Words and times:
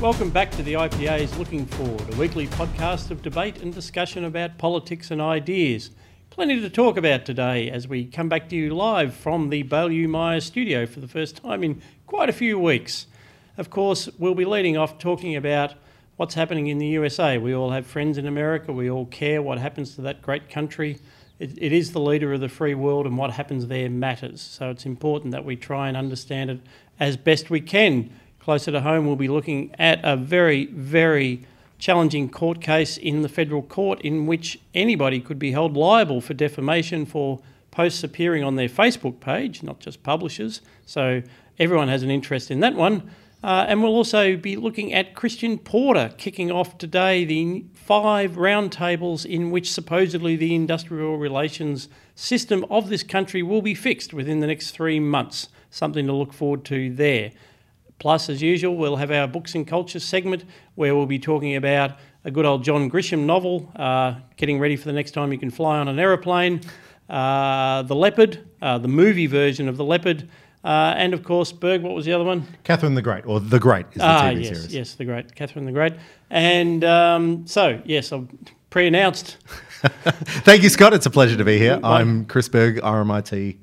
Welcome 0.00 0.30
back 0.30 0.50
to 0.52 0.64
the 0.64 0.72
IPA's 0.72 1.38
Looking 1.38 1.64
Forward, 1.64 2.12
a 2.12 2.16
weekly 2.16 2.48
podcast 2.48 3.12
of 3.12 3.22
debate 3.22 3.62
and 3.62 3.72
discussion 3.72 4.24
about 4.24 4.58
politics 4.58 5.12
and 5.12 5.20
ideas. 5.20 5.90
Plenty 6.30 6.60
to 6.60 6.68
talk 6.68 6.96
about 6.96 7.24
today 7.24 7.70
as 7.70 7.86
we 7.86 8.04
come 8.04 8.28
back 8.28 8.48
to 8.48 8.56
you 8.56 8.74
live 8.74 9.14
from 9.14 9.50
the 9.50 9.62
Beaulieu 9.62 10.08
Meyer 10.08 10.40
studio 10.40 10.86
for 10.86 10.98
the 10.98 11.06
first 11.06 11.36
time 11.36 11.62
in 11.62 11.80
quite 12.08 12.28
a 12.28 12.32
few 12.32 12.58
weeks. 12.58 13.06
Of 13.56 13.70
course, 13.70 14.08
we'll 14.18 14.34
be 14.34 14.44
leading 14.44 14.76
off 14.76 14.98
talking 14.98 15.36
about 15.36 15.74
what's 16.16 16.34
happening 16.34 16.66
in 16.66 16.78
the 16.78 16.86
USA. 16.86 17.38
We 17.38 17.54
all 17.54 17.70
have 17.70 17.86
friends 17.86 18.18
in 18.18 18.26
America, 18.26 18.72
we 18.72 18.90
all 18.90 19.06
care 19.06 19.40
what 19.40 19.58
happens 19.58 19.94
to 19.94 20.00
that 20.02 20.20
great 20.20 20.50
country. 20.50 20.98
It, 21.38 21.56
it 21.56 21.72
is 21.72 21.92
the 21.92 22.00
leader 22.00 22.32
of 22.32 22.40
the 22.40 22.48
free 22.48 22.74
world, 22.74 23.06
and 23.06 23.16
what 23.16 23.30
happens 23.30 23.68
there 23.68 23.88
matters. 23.88 24.40
So 24.40 24.70
it's 24.70 24.84
important 24.84 25.30
that 25.30 25.44
we 25.44 25.54
try 25.54 25.86
and 25.86 25.96
understand 25.96 26.50
it 26.50 26.60
as 26.98 27.16
best 27.16 27.50
we 27.50 27.60
can. 27.60 28.10
Closer 28.48 28.72
to 28.72 28.80
home, 28.80 29.06
we'll 29.06 29.14
be 29.14 29.28
looking 29.28 29.74
at 29.78 30.00
a 30.02 30.16
very, 30.16 30.64
very 30.72 31.44
challenging 31.78 32.30
court 32.30 32.62
case 32.62 32.96
in 32.96 33.20
the 33.20 33.28
federal 33.28 33.60
court 33.60 34.00
in 34.00 34.24
which 34.24 34.58
anybody 34.72 35.20
could 35.20 35.38
be 35.38 35.52
held 35.52 35.76
liable 35.76 36.22
for 36.22 36.32
defamation 36.32 37.04
for 37.04 37.40
posts 37.70 38.02
appearing 38.02 38.42
on 38.42 38.56
their 38.56 38.70
Facebook 38.70 39.20
page, 39.20 39.62
not 39.62 39.80
just 39.80 40.02
publishers. 40.02 40.62
So 40.86 41.22
everyone 41.58 41.88
has 41.88 42.02
an 42.02 42.10
interest 42.10 42.50
in 42.50 42.60
that 42.60 42.74
one. 42.74 43.10
Uh, 43.44 43.66
and 43.68 43.82
we'll 43.82 43.92
also 43.94 44.34
be 44.34 44.56
looking 44.56 44.94
at 44.94 45.14
Christian 45.14 45.58
Porter 45.58 46.14
kicking 46.16 46.50
off 46.50 46.78
today 46.78 47.26
the 47.26 47.66
five 47.74 48.36
roundtables 48.36 49.26
in 49.26 49.50
which 49.50 49.70
supposedly 49.70 50.36
the 50.36 50.54
industrial 50.54 51.18
relations 51.18 51.90
system 52.14 52.64
of 52.70 52.88
this 52.88 53.02
country 53.02 53.42
will 53.42 53.60
be 53.60 53.74
fixed 53.74 54.14
within 54.14 54.40
the 54.40 54.46
next 54.46 54.70
three 54.70 54.98
months. 54.98 55.50
Something 55.68 56.06
to 56.06 56.14
look 56.14 56.32
forward 56.32 56.64
to 56.64 56.94
there. 56.94 57.32
Plus, 57.98 58.28
as 58.28 58.40
usual, 58.40 58.76
we'll 58.76 58.96
have 58.96 59.10
our 59.10 59.26
books 59.26 59.54
and 59.54 59.66
culture 59.66 59.98
segment 59.98 60.44
where 60.76 60.94
we'll 60.94 61.06
be 61.06 61.18
talking 61.18 61.56
about 61.56 61.98
a 62.24 62.30
good 62.30 62.44
old 62.44 62.62
John 62.62 62.90
Grisham 62.90 63.24
novel, 63.24 63.70
uh, 63.76 64.14
getting 64.36 64.58
ready 64.58 64.76
for 64.76 64.84
the 64.84 64.92
next 64.92 65.12
time 65.12 65.32
you 65.32 65.38
can 65.38 65.50
fly 65.50 65.78
on 65.78 65.88
an 65.88 65.98
aeroplane, 65.98 66.60
uh, 67.08 67.82
The 67.82 67.96
Leopard, 67.96 68.46
uh, 68.62 68.78
the 68.78 68.88
movie 68.88 69.26
version 69.26 69.68
of 69.68 69.76
The 69.76 69.84
Leopard, 69.84 70.28
uh, 70.64 70.94
and 70.96 71.14
of 71.14 71.22
course, 71.22 71.52
Berg, 71.52 71.82
what 71.82 71.94
was 71.94 72.04
the 72.04 72.12
other 72.12 72.24
one? 72.24 72.46
Catherine 72.64 72.94
the 72.94 73.02
Great, 73.02 73.26
or 73.26 73.40
The 73.40 73.58
Great 73.58 73.86
is 73.90 73.94
the 73.94 74.04
ah, 74.04 74.22
TV 74.22 74.44
yes, 74.44 74.48
series. 74.48 74.74
yes, 74.74 74.94
The 74.94 75.04
Great, 75.04 75.34
Catherine 75.34 75.64
the 75.64 75.72
Great. 75.72 75.94
And 76.30 76.84
um, 76.84 77.46
so, 77.46 77.80
yes, 77.84 78.12
I've 78.12 78.28
pre 78.70 78.86
announced. 78.86 79.38
Thank 80.44 80.62
you, 80.62 80.68
Scott. 80.68 80.92
It's 80.92 81.06
a 81.06 81.10
pleasure 81.10 81.36
to 81.36 81.44
be 81.44 81.58
here. 81.58 81.80
I'm 81.82 82.26
Chris 82.26 82.48
Berg, 82.48 82.76
RMIT 82.76 83.56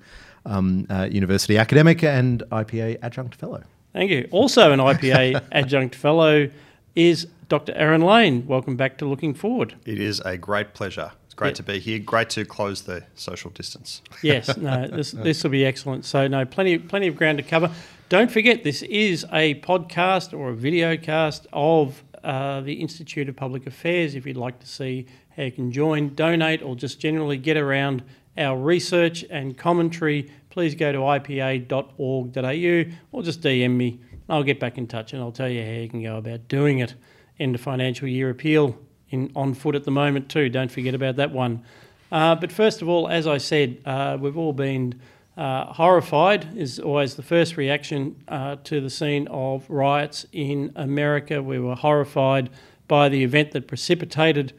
um, 0.45 0.87
uh, 0.89 1.07
University 1.11 1.57
academic 1.57 2.03
and 2.03 2.43
IPA 2.51 2.99
adjunct 3.01 3.35
fellow. 3.35 3.63
Thank 3.95 4.11
you. 4.11 4.27
Also, 4.31 4.73
an 4.73 4.79
IPA 4.79 5.41
adjunct 5.53 5.95
fellow 5.95 6.49
is 6.95 7.27
Dr. 7.47 7.71
Aaron 7.77 8.01
Lane. 8.01 8.45
Welcome 8.45 8.75
back 8.75 8.97
to 8.97 9.05
Looking 9.05 9.33
Forward. 9.33 9.73
It 9.85 10.01
is 10.01 10.19
a 10.25 10.35
great 10.35 10.73
pleasure. 10.73 11.13
It's 11.23 11.33
great 11.33 11.51
Yeah. 11.51 11.53
to 11.53 11.63
be 11.63 11.79
here. 11.79 11.99
Great 11.99 12.29
to 12.31 12.43
close 12.43 12.81
the 12.81 13.05
social 13.15 13.51
distance. 13.51 14.01
Yes, 14.21 14.57
no, 14.57 14.85
this 14.89 15.11
this 15.11 15.41
will 15.43 15.51
be 15.51 15.65
excellent. 15.65 16.03
So 16.03 16.27
no, 16.27 16.43
plenty 16.43 16.77
plenty 16.77 17.07
of 17.07 17.15
ground 17.15 17.37
to 17.37 17.43
cover. 17.43 17.71
Don't 18.09 18.29
forget, 18.29 18.65
this 18.65 18.81
is 18.81 19.25
a 19.31 19.55
podcast 19.61 20.37
or 20.37 20.49
a 20.49 20.53
video 20.53 20.97
cast 20.97 21.47
of 21.53 22.03
uh, 22.21 22.59
the 22.61 22.73
Institute 22.73 23.29
of 23.29 23.37
Public 23.37 23.65
Affairs. 23.65 24.13
If 24.13 24.25
you'd 24.25 24.35
like 24.35 24.59
to 24.59 24.67
see 24.67 25.05
how 25.37 25.43
you 25.43 25.53
can 25.53 25.71
join, 25.71 26.13
donate, 26.15 26.61
or 26.61 26.75
just 26.75 26.99
generally 26.99 27.37
get 27.37 27.55
around 27.55 28.03
our 28.37 28.57
research 28.57 29.23
and 29.29 29.57
commentary, 29.57 30.29
please 30.55 30.73
go 30.73 30.89
to 30.89 30.99
ipa.org.au 30.99 32.95
or 33.11 33.23
just 33.23 33.41
DM 33.41 33.71
me. 33.71 33.99
I'll 34.29 34.41
get 34.41 34.57
back 34.57 34.77
in 34.77 34.87
touch 34.87 35.11
and 35.11 35.21
I'll 35.21 35.33
tell 35.33 35.49
you 35.49 35.61
how 35.61 35.69
you 35.69 35.89
can 35.89 36.01
go 36.01 36.15
about 36.15 36.47
doing 36.47 36.79
it. 36.79 36.95
End 37.37 37.55
of 37.55 37.59
financial 37.59 38.07
year 38.07 38.29
appeal 38.29 38.79
in 39.09 39.33
on 39.35 39.53
foot 39.53 39.75
at 39.75 39.83
the 39.83 39.91
moment 39.91 40.29
too. 40.29 40.47
Don't 40.47 40.71
forget 40.71 40.95
about 40.95 41.17
that 41.17 41.31
one. 41.31 41.61
Uh, 42.09 42.35
but 42.35 42.53
first 42.53 42.81
of 42.81 42.87
all, 42.87 43.09
as 43.09 43.27
I 43.27 43.37
said, 43.37 43.81
uh, 43.85 44.17
we've 44.17 44.37
all 44.37 44.53
been 44.53 45.01
uh, 45.35 45.73
horrified, 45.73 46.57
is 46.57 46.79
always 46.79 47.15
the 47.15 47.23
first 47.23 47.57
reaction 47.57 48.15
uh, 48.29 48.55
to 48.63 48.79
the 48.79 48.89
scene 48.89 49.27
of 49.27 49.69
riots 49.69 50.25
in 50.31 50.71
America. 50.77 51.43
We 51.43 51.59
were 51.59 51.75
horrified 51.75 52.49
by 52.87 53.09
the 53.09 53.25
event 53.25 53.51
that 53.51 53.67
precipitated 53.67 54.53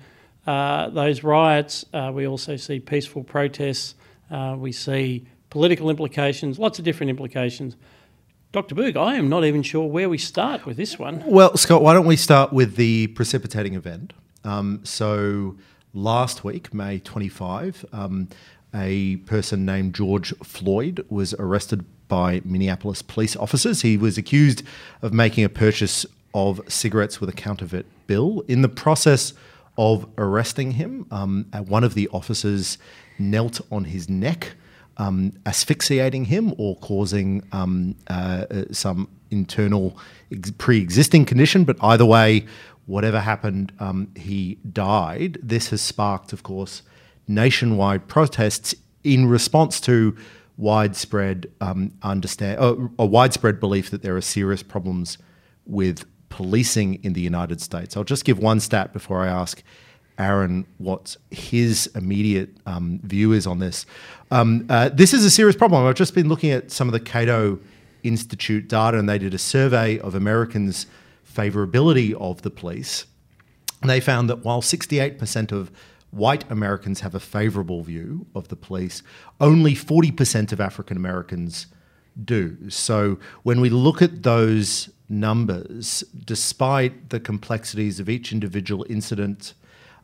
uh, 0.47 0.91
those 0.91 1.25
riots. 1.25 1.87
Uh, 1.95 2.13
we 2.15 2.27
also 2.27 2.57
see 2.57 2.81
peaceful 2.81 3.25
protests. 3.25 3.95
We 4.59 4.73
see 4.73 5.25
political 5.57 5.89
implications, 5.89 6.59
lots 6.59 6.79
of 6.79 6.85
different 6.85 7.09
implications. 7.09 7.77
Dr. 8.53 8.75
Berg, 8.75 8.95
I 8.95 9.15
am 9.15 9.31
not 9.31 9.43
even 9.43 9.63
sure 9.63 9.87
where 9.87 10.07
we 10.07 10.19
start 10.19 10.67
with 10.67 10.77
this 10.77 10.99
one. 10.99 11.23
Well, 11.25 11.57
Scott, 11.57 11.81
why 11.81 11.95
don't 11.95 12.05
we 12.05 12.17
start 12.17 12.53
with 12.53 12.77
the 12.77 13.07
precipitating 13.07 13.73
event? 13.73 14.13
Um, 14.45 14.81
so 14.85 15.57
last 15.95 16.45
week, 16.45 16.75
May 16.75 16.99
25, 16.99 17.87
um, 17.91 18.29
a 18.75 19.17
person 19.25 19.65
named 19.65 19.95
George 19.95 20.37
Floyd 20.41 21.07
was 21.09 21.33
arrested 21.39 21.87
by 22.07 22.43
Minneapolis 22.45 23.01
police 23.01 23.35
officers. 23.35 23.81
He 23.81 23.97
was 23.97 24.19
accused 24.19 24.63
of 25.01 25.15
making 25.15 25.43
a 25.45 25.49
purchase 25.49 26.05
of 26.35 26.61
cigarettes 26.69 27.19
with 27.19 27.31
a 27.31 27.33
counterfeit 27.33 27.87
bill. 28.07 28.45
In 28.47 28.61
the 28.61 28.69
process 28.69 29.33
of 29.79 30.07
arresting 30.19 30.73
him, 30.73 31.07
um, 31.11 31.47
one 31.67 31.83
of 31.83 31.95
the 31.95 32.09
officers 32.13 32.77
knelt 33.19 33.63
on 33.73 33.85
his 33.85 34.11
neck 34.11 34.53
um, 34.99 35.33
asphyxiating 35.45 36.27
him 36.27 36.55
or 36.59 36.77
causing 36.77 37.43
um, 37.53 37.95
uh, 38.09 38.45
uh, 38.51 38.65
some 38.73 39.09
internal 39.31 39.97
ex- 40.33 40.53
pre-existing 40.53 41.25
condition. 41.25 41.65
But 41.65 41.77
either 41.83 42.05
way, 42.05 42.47
whatever 42.87 43.21
happened, 43.21 43.73
um, 43.79 44.09
he 44.17 44.59
died. 44.73 45.39
This 45.43 45.71
has 45.71 45.83
sparked, 45.83 46.33
of 46.33 46.43
course, 46.43 46.83
nationwide 47.29 48.09
protests 48.09 48.75
in 49.05 49.27
response 49.27 49.81
to 49.83 50.17
widespread 50.57 51.47
um, 51.61 51.93
understand 52.03 52.59
uh, 52.59 52.75
a 52.99 53.05
widespread 53.05 53.61
belief 53.61 53.91
that 53.91 54.03
there 54.03 54.17
are 54.17 54.23
serious 54.23 54.63
problems 54.63 55.19
with 55.67 56.07
policing 56.29 57.03
in 57.05 57.13
the 57.13 57.21
United 57.21 57.61
States. 57.61 57.97
I'll 57.97 58.05
just 58.05 58.25
give 58.25 58.39
one 58.39 58.61
stat 58.61 58.93
before 58.93 59.21
I 59.23 59.29
ask 59.29 59.63
Aaron 60.19 60.67
what 60.79 61.17
his 61.31 61.87
immediate 61.95 62.51
um, 62.67 63.01
view 63.03 63.33
is 63.33 63.47
on 63.47 63.59
this. 63.59 63.87
Um, 64.31 64.67
uh, 64.69 64.89
this 64.89 65.13
is 65.13 65.25
a 65.25 65.31
serious 65.31 65.57
problem. 65.57 65.85
I've 65.87 65.95
just 65.95 66.15
been 66.15 66.29
looking 66.29 66.51
at 66.51 66.71
some 66.71 66.89
of 66.89 66.93
the 66.93 67.01
Cato 67.01 67.59
Institute 68.03 68.69
data, 68.69 68.99
and 68.99 69.09
they 69.09 69.19
did 69.19 69.35
a 69.35 69.39
survey 69.39 69.99
of 69.99 70.15
Americans' 70.15 70.87
favorability 71.31 72.15
of 72.15 72.43
the 72.43 72.51
police. 72.51 73.07
And 73.83 73.91
they 73.91 74.01
found 74.01 74.31
that 74.31 74.45
while 74.45 74.63
68% 74.63 75.53
of 75.53 75.71
white 76.11 76.51
Americans 76.51 77.01
have 77.01 77.15
a 77.15 77.21
favorable 77.21 77.83
view 77.83 78.27
of 78.35 78.49
the 78.49 78.57
police, 78.57 79.03
only 79.41 79.75
40% 79.75 80.53
of 80.53 80.61
African 80.61 80.97
Americans 80.97 81.67
do. 82.25 82.71
So 82.71 83.19
when 83.43 83.61
we 83.61 83.69
look 83.69 84.01
at 84.01 84.23
those 84.23 84.89
numbers, 85.09 86.03
despite 86.25 87.11
the 87.11 87.21
complexities 87.21 88.01
of 88.01 88.09
each 88.09 88.33
individual 88.33 88.87
incident, 88.89 89.55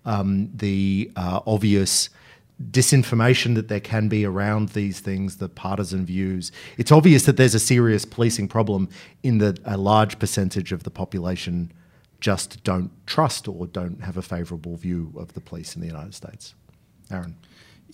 um, 0.05 0.51
the 0.55 1.11
uh, 1.17 1.41
obvious 1.47 2.11
disinformation 2.71 3.55
that 3.55 3.69
there 3.69 3.81
can 3.81 4.09
be 4.09 4.25
around 4.25 4.71
these 4.71 5.01
things, 5.01 5.39
the 5.39 5.49
partisan 5.49 6.07
views, 6.07 6.53
it's 6.79 6.93
obvious 6.93 7.25
that 7.25 7.37
there's 7.37 7.55
a 7.55 7.61
serious 7.61 8.05
policing 8.05 8.49
problem 8.49 8.89
in 9.23 9.39
that 9.39 9.59
a 9.65 9.77
large 9.77 10.19
percentage 10.19 10.73
of 10.73 10.85
the 10.85 10.91
population 10.91 11.73
just 12.21 12.63
don't 12.63 12.91
trust 13.07 13.49
or 13.49 13.67
don't 13.67 14.03
have 14.03 14.17
a 14.17 14.23
favourable 14.23 14.77
view 14.77 15.13
of 15.17 15.33
the 15.35 15.41
police 15.41 15.75
in 15.75 15.81
the 15.81 15.89
United 15.89 16.15
States. 16.15 16.55
Aaron. 17.11 17.37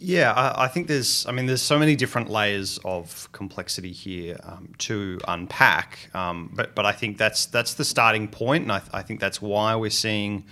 Yeah, 0.01 0.33
I, 0.33 0.65
I 0.65 0.69
think 0.69 0.87
there's. 0.87 1.27
I 1.27 1.33
mean, 1.33 1.47
there's 1.47 1.63
so 1.63 1.77
many 1.77 1.97
different 1.97 2.31
layers 2.31 2.79
of 2.85 3.29
complexity 3.33 3.91
here 3.91 4.39
um, 4.45 4.73
to 4.79 5.19
unpack. 5.27 6.11
Um, 6.15 6.53
but 6.55 6.77
but 6.77 6.87
I 6.87 6.93
think 6.93 7.19
that's 7.19 7.47
that's 7.47 7.75
the 7.75 7.85
starting 7.85 8.29
point, 8.29 8.63
and 8.63 8.71
I, 8.71 8.83
I 8.93 9.03
think 9.03 9.19
that's 9.19 9.43
why 9.43 9.75
we're 9.75 9.91
seeing 9.91 10.45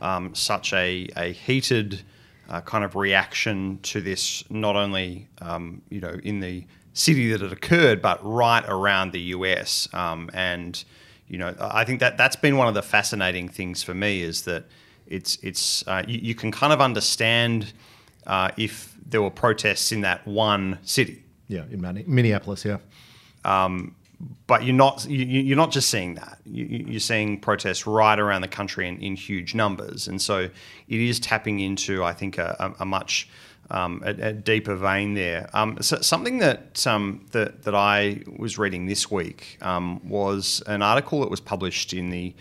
um, 0.00 0.34
such 0.34 0.72
a 0.72 1.08
a 1.16 1.32
heated 1.32 2.02
uh, 2.48 2.60
kind 2.60 2.84
of 2.84 2.96
reaction 2.96 3.78
to 3.82 4.00
this. 4.00 4.44
Not 4.50 4.76
only 4.76 5.28
um, 5.40 5.82
you 5.90 6.00
know 6.00 6.18
in 6.22 6.40
the 6.40 6.64
city 6.92 7.30
that 7.30 7.42
it 7.42 7.52
occurred, 7.52 8.00
but 8.00 8.18
right 8.24 8.64
around 8.68 9.12
the 9.12 9.20
US. 9.20 9.88
Um, 9.92 10.30
and 10.32 10.82
you 11.28 11.38
know, 11.38 11.54
I 11.60 11.84
think 11.84 12.00
that 12.00 12.16
that's 12.16 12.36
been 12.36 12.56
one 12.56 12.68
of 12.68 12.74
the 12.74 12.82
fascinating 12.82 13.48
things 13.48 13.82
for 13.82 13.94
me 13.94 14.22
is 14.22 14.42
that 14.42 14.64
it's 15.06 15.36
it's 15.42 15.86
uh, 15.86 16.02
you, 16.06 16.18
you 16.22 16.34
can 16.34 16.50
kind 16.50 16.72
of 16.72 16.80
understand 16.80 17.72
uh, 18.26 18.50
if 18.56 18.96
there 19.08 19.22
were 19.22 19.30
protests 19.30 19.92
in 19.92 20.00
that 20.00 20.26
one 20.26 20.78
city, 20.82 21.22
Yeah, 21.48 21.62
in 21.70 21.80
Minneapolis, 22.06 22.64
yeah. 22.64 22.78
But 24.46 24.64
you're 24.64 24.74
not 24.74 25.06
you, 25.06 25.24
you're 25.24 25.56
not 25.56 25.70
just 25.70 25.90
seeing 25.90 26.14
that. 26.14 26.38
You, 26.44 26.64
you're 26.64 27.00
seeing 27.00 27.40
protests 27.40 27.86
right 27.86 28.18
around 28.18 28.42
the 28.42 28.48
country 28.48 28.88
in, 28.88 28.98
in 29.00 29.16
huge 29.16 29.54
numbers, 29.54 30.08
and 30.08 30.20
so 30.20 30.38
it 30.88 31.00
is 31.00 31.20
tapping 31.20 31.60
into 31.60 32.02
I 32.02 32.12
think 32.12 32.38
a, 32.38 32.74
a, 32.78 32.86
much 32.86 33.28
um, 33.70 34.02
a, 34.04 34.10
a, 34.10 34.32
deeper 34.32 34.74
vein 34.74 35.14
there. 35.14 35.50
Um, 35.52 35.78
so 35.80 36.00
something 36.00 36.38
that, 36.38 36.86
um, 36.86 37.26
that 37.32 37.64
that 37.64 37.74
I 37.74 38.22
was 38.38 38.58
reading 38.58 38.86
this 38.86 39.10
week 39.10 39.58
um, 39.60 40.06
was 40.08 40.62
an 40.66 40.82
article 40.82 41.20
that 41.20 41.30
was 41.30 41.40
published 41.40 41.92
in 41.92 42.10
the 42.10 42.34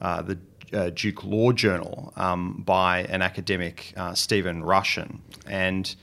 uh, 0.00 0.22
the 0.22 0.38
uh, 0.72 0.90
Duke 0.90 1.24
Law 1.24 1.52
Journal 1.52 2.12
um, 2.16 2.62
by 2.64 3.04
an 3.04 3.22
academic, 3.22 3.94
uh, 3.96 4.14
Stephen 4.14 4.62
Rushin, 4.62 5.18
and 5.46 5.94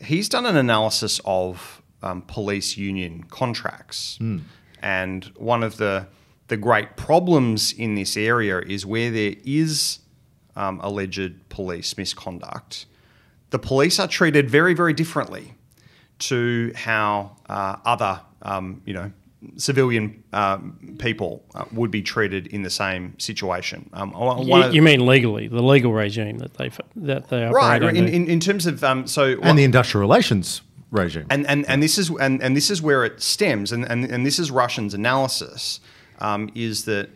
he's 0.00 0.28
done 0.28 0.44
an 0.44 0.56
analysis 0.56 1.20
of 1.24 1.82
um, 2.02 2.22
police 2.22 2.76
union 2.76 3.24
contracts. 3.24 4.18
Mm. 4.20 4.42
And 4.82 5.24
one 5.36 5.62
of 5.62 5.76
the 5.76 6.06
the 6.48 6.56
great 6.56 6.96
problems 6.96 7.72
in 7.72 7.94
this 7.94 8.16
area 8.16 8.60
is 8.60 8.84
where 8.84 9.10
there 9.10 9.34
is 9.44 10.00
um, 10.56 10.80
alleged 10.82 11.48
police 11.48 11.96
misconduct, 11.96 12.86
the 13.50 13.58
police 13.58 13.98
are 13.98 14.08
treated 14.08 14.50
very, 14.50 14.74
very 14.74 14.92
differently 14.92 15.54
to 16.18 16.72
how 16.74 17.36
uh, 17.48 17.76
other, 17.84 18.20
um, 18.42 18.82
you 18.84 18.92
know, 18.92 19.12
civilian 19.56 20.24
um, 20.32 20.96
people 20.98 21.44
uh, 21.54 21.64
would 21.72 21.92
be 21.92 22.02
treated 22.02 22.48
in 22.48 22.62
the 22.62 22.70
same 22.70 23.16
situation. 23.18 23.88
Um, 23.92 24.12
you, 24.44 24.70
you, 24.70 24.82
mean 24.82 25.06
legally, 25.06 25.46
the 25.46 25.62
legal 25.62 25.92
regime 25.92 26.38
that 26.38 26.54
they 26.54 26.70
that 26.96 27.28
they 27.28 27.44
right 27.44 27.80
in, 27.82 28.08
in, 28.08 28.28
in, 28.28 28.40
terms 28.40 28.66
of 28.66 28.82
um, 28.82 29.06
so 29.06 29.38
and 29.42 29.56
the 29.56 29.62
industrial 29.62 30.00
relations 30.00 30.62
regime, 30.90 31.26
and 31.30 31.46
and, 31.46 31.68
and 31.68 31.82
this 31.82 31.98
is 31.98 32.10
and, 32.10 32.42
and 32.42 32.56
this 32.56 32.70
is 32.70 32.82
where 32.82 33.04
it 33.04 33.20
stems, 33.20 33.72
and 33.72 33.84
and, 33.84 34.04
and 34.04 34.24
this 34.24 34.38
is 34.38 34.50
Rushin's 34.50 34.94
analysis 34.94 35.80
um, 36.18 36.50
is 36.54 36.84
that 36.84 37.10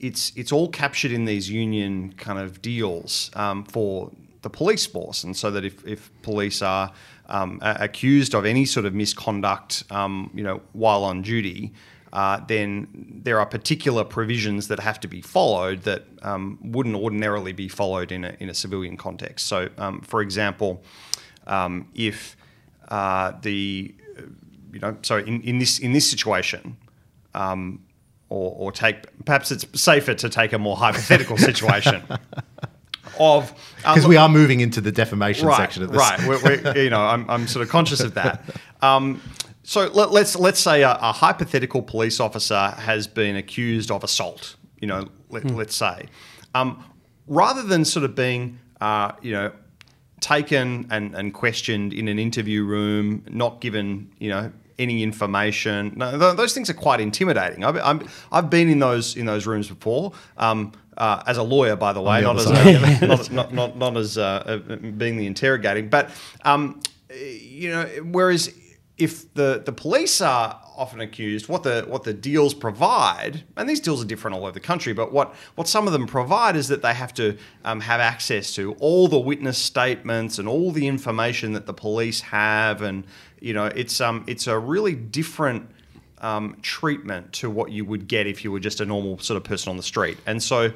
it's 0.00 0.32
it's 0.36 0.52
all 0.52 0.68
captured 0.68 1.12
in 1.12 1.24
these 1.24 1.50
union 1.50 2.12
kind 2.14 2.38
of 2.38 2.60
deals 2.60 3.30
um, 3.34 3.64
for 3.64 4.10
the 4.42 4.50
police 4.50 4.86
force, 4.86 5.24
and 5.24 5.36
so 5.36 5.50
that 5.50 5.64
if, 5.64 5.84
if 5.86 6.10
police 6.22 6.62
are 6.62 6.92
um, 7.28 7.58
accused 7.62 8.34
of 8.34 8.44
any 8.44 8.64
sort 8.64 8.86
of 8.86 8.94
misconduct, 8.94 9.84
um, 9.90 10.30
you 10.34 10.44
know, 10.44 10.60
while 10.72 11.02
on 11.04 11.22
duty, 11.22 11.72
uh, 12.12 12.38
then 12.46 12.86
there 13.24 13.40
are 13.40 13.46
particular 13.46 14.04
provisions 14.04 14.68
that 14.68 14.78
have 14.78 15.00
to 15.00 15.08
be 15.08 15.20
followed 15.20 15.82
that 15.82 16.04
um, 16.22 16.58
wouldn't 16.62 16.94
ordinarily 16.94 17.52
be 17.52 17.68
followed 17.68 18.12
in 18.12 18.24
a 18.24 18.36
in 18.38 18.48
a 18.48 18.54
civilian 18.54 18.96
context. 18.96 19.46
So, 19.46 19.68
um, 19.78 20.00
for 20.02 20.20
example, 20.20 20.82
um, 21.46 21.88
if 21.94 22.36
uh, 22.88 23.32
the 23.42 23.94
you 24.72 24.80
know, 24.80 24.96
so 25.02 25.18
in, 25.18 25.40
in 25.42 25.58
this 25.58 25.78
in 25.78 25.92
this 25.92 26.08
situation, 26.08 26.76
um, 27.34 27.84
or, 28.28 28.54
or 28.56 28.72
take 28.72 29.24
perhaps 29.24 29.50
it's 29.52 29.66
safer 29.80 30.14
to 30.14 30.28
take 30.28 30.52
a 30.52 30.58
more 30.58 30.76
hypothetical 30.76 31.36
situation 31.50 32.02
of 33.18 33.54
because 33.76 34.04
um, 34.04 34.08
we 34.08 34.16
are 34.16 34.28
moving 34.28 34.60
into 34.60 34.80
the 34.80 34.92
defamation 34.92 35.46
right, 35.46 35.56
section 35.56 35.82
of 35.82 35.90
this. 35.90 35.98
Right, 35.98 36.26
we're, 36.26 36.42
we're, 36.42 36.76
you 36.84 36.90
know, 36.90 37.00
I'm, 37.00 37.28
I'm 37.28 37.46
sort 37.46 37.64
of 37.64 37.70
conscious 37.70 38.00
of 38.00 38.14
that. 38.14 38.44
Um, 38.82 39.22
so 39.62 39.86
let, 39.86 40.08
us 40.08 40.12
let's, 40.12 40.36
let's 40.36 40.60
say 40.60 40.82
a, 40.82 40.90
a, 40.90 41.10
hypothetical 41.10 41.80
police 41.80 42.20
officer 42.20 42.74
has 42.76 43.06
been 43.06 43.34
accused 43.34 43.90
of 43.90 44.04
assault. 44.04 44.56
You 44.78 44.88
know, 44.88 45.08
let, 45.30 45.46
us 45.46 45.50
hmm. 45.50 45.62
say, 45.70 46.08
um, 46.54 46.84
rather 47.26 47.62
than 47.62 47.86
sort 47.86 48.04
of 48.04 48.14
being, 48.14 48.58
uh, 48.82 49.12
you 49.22 49.32
know, 49.32 49.52
taken 50.24 50.86
and, 50.90 51.14
and 51.14 51.34
questioned 51.34 51.92
in 51.92 52.08
an 52.08 52.18
interview 52.18 52.64
room, 52.64 53.22
not 53.28 53.60
given, 53.60 54.10
you 54.18 54.30
know, 54.30 54.50
any 54.78 55.02
information. 55.02 55.92
No, 55.96 56.16
those 56.34 56.54
things 56.54 56.70
are 56.70 56.74
quite 56.74 57.00
intimidating. 57.00 57.62
I've, 57.62 57.76
i 57.76 58.36
have 58.36 58.48
been 58.48 58.70
in 58.70 58.78
those 58.78 59.16
in 59.16 59.26
those 59.26 59.46
rooms 59.46 59.68
before. 59.68 60.12
Um, 60.38 60.72
uh, 60.96 61.22
as 61.26 61.36
a 61.36 61.42
lawyer, 61.42 61.76
by 61.76 61.92
the 61.92 62.00
way, 62.00 62.22
the 62.22 62.32
not, 62.32 62.36
as 62.38 63.00
not, 63.00 63.30
not, 63.30 63.52
not, 63.52 63.76
not, 63.76 63.96
as 63.96 64.16
uh, 64.16 64.60
being 64.96 65.16
the 65.16 65.26
interrogating, 65.26 65.88
but 65.88 66.10
um, 66.44 66.80
you 67.10 67.70
know, 67.70 67.84
whereas 68.04 68.54
if 68.96 69.32
the, 69.34 69.62
the 69.64 69.72
police 69.72 70.20
are 70.20 70.60
often 70.76 71.00
accused, 71.00 71.48
what 71.48 71.62
the 71.64 71.84
what 71.88 72.04
the 72.04 72.14
deals 72.14 72.54
provide, 72.54 73.42
and 73.56 73.68
these 73.68 73.80
deals 73.80 74.02
are 74.02 74.06
different 74.06 74.36
all 74.36 74.42
over 74.42 74.52
the 74.52 74.60
country, 74.60 74.92
but 74.92 75.12
what, 75.12 75.34
what 75.56 75.66
some 75.68 75.86
of 75.86 75.92
them 75.92 76.06
provide 76.06 76.54
is 76.56 76.68
that 76.68 76.82
they 76.82 76.94
have 76.94 77.12
to 77.14 77.36
um, 77.64 77.80
have 77.80 78.00
access 78.00 78.54
to 78.54 78.74
all 78.74 79.08
the 79.08 79.18
witness 79.18 79.58
statements 79.58 80.38
and 80.38 80.48
all 80.48 80.70
the 80.70 80.86
information 80.86 81.52
that 81.52 81.66
the 81.66 81.74
police 81.74 82.20
have, 82.20 82.82
and 82.82 83.04
you 83.40 83.52
know, 83.52 83.66
it's 83.66 84.00
um 84.00 84.24
it's 84.28 84.46
a 84.46 84.58
really 84.58 84.94
different 84.94 85.68
um, 86.18 86.56
treatment 86.62 87.32
to 87.34 87.50
what 87.50 87.72
you 87.72 87.84
would 87.84 88.06
get 88.06 88.26
if 88.28 88.44
you 88.44 88.52
were 88.52 88.60
just 88.60 88.80
a 88.80 88.86
normal 88.86 89.18
sort 89.18 89.36
of 89.36 89.44
person 89.44 89.70
on 89.70 89.76
the 89.76 89.82
street, 89.82 90.18
and 90.26 90.40
so 90.40 90.72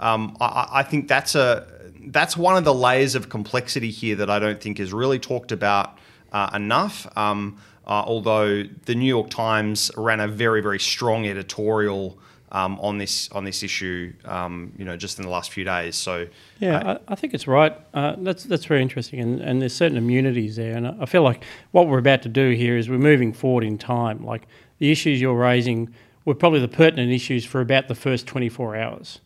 um, 0.00 0.36
I, 0.40 0.68
I 0.72 0.82
think 0.84 1.06
that's 1.06 1.34
a 1.34 1.66
that's 2.06 2.34
one 2.34 2.56
of 2.56 2.64
the 2.64 2.74
layers 2.74 3.14
of 3.14 3.28
complexity 3.28 3.90
here 3.90 4.16
that 4.16 4.30
I 4.30 4.38
don't 4.38 4.60
think 4.60 4.80
is 4.80 4.92
really 4.92 5.18
talked 5.18 5.52
about 5.52 5.98
uh, 6.32 6.50
enough. 6.54 7.06
Um, 7.16 7.60
uh, 7.86 8.04
although 8.06 8.64
the 8.84 8.94
New 8.94 9.06
York 9.06 9.30
Times 9.30 9.90
ran 9.96 10.20
a 10.20 10.28
very 10.28 10.60
very 10.60 10.78
strong 10.78 11.26
editorial 11.26 12.18
um, 12.52 12.78
on 12.80 12.98
this 12.98 13.30
on 13.32 13.44
this 13.44 13.62
issue, 13.62 14.12
um, 14.24 14.72
you 14.78 14.84
know, 14.84 14.96
just 14.96 15.18
in 15.18 15.24
the 15.24 15.30
last 15.30 15.50
few 15.50 15.64
days. 15.64 15.96
So 15.96 16.26
yeah, 16.60 16.78
uh, 16.78 16.98
I, 17.08 17.12
I, 17.12 17.14
think 17.14 17.34
it's 17.34 17.46
right. 17.46 17.78
Uh, 17.92 18.16
that's 18.18 18.44
that's 18.44 18.64
very 18.64 18.82
interesting, 18.82 19.20
and, 19.20 19.40
and 19.40 19.60
there's 19.60 19.74
certain 19.74 19.98
immunities 19.98 20.56
there, 20.56 20.76
and 20.76 20.86
I 20.86 21.04
feel 21.06 21.22
like 21.22 21.44
what 21.72 21.88
we're 21.88 21.98
about 21.98 22.22
to 22.22 22.28
do 22.28 22.50
here 22.50 22.76
is 22.76 22.88
we're 22.88 22.98
moving 22.98 23.32
forward 23.32 23.64
in 23.64 23.76
time. 23.76 24.24
Like 24.24 24.46
the 24.78 24.90
issues 24.90 25.20
you're 25.20 25.34
raising 25.34 25.94
were 26.24 26.34
probably 26.34 26.60
the 26.60 26.68
pertinent 26.68 27.12
issues 27.12 27.44
for 27.44 27.60
about 27.60 27.88
the 27.88 27.94
first 27.94 28.26
24 28.26 28.76
hours. 28.76 29.20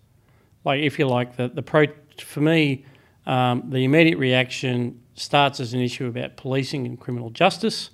Like 0.65 0.81
if 0.81 0.99
you 0.99 1.07
like 1.07 1.37
the 1.37 1.49
the 1.49 1.63
pro 1.63 1.87
for 2.19 2.41
me, 2.41 2.85
um, 3.27 3.71
the 3.71 3.85
immediate 3.85 4.19
reaction 4.19 5.01
starts 5.15 5.61
as 5.61 5.75
an 5.75 5.81
issue 5.81 6.07
about 6.07 6.37
policing 6.37 6.87
and 6.87 6.99
criminal 6.99 7.31
justice. 7.31 7.91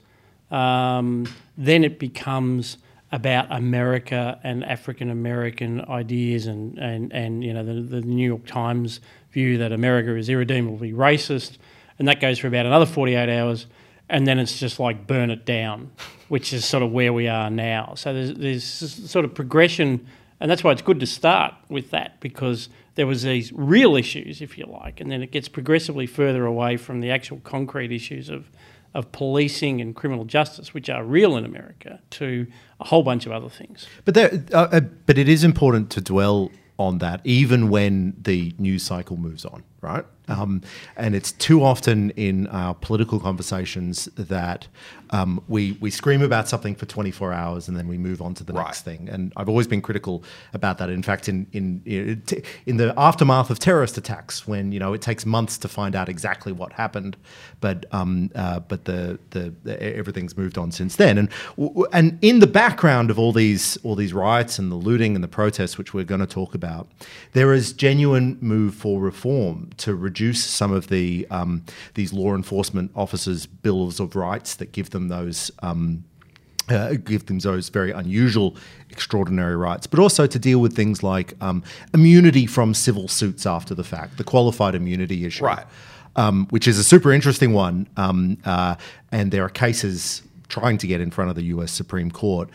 Um, 0.51 1.27
then 1.57 1.85
it 1.85 1.99
becomes 1.99 2.79
about 3.13 3.47
America 3.51 4.39
and 4.43 4.65
African 4.65 5.11
American 5.11 5.81
ideas, 5.89 6.47
and, 6.47 6.79
and, 6.79 7.13
and 7.13 7.43
you 7.45 7.53
know 7.53 7.65
the, 7.65 7.81
the 7.81 8.01
New 8.01 8.27
York 8.27 8.47
Times 8.47 9.01
view 9.33 9.59
that 9.59 9.73
America 9.73 10.15
is 10.17 10.29
irredeemably 10.29 10.93
racist, 10.93 11.59
and 11.99 12.09
that 12.09 12.21
goes 12.21 12.39
for 12.39 12.47
about 12.47 12.67
another 12.67 12.87
48 12.87 13.29
hours, 13.29 13.67
and 14.09 14.27
then 14.27 14.39
it's 14.39 14.59
just 14.59 14.79
like 14.79 15.07
burn 15.07 15.31
it 15.31 15.45
down, 15.45 15.91
which 16.29 16.53
is 16.53 16.65
sort 16.65 16.83
of 16.83 16.93
where 16.93 17.13
we 17.13 17.29
are 17.29 17.51
now. 17.51 17.95
So 17.97 18.13
there's, 18.13 18.35
there's 18.35 19.11
sort 19.11 19.25
of 19.25 19.35
progression, 19.35 20.07
and 20.41 20.51
that's 20.51 20.63
why 20.63 20.73
it's 20.73 20.83
good 20.83 21.01
to 21.01 21.07
start 21.07 21.55
with 21.69 21.91
that 21.91 22.21
because 22.21 22.69
there 22.95 23.07
was 23.07 23.23
these 23.23 23.53
real 23.53 23.97
issues, 23.97 24.41
if 24.41 24.59
you 24.59 24.67
like, 24.67 25.01
and 25.01 25.11
then 25.11 25.23
it 25.23 25.31
gets 25.31 25.49
progressively 25.49 26.07
further 26.07 26.45
away 26.45 26.77
from 26.77 27.01
the 27.01 27.11
actual 27.11 27.41
concrete 27.45 27.93
issues 27.93 28.29
of 28.29 28.51
of 28.95 29.13
policing 29.13 29.81
and 29.81 29.95
criminal 29.95 30.25
justice, 30.25 30.73
which 30.73 30.89
are 30.89 31.05
real 31.05 31.37
in 31.37 31.45
America, 31.45 32.01
to 32.11 32.47
a 32.81 32.85
whole 32.85 33.03
bunch 33.03 33.27
of 33.27 33.33
other 33.33 33.49
things. 33.49 33.87
But 34.05 34.15
there, 34.15 34.45
uh, 34.53 34.69
uh, 34.73 34.81
but 34.81 35.19
it 35.19 35.29
is 35.29 35.45
important 35.45 35.91
to 35.91 36.01
dwell 36.01 36.51
on 36.79 36.99
that, 36.99 37.21
even 37.25 37.69
when 37.69 38.15
the 38.21 38.55
news 38.59 38.83
cycle 38.83 39.17
moves 39.17 39.45
on, 39.45 39.63
right? 39.81 40.05
Um, 40.29 40.63
and 40.97 41.15
it's 41.15 41.33
too 41.33 41.65
often 41.65 42.11
in 42.11 42.47
our 42.49 42.75
political 42.75 43.19
conversations 43.19 44.07
that 44.17 44.67
um, 45.11 45.43
we 45.49 45.73
we 45.81 45.91
scream 45.91 46.21
about 46.21 46.49
something 46.49 46.75
for 46.75 46.85
24 46.85 47.33
hours 47.33 47.67
and 47.67 47.77
then 47.77 47.89
we 47.89 47.97
move 47.97 48.21
on 48.21 48.35
to 48.35 48.45
the 48.45 48.53
right. 48.53 48.67
next 48.67 48.83
thing. 48.83 49.09
And 49.11 49.33
I've 49.37 49.49
always 49.49 49.67
been 49.67 49.81
critical 49.81 50.23
about 50.53 50.77
that. 50.79 50.91
In 50.91 51.03
fact, 51.03 51.29
in 51.29 51.47
in 51.53 52.23
in 52.67 52.77
the 52.77 52.93
aftermath 52.99 53.49
of 53.49 53.59
terrorist 53.59 53.97
attacks, 53.97 54.47
when 54.47 54.71
you 54.71 54.79
know 54.79 54.93
it 54.93 55.01
takes 55.01 55.25
months 55.25 55.57
to 55.59 55.69
find 55.69 55.97
out 55.97 56.09
exactly 56.11 56.53
what 56.53 56.75
happened, 56.75 57.17
but 57.61 57.87
um, 57.93 58.31
uh, 58.35 58.61
but 58.61 58.85
the, 58.85 59.19
the, 59.31 59.55
the 59.63 59.83
everything's 59.83 60.37
moved 60.37 60.59
on 60.59 60.71
since 60.73 60.97
then. 60.97 61.17
And 61.17 61.31
and 61.93 62.19
in 62.21 62.41
the 62.41 62.47
background 62.47 63.11
of 63.11 63.19
all 63.19 63.33
these 63.33 63.79
all 63.79 63.95
these 63.95 64.13
riots 64.13 64.59
and 64.59 64.71
the 64.71 64.77
looting 64.77 65.15
and 65.15 65.25
the 65.25 65.29
protests, 65.29 65.79
which 65.79 65.95
we're 65.95 66.05
going 66.05 66.21
to 66.21 66.27
talk 66.27 66.55
about, 66.55 66.87
there 67.33 67.55
is 67.55 67.73
genuine 67.73 68.37
move 68.43 68.75
for 68.75 69.01
reform 69.01 69.68
to 69.77 69.95
reduce 69.95 70.45
some 70.45 70.73
of 70.73 70.89
the 70.89 71.27
um, 71.31 71.65
these 71.95 72.13
law 72.13 72.35
enforcement 72.35 72.91
officers' 72.95 73.47
bills 73.47 74.01
of 74.01 74.17
rights 74.17 74.55
that 74.57 74.73
give 74.73 74.91
them 74.91 75.09
those. 75.09 75.51
Um, 75.61 76.05
uh, 76.71 76.93
give 77.03 77.25
them 77.25 77.39
those 77.39 77.71
very 77.71 77.93
unusual, 77.93 78.55
extraordinary 78.91 79.57
rights, 79.57 79.87
but 79.87 79.99
also 79.99 80.27
to 80.27 80.39
deal 80.39 80.59
with 80.59 80.77
things 80.77 81.03
like 81.03 81.33
um, 81.41 81.65
immunity 81.95 82.45
from 82.45 82.75
civil 82.75 83.09
suits 83.09 83.47
after 83.47 83.75
the 83.75 83.83
fact, 83.83 84.19
the 84.19 84.25
qualified 84.25 84.75
immunity 84.75 85.25
issue, 85.25 85.47
right? 85.47 85.65
Um, 86.17 86.47
which 86.51 86.69
is 86.69 86.79
a 86.79 86.85
super 86.85 87.11
interesting 87.11 87.55
one, 87.55 87.89
um, 87.97 88.37
uh, 88.45 88.75
and 89.11 89.33
there 89.33 89.45
are 89.45 89.49
cases 89.49 90.21
trying 90.49 90.79
to 90.79 90.87
get 90.87 91.01
in 91.01 91.11
front 91.11 91.31
of 91.31 91.37
the 91.37 91.45
US 91.45 91.71
Supreme 91.71 92.11
Court. 92.11 92.49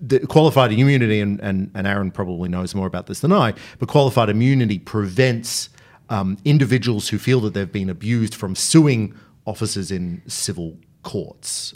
The 0.00 0.20
qualified 0.20 0.72
immunity, 0.72 1.20
and, 1.20 1.40
and, 1.40 1.70
and 1.74 1.86
Aaron 1.86 2.10
probably 2.10 2.48
knows 2.48 2.74
more 2.74 2.86
about 2.86 3.06
this 3.06 3.20
than 3.20 3.32
I, 3.32 3.54
but 3.78 3.88
qualified 3.88 4.28
immunity 4.28 4.78
prevents 4.78 5.68
um, 6.12 6.36
individuals 6.44 7.08
who 7.08 7.18
feel 7.18 7.40
that 7.40 7.54
they've 7.54 7.72
been 7.72 7.88
abused 7.88 8.34
from 8.34 8.54
suing 8.54 9.14
officers 9.46 9.90
in 9.90 10.22
civil 10.26 10.76
courts. 11.02 11.72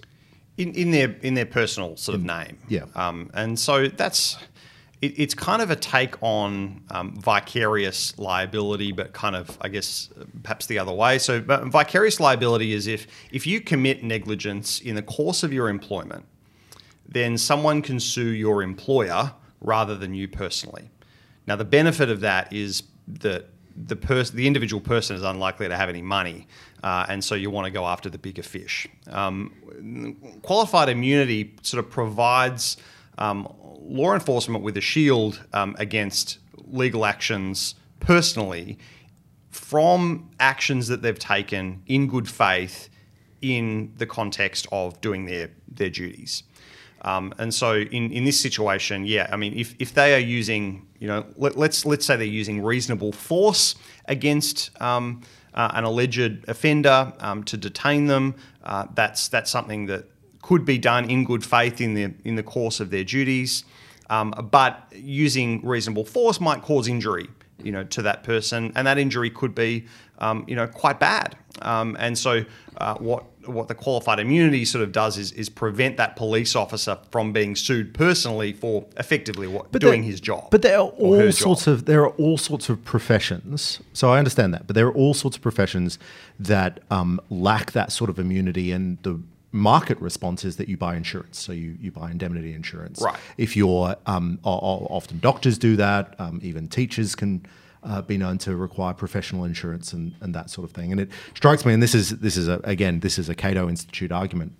In, 0.59 0.73
in 0.75 0.91
their 0.91 1.15
in 1.23 1.35
their 1.35 1.47
personal 1.47 1.97
sort 1.97 2.15
of 2.15 2.25
name, 2.25 2.57
yeah, 2.69 2.85
um, 2.95 3.31
and 3.35 3.59
so 3.59 3.89
that's 3.89 4.39
it, 5.03 5.19
it's 5.19 5.35
kind 5.35 5.61
of 5.61 5.71
a 5.71 5.77
take 5.77 6.15
on 6.23 6.83
um, 6.91 7.15
vicarious 7.21 8.19
liability, 8.19 8.91
but 8.93 9.13
kind 9.13 9.37
of, 9.37 9.59
I 9.61 9.69
guess, 9.69 10.09
perhaps 10.43 10.65
the 10.65 10.79
other 10.79 10.93
way. 10.93 11.19
So, 11.19 11.43
vicarious 11.43 12.21
liability 12.21 12.73
is 12.73 12.87
if 12.87 13.07
if 13.31 13.47
you 13.47 13.61
commit 13.61 14.03
negligence 14.03 14.81
in 14.81 14.95
the 14.95 15.03
course 15.03 15.43
of 15.43 15.53
your 15.53 15.69
employment, 15.69 16.25
then 17.07 17.37
someone 17.37 17.83
can 17.83 18.01
sue 18.01 18.29
your 18.29 18.63
employer 18.63 19.33
rather 19.61 19.95
than 19.95 20.15
you 20.15 20.27
personally. 20.27 20.91
Now, 21.47 21.57
the 21.57 21.67
benefit 21.67 22.09
of 22.09 22.21
that 22.21 22.51
is 22.51 22.83
that 23.09 23.51
the 23.77 23.97
person, 23.97 24.37
the 24.37 24.47
individual 24.47 24.81
person, 24.81 25.17
is 25.17 25.23
unlikely 25.23 25.69
to 25.69 25.77
have 25.77 25.89
any 25.89 26.03
money, 26.03 26.47
uh, 26.83 27.07
and 27.09 27.23
so 27.23 27.35
you 27.35 27.51
want 27.51 27.67
to 27.67 27.71
go 27.71 27.87
after 27.87 28.09
the 28.09 28.19
bigger 28.19 28.43
fish. 28.43 28.87
Um, 29.09 30.39
qualified 30.43 30.89
immunity 30.89 31.55
sort 31.63 31.85
of 31.85 31.91
provides 31.91 32.77
um, 33.19 33.53
law 33.81 34.15
enforcement 34.15 34.65
with 34.65 34.77
a 34.77 34.81
shield 34.81 35.43
um, 35.53 35.77
against 35.79 36.39
legal 36.67 37.05
actions 37.05 37.75
personally 38.01 38.79
from 39.51 40.31
actions 40.41 40.89
that 40.89 41.03
they've 41.03 41.19
taken 41.19 41.83
in 41.87 42.09
good 42.09 42.29
faith 42.29 42.89
in 43.43 43.93
the 43.99 44.07
context 44.07 44.67
of 44.73 45.01
doing 45.01 45.27
their 45.27 45.51
their 45.69 45.91
duties. 45.91 46.43
Um, 47.03 47.33
and 47.39 47.55
so 47.55 47.77
in, 47.77 48.11
in 48.11 48.25
this 48.25 48.41
situation, 48.41 49.07
yeah, 49.07 49.29
I 49.31 49.37
mean, 49.37 49.57
if, 49.57 49.75
if 49.79 49.95
they 49.95 50.15
are 50.15 50.19
using, 50.19 50.86
you 50.99 51.09
know, 51.09 51.27
let, 51.37 51.53
us 51.53 51.59
let's, 51.59 51.87
let's 51.87 52.07
say 52.07 52.17
they're 52.17 52.27
using 52.27 52.63
reasonable 52.63 53.13
force 53.13 53.75
against 54.07 54.71
um, 54.81 55.23
uh, 55.57 55.71
an 55.75 55.85
alleged 55.85 56.45
offender 56.49 57.13
um, 57.21 57.43
to 57.45 57.57
detain 57.57 58.07
them, 58.07 58.35
uh, 58.65 58.87
that's 58.95 59.29
that's 59.29 59.51
something 59.51 59.87
that 59.87 60.05
could 60.43 60.65
be 60.65 60.79
done 60.79 61.11
in 61.11 61.25
good 61.25 61.45
faith 61.45 61.81
in 61.81 61.95
the 61.95 62.13
in 62.25 62.37
the 62.37 62.43
course 62.43 62.79
of 62.79 62.91
their 62.91 63.05
duties. 63.05 63.65
Um, 64.09 64.33
but 64.53 64.87
using 64.95 65.67
reasonable 65.67 66.05
force 66.05 66.41
might 66.41 66.63
cause 66.63 66.87
injury, 66.87 67.29
you 67.63 67.73
know, 67.73 67.83
to 67.85 68.03
that 68.03 68.23
person, 68.23 68.73
and 68.77 68.87
that 68.87 68.99
injury 68.99 69.31
could 69.31 69.55
be, 69.55 69.87
um, 70.19 70.45
you 70.47 70.55
know, 70.55 70.69
quite 70.69 71.01
bad. 71.01 71.37
Um, 71.63 71.97
and 71.99 72.17
so, 72.17 72.45
uh, 72.77 72.95
what 72.99 73.25
what 73.49 73.69
the 73.69 73.75
qualified 73.75 74.19
immunity 74.19 74.65
sort 74.65 74.83
of 74.83 74.93
does 74.93 75.19
is, 75.19 75.33
is 75.33 75.49
prevent 75.49 75.97
that 75.97 76.17
police 76.17 76.57
officer 76.57 76.99
from 77.11 77.33
being 77.33 77.57
sued 77.57 77.95
personally 77.95 78.53
for 78.53 78.87
effectively 78.97 79.47
what, 79.47 79.71
but 79.73 79.81
doing 79.81 80.03
his 80.03 80.21
job. 80.21 80.49
But 80.51 80.63
there 80.63 80.79
are 80.79 80.89
all 80.89 81.33
sorts 81.33 81.65
job. 81.65 81.75
of 81.75 81.85
there 81.87 82.03
are 82.03 82.11
all 82.11 82.39
sorts 82.39 82.69
of 82.69 82.85
professions. 82.85 83.81
So 83.93 84.11
I 84.11 84.19
understand 84.19 84.55
that, 84.55 84.67
but 84.67 84.75
there 84.75 84.87
are 84.87 84.95
all 84.95 85.15
sorts 85.15 85.37
of 85.37 85.43
professions 85.43 85.99
that 86.39 86.81
um, 86.91 87.21
lack 87.31 87.73
that 87.73 87.93
sort 87.93 88.11
of 88.11 88.19
immunity, 88.19 88.73
and 88.73 88.99
the 89.03 89.21
market 89.53 89.99
response 90.01 90.45
is 90.45 90.57
that 90.57 90.69
you 90.69 90.77
buy 90.77 90.97
insurance. 90.97 91.39
So 91.39 91.53
you, 91.53 91.77
you 91.81 91.91
buy 91.91 92.11
indemnity 92.11 92.53
insurance. 92.53 93.01
Right. 93.01 93.19
If 93.39 93.57
you're 93.57 93.97
um, 94.07 94.39
often 94.45 95.19
doctors 95.19 95.59
do 95.59 95.77
that, 95.77 96.15
um, 96.21 96.41
even 96.43 96.69
teachers 96.69 97.15
can 97.15 97.47
uh, 97.87 98.03
be 98.03 98.19
known 98.19 98.37
to 98.39 98.57
require 98.57 98.93
professional 98.93 99.45
insurance 99.45 99.93
and, 99.93 100.15
and 100.21 100.35
that 100.35 100.51
sort 100.51 100.69
of 100.69 100.75
thing. 100.75 100.91
And 100.91 101.01
it 101.01 101.11
strikes 101.35 101.65
me, 101.65 101.73
and 101.73 101.83
this 101.83 101.95
is 101.95 102.19
this 102.19 102.37
is 102.37 102.49
a, 102.49 102.61
again 102.65 103.01
this 103.01 103.19
is 103.19 103.29
a 103.29 103.35
Cato 103.35 103.69
Institute 103.69 104.13
argument 104.13 104.53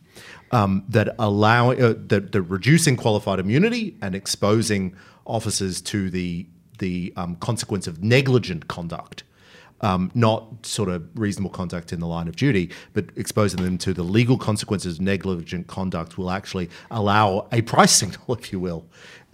um, 0.53 0.85
that 0.89 1.15
allow 1.19 1.73
uh, 1.73 1.95
that, 2.07 2.33
that 2.33 2.43
reducing 2.43 2.97
qualified 2.97 3.41
immunity 3.41 3.97
and 4.01 4.15
exposing 4.15 4.95
officers 5.27 5.81
to 5.83 6.09
the 6.09 6.47
the 6.79 7.13
um, 7.17 7.37
consequence 7.37 7.87
of 7.87 8.03
negligent 8.03 8.69
conduct. 8.69 9.25
Um, 9.83 10.11
not 10.15 10.65
sort 10.65 10.89
of 10.89 11.07
reasonable 11.15 11.51
conduct 11.51 11.93
in 11.93 12.01
the 12.01 12.07
line 12.07 12.29
of 12.29 12.37
duty, 12.37 12.71
but 12.95 13.11
exposing 13.15 13.63
them 13.63 13.77
to 13.79 13.93
the 13.93 14.03
legal 14.03 14.39
consequences 14.39 14.95
of 14.95 15.03
negligent 15.03 15.67
conduct 15.67 16.17
will 16.17 16.31
actually 16.31 16.71
allow 16.91 17.47
a 17.53 17.61
price 17.61 17.93
signal, 18.01 18.35
if 18.35 18.53
you 18.53 18.59
will, 18.59 18.87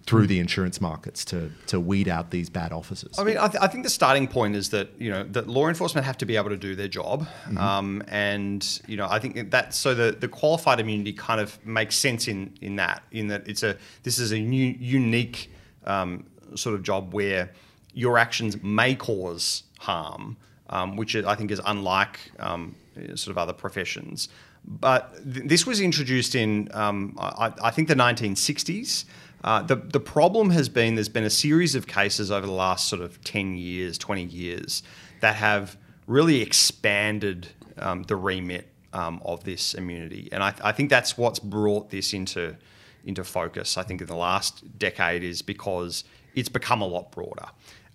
through 0.07 0.27
the 0.27 0.41
insurance 0.41 0.81
markets 0.81 1.25
to 1.27 1.51
to 1.67 1.79
weed 1.79 2.09
out 2.09 2.31
these 2.31 2.51
bad 2.51 2.73
officers? 2.73 3.19
I 3.19 3.25
mean, 3.25 3.39
I, 3.39 3.49
th- 3.49 3.63
I, 3.63 3.69
think 3.69 3.85
the 3.85 3.91
starting 3.91 4.27
point 4.27 4.57
is 4.57 4.71
that 4.71 4.91
you 4.99 5.11
know 5.11 5.23
that 5.25 5.49
law 5.49 5.69
enforcement 5.69 6.07
have 6.07 6.19
to 6.19 6.27
be 6.27 6.37
able 6.37 6.51
to 6.51 6.57
do 6.57 6.75
their 6.75 6.89
job, 6.89 7.23
mm-hmm. 7.45 7.59
um, 7.59 8.03
and 8.09 8.81
you 8.87 8.97
know 8.97 9.07
I 9.09 9.19
think 9.19 9.51
that 9.51 9.75
so 9.75 9.95
the 9.95 10.13
the 10.13 10.29
qualified 10.29 10.81
immunity 10.81 11.13
kind 11.13 11.41
of 11.41 11.65
makes 11.65 11.97
sense 11.97 12.29
in 12.29 12.55
in 12.61 12.77
that 12.77 13.03
in 13.13 13.29
that 13.29 13.49
it's 13.49 13.63
a 13.63 13.77
this 14.03 14.19
is 14.19 14.33
a 14.33 14.39
new, 14.39 14.75
unique 14.79 15.53
um, 15.85 16.25
sort 16.55 16.75
of 16.75 16.83
job 16.83 17.15
where 17.15 17.51
your 17.95 18.19
actions 18.19 18.63
may 18.63 18.95
cause 18.95 19.65
harm, 19.79 20.37
um, 20.71 20.97
which 20.97 21.15
I 21.15 21.35
think 21.35 21.51
is 21.51 21.61
unlike 21.65 22.19
um, 22.39 22.75
sort 23.15 23.29
of 23.29 23.39
other 23.39 23.53
professions. 23.53 24.29
But 24.65 25.15
th- 25.33 25.47
this 25.47 25.67
was 25.67 25.81
introduced 25.81 26.35
in 26.35 26.69
um, 26.73 27.17
I, 27.19 27.53
I 27.63 27.71
think 27.71 27.89
the 27.89 27.95
1960s. 27.95 29.05
Uh, 29.45 29.63
the, 29.63 29.77
the 29.77 30.01
problem 30.01 30.51
has 30.51 30.69
been 30.69 30.95
there's 30.95 31.09
been 31.09 31.25
a 31.25 31.31
series 31.31 31.75
of 31.75 31.87
cases 31.87 32.31
over 32.31 32.47
the 32.47 32.53
last 32.53 32.89
sort 32.89 33.03
of 33.03 33.23
10 33.25 33.57
years, 33.57 33.99
20 33.99 34.25
years, 34.25 34.83
that 35.21 35.37
have 35.37 35.77
really 36.07 36.41
expanded 36.41 37.49
um, 37.79 38.03
the 38.05 38.17
remit 38.17 38.69
um, 38.93 39.21
of 39.25 39.45
this 39.45 39.75
immunity. 39.75 40.29
And 40.33 40.43
I, 40.43 40.55
I, 40.63 40.73
think 40.73 40.91
that's 40.91 41.17
what's 41.17 41.39
brought 41.39 41.91
this 41.91 42.13
into, 42.13 42.57
into 43.05 43.25
focus, 43.25 43.79
I 43.79 43.83
think, 43.83 44.01
in 44.01 44.07
the 44.07 44.17
last 44.17 44.79
decade, 44.79 45.25
is 45.25 45.43
because 45.43 46.05
it's 46.35 46.49
become 46.49 46.83
a 46.83 46.87
lot 46.87 47.11
broader. 47.11 47.47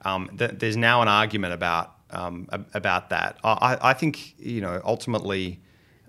Um, 0.04 0.30
th- 0.38 0.51
there's 0.58 0.77
now 0.77 1.01
an 1.01 1.08
argument 1.08 1.54
about, 1.54 1.96
um, 2.10 2.48
about 2.74 3.10
that. 3.12 3.38
I, 3.44 3.77
I 3.82 3.94
think, 3.94 4.36
you 4.39 4.62
know, 4.62 4.82
ultimately, 4.84 5.60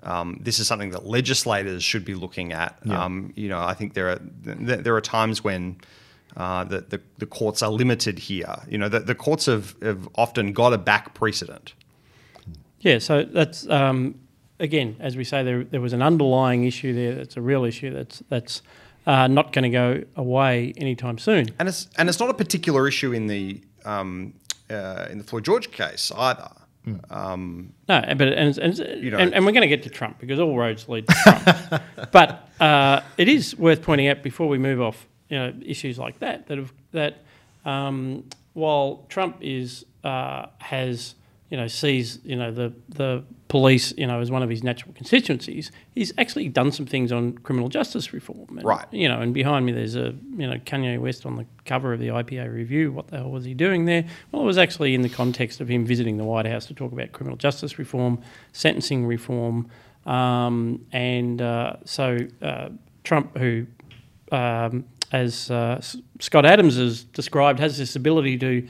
um, 0.08 0.38
this 0.40 0.58
is 0.58 0.66
something 0.66 0.90
that 0.90 1.06
legislators 1.06 1.84
should 1.84 2.04
be 2.04 2.14
looking 2.14 2.52
at. 2.52 2.78
Yeah. 2.84 3.04
Um, 3.04 3.32
you 3.36 3.48
know, 3.48 3.60
I 3.60 3.74
think 3.74 3.92
there 3.92 4.08
are 4.10 4.18
there 4.42 4.96
are 4.96 5.02
times 5.02 5.44
when 5.44 5.80
uh, 6.36 6.64
the, 6.64 6.80
the, 6.80 7.00
the 7.18 7.26
courts 7.26 7.62
are 7.62 7.70
limited 7.70 8.18
here. 8.18 8.56
You 8.68 8.78
know, 8.78 8.88
the, 8.88 9.00
the 9.00 9.14
courts 9.14 9.46
have, 9.46 9.76
have 9.82 10.08
often 10.14 10.52
got 10.52 10.72
a 10.72 10.78
back 10.78 11.14
precedent. 11.14 11.74
Yeah, 12.80 12.98
so 13.00 13.24
that's 13.24 13.68
um, 13.68 14.14
again, 14.58 14.96
as 14.98 15.16
we 15.16 15.24
say, 15.24 15.42
there 15.42 15.64
there 15.64 15.80
was 15.80 15.92
an 15.92 16.00
underlying 16.02 16.64
issue 16.64 16.94
there. 16.94 17.14
That's 17.14 17.36
a 17.36 17.42
real 17.42 17.64
issue. 17.64 17.92
That's 17.92 18.22
that's 18.30 18.62
uh, 19.06 19.26
not 19.26 19.52
going 19.52 19.64
to 19.64 19.70
go 19.70 20.04
away 20.16 20.72
anytime 20.76 21.18
soon. 21.18 21.48
And 21.58 21.68
it's 21.68 21.88
and 21.98 22.08
it's 22.08 22.20
not 22.20 22.30
a 22.30 22.34
particular 22.34 22.88
issue 22.88 23.12
in 23.12 23.26
the 23.26 23.60
um, 23.84 24.32
uh, 24.70 25.06
in 25.10 25.18
the 25.18 25.24
Floyd 25.24 25.44
George 25.44 25.70
case 25.70 26.12
either. 26.16 26.48
Um, 27.10 27.72
no, 27.88 28.02
but 28.16 28.28
and, 28.28 28.56
and, 28.58 28.78
you 28.78 29.10
know, 29.10 29.18
and, 29.18 29.34
and, 29.34 29.44
we're 29.44 29.52
going 29.52 29.62
to 29.62 29.68
get 29.68 29.82
to 29.84 29.90
Trump 29.90 30.18
because 30.18 30.38
all 30.38 30.56
roads 30.56 30.88
lead 30.88 31.06
to 31.08 31.14
Trump. 31.14 31.82
but 32.12 32.48
uh, 32.60 33.00
it 33.16 33.28
is 33.28 33.56
worth 33.56 33.82
pointing 33.82 34.08
out 34.08 34.22
before 34.22 34.48
we 34.48 34.58
move 34.58 34.80
off, 34.80 35.06
you 35.28 35.38
know, 35.38 35.52
issues 35.64 35.98
like 35.98 36.18
that 36.20 36.46
that 36.48 36.58
have, 36.58 36.72
that 36.92 37.22
um, 37.64 38.24
while 38.54 39.04
Trump 39.08 39.38
is 39.40 39.84
uh, 40.04 40.46
has 40.58 41.14
you 41.50 41.56
know, 41.56 41.66
sees 41.66 42.18
you 42.24 42.36
know 42.36 42.52
the 42.52 42.72
the 42.88 43.24
police 43.48 43.94
you 43.96 44.06
know 44.06 44.20
as 44.20 44.30
one 44.30 44.42
of 44.42 44.50
his 44.50 44.62
natural 44.62 44.92
constituencies, 44.94 45.70
he's 45.94 46.12
actually 46.18 46.48
done 46.48 46.70
some 46.70 46.86
things 46.86 47.10
on 47.10 47.38
criminal 47.38 47.68
justice 47.68 48.12
reform. 48.12 48.46
And, 48.58 48.64
right. 48.64 48.86
You 48.90 49.08
know, 49.08 49.20
and 49.20 49.32
behind 49.32 49.64
me 49.64 49.72
there's 49.72 49.96
a 49.96 50.14
you 50.36 50.46
know 50.46 50.56
Kanye 50.58 50.98
West 50.98 51.24
on 51.24 51.36
the 51.36 51.46
cover 51.64 51.92
of 51.92 52.00
the 52.00 52.08
IPA 52.08 52.52
review. 52.52 52.92
What 52.92 53.08
the 53.08 53.18
hell 53.18 53.30
was 53.30 53.44
he 53.44 53.54
doing 53.54 53.86
there? 53.86 54.04
Well, 54.30 54.42
it 54.42 54.46
was 54.46 54.58
actually 54.58 54.94
in 54.94 55.02
the 55.02 55.08
context 55.08 55.60
of 55.60 55.68
him 55.68 55.86
visiting 55.86 56.18
the 56.18 56.24
White 56.24 56.46
House 56.46 56.66
to 56.66 56.74
talk 56.74 56.92
about 56.92 57.12
criminal 57.12 57.36
justice 57.36 57.78
reform, 57.78 58.20
sentencing 58.52 59.06
reform, 59.06 59.70
um, 60.04 60.84
and 60.92 61.40
uh, 61.40 61.76
so 61.84 62.18
uh, 62.42 62.68
Trump, 63.04 63.36
who 63.38 63.66
um, 64.32 64.84
as 65.12 65.50
uh, 65.50 65.80
Scott 66.20 66.44
Adams 66.44 66.76
has 66.76 67.04
described, 67.04 67.58
has 67.60 67.78
this 67.78 67.96
ability 67.96 68.36
to 68.38 68.68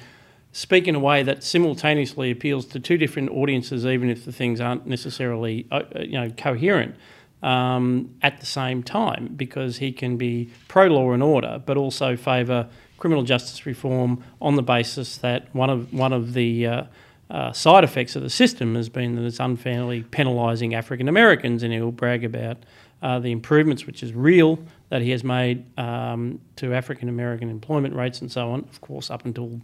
speak 0.52 0.88
in 0.88 0.94
a 0.94 1.00
way 1.00 1.22
that 1.22 1.44
simultaneously 1.44 2.30
appeals 2.30 2.66
to 2.66 2.80
two 2.80 2.98
different 2.98 3.30
audiences, 3.30 3.86
even 3.86 4.10
if 4.10 4.24
the 4.24 4.32
things 4.32 4.60
aren't 4.60 4.86
necessarily 4.86 5.66
uh, 5.70 5.82
uh, 5.94 6.00
you 6.00 6.12
know 6.12 6.30
coherent. 6.30 6.94
Um, 7.40 8.16
at 8.20 8.40
the 8.40 8.46
same 8.46 8.82
time, 8.82 9.34
because 9.36 9.76
he 9.76 9.92
can 9.92 10.16
be 10.16 10.50
pro 10.66 10.88
law 10.88 11.12
and 11.12 11.22
order, 11.22 11.62
but 11.64 11.76
also 11.76 12.16
favour 12.16 12.68
criminal 12.96 13.22
justice 13.22 13.64
reform 13.64 14.24
on 14.40 14.56
the 14.56 14.62
basis 14.62 15.18
that 15.18 15.54
one 15.54 15.70
of 15.70 15.92
one 15.92 16.12
of 16.12 16.32
the 16.34 16.66
uh, 16.66 16.82
uh, 17.30 17.52
side 17.52 17.84
effects 17.84 18.16
of 18.16 18.22
the 18.22 18.30
system 18.30 18.74
has 18.74 18.88
been 18.88 19.14
that 19.14 19.24
it's 19.24 19.38
unfairly 19.38 20.02
penalising 20.02 20.74
African 20.74 21.08
Americans, 21.08 21.62
and 21.62 21.72
he'll 21.72 21.92
brag 21.92 22.24
about 22.24 22.56
uh, 23.02 23.18
the 23.18 23.30
improvements, 23.30 23.86
which 23.86 24.02
is 24.02 24.12
real, 24.12 24.58
that 24.88 25.02
he 25.02 25.10
has 25.10 25.22
made 25.22 25.64
um, 25.78 26.40
to 26.56 26.74
African 26.74 27.08
American 27.08 27.48
employment 27.48 27.94
rates 27.94 28.20
and 28.20 28.32
so 28.32 28.50
on. 28.50 28.60
Of 28.60 28.80
course, 28.80 29.10
up 29.10 29.24
until 29.24 29.60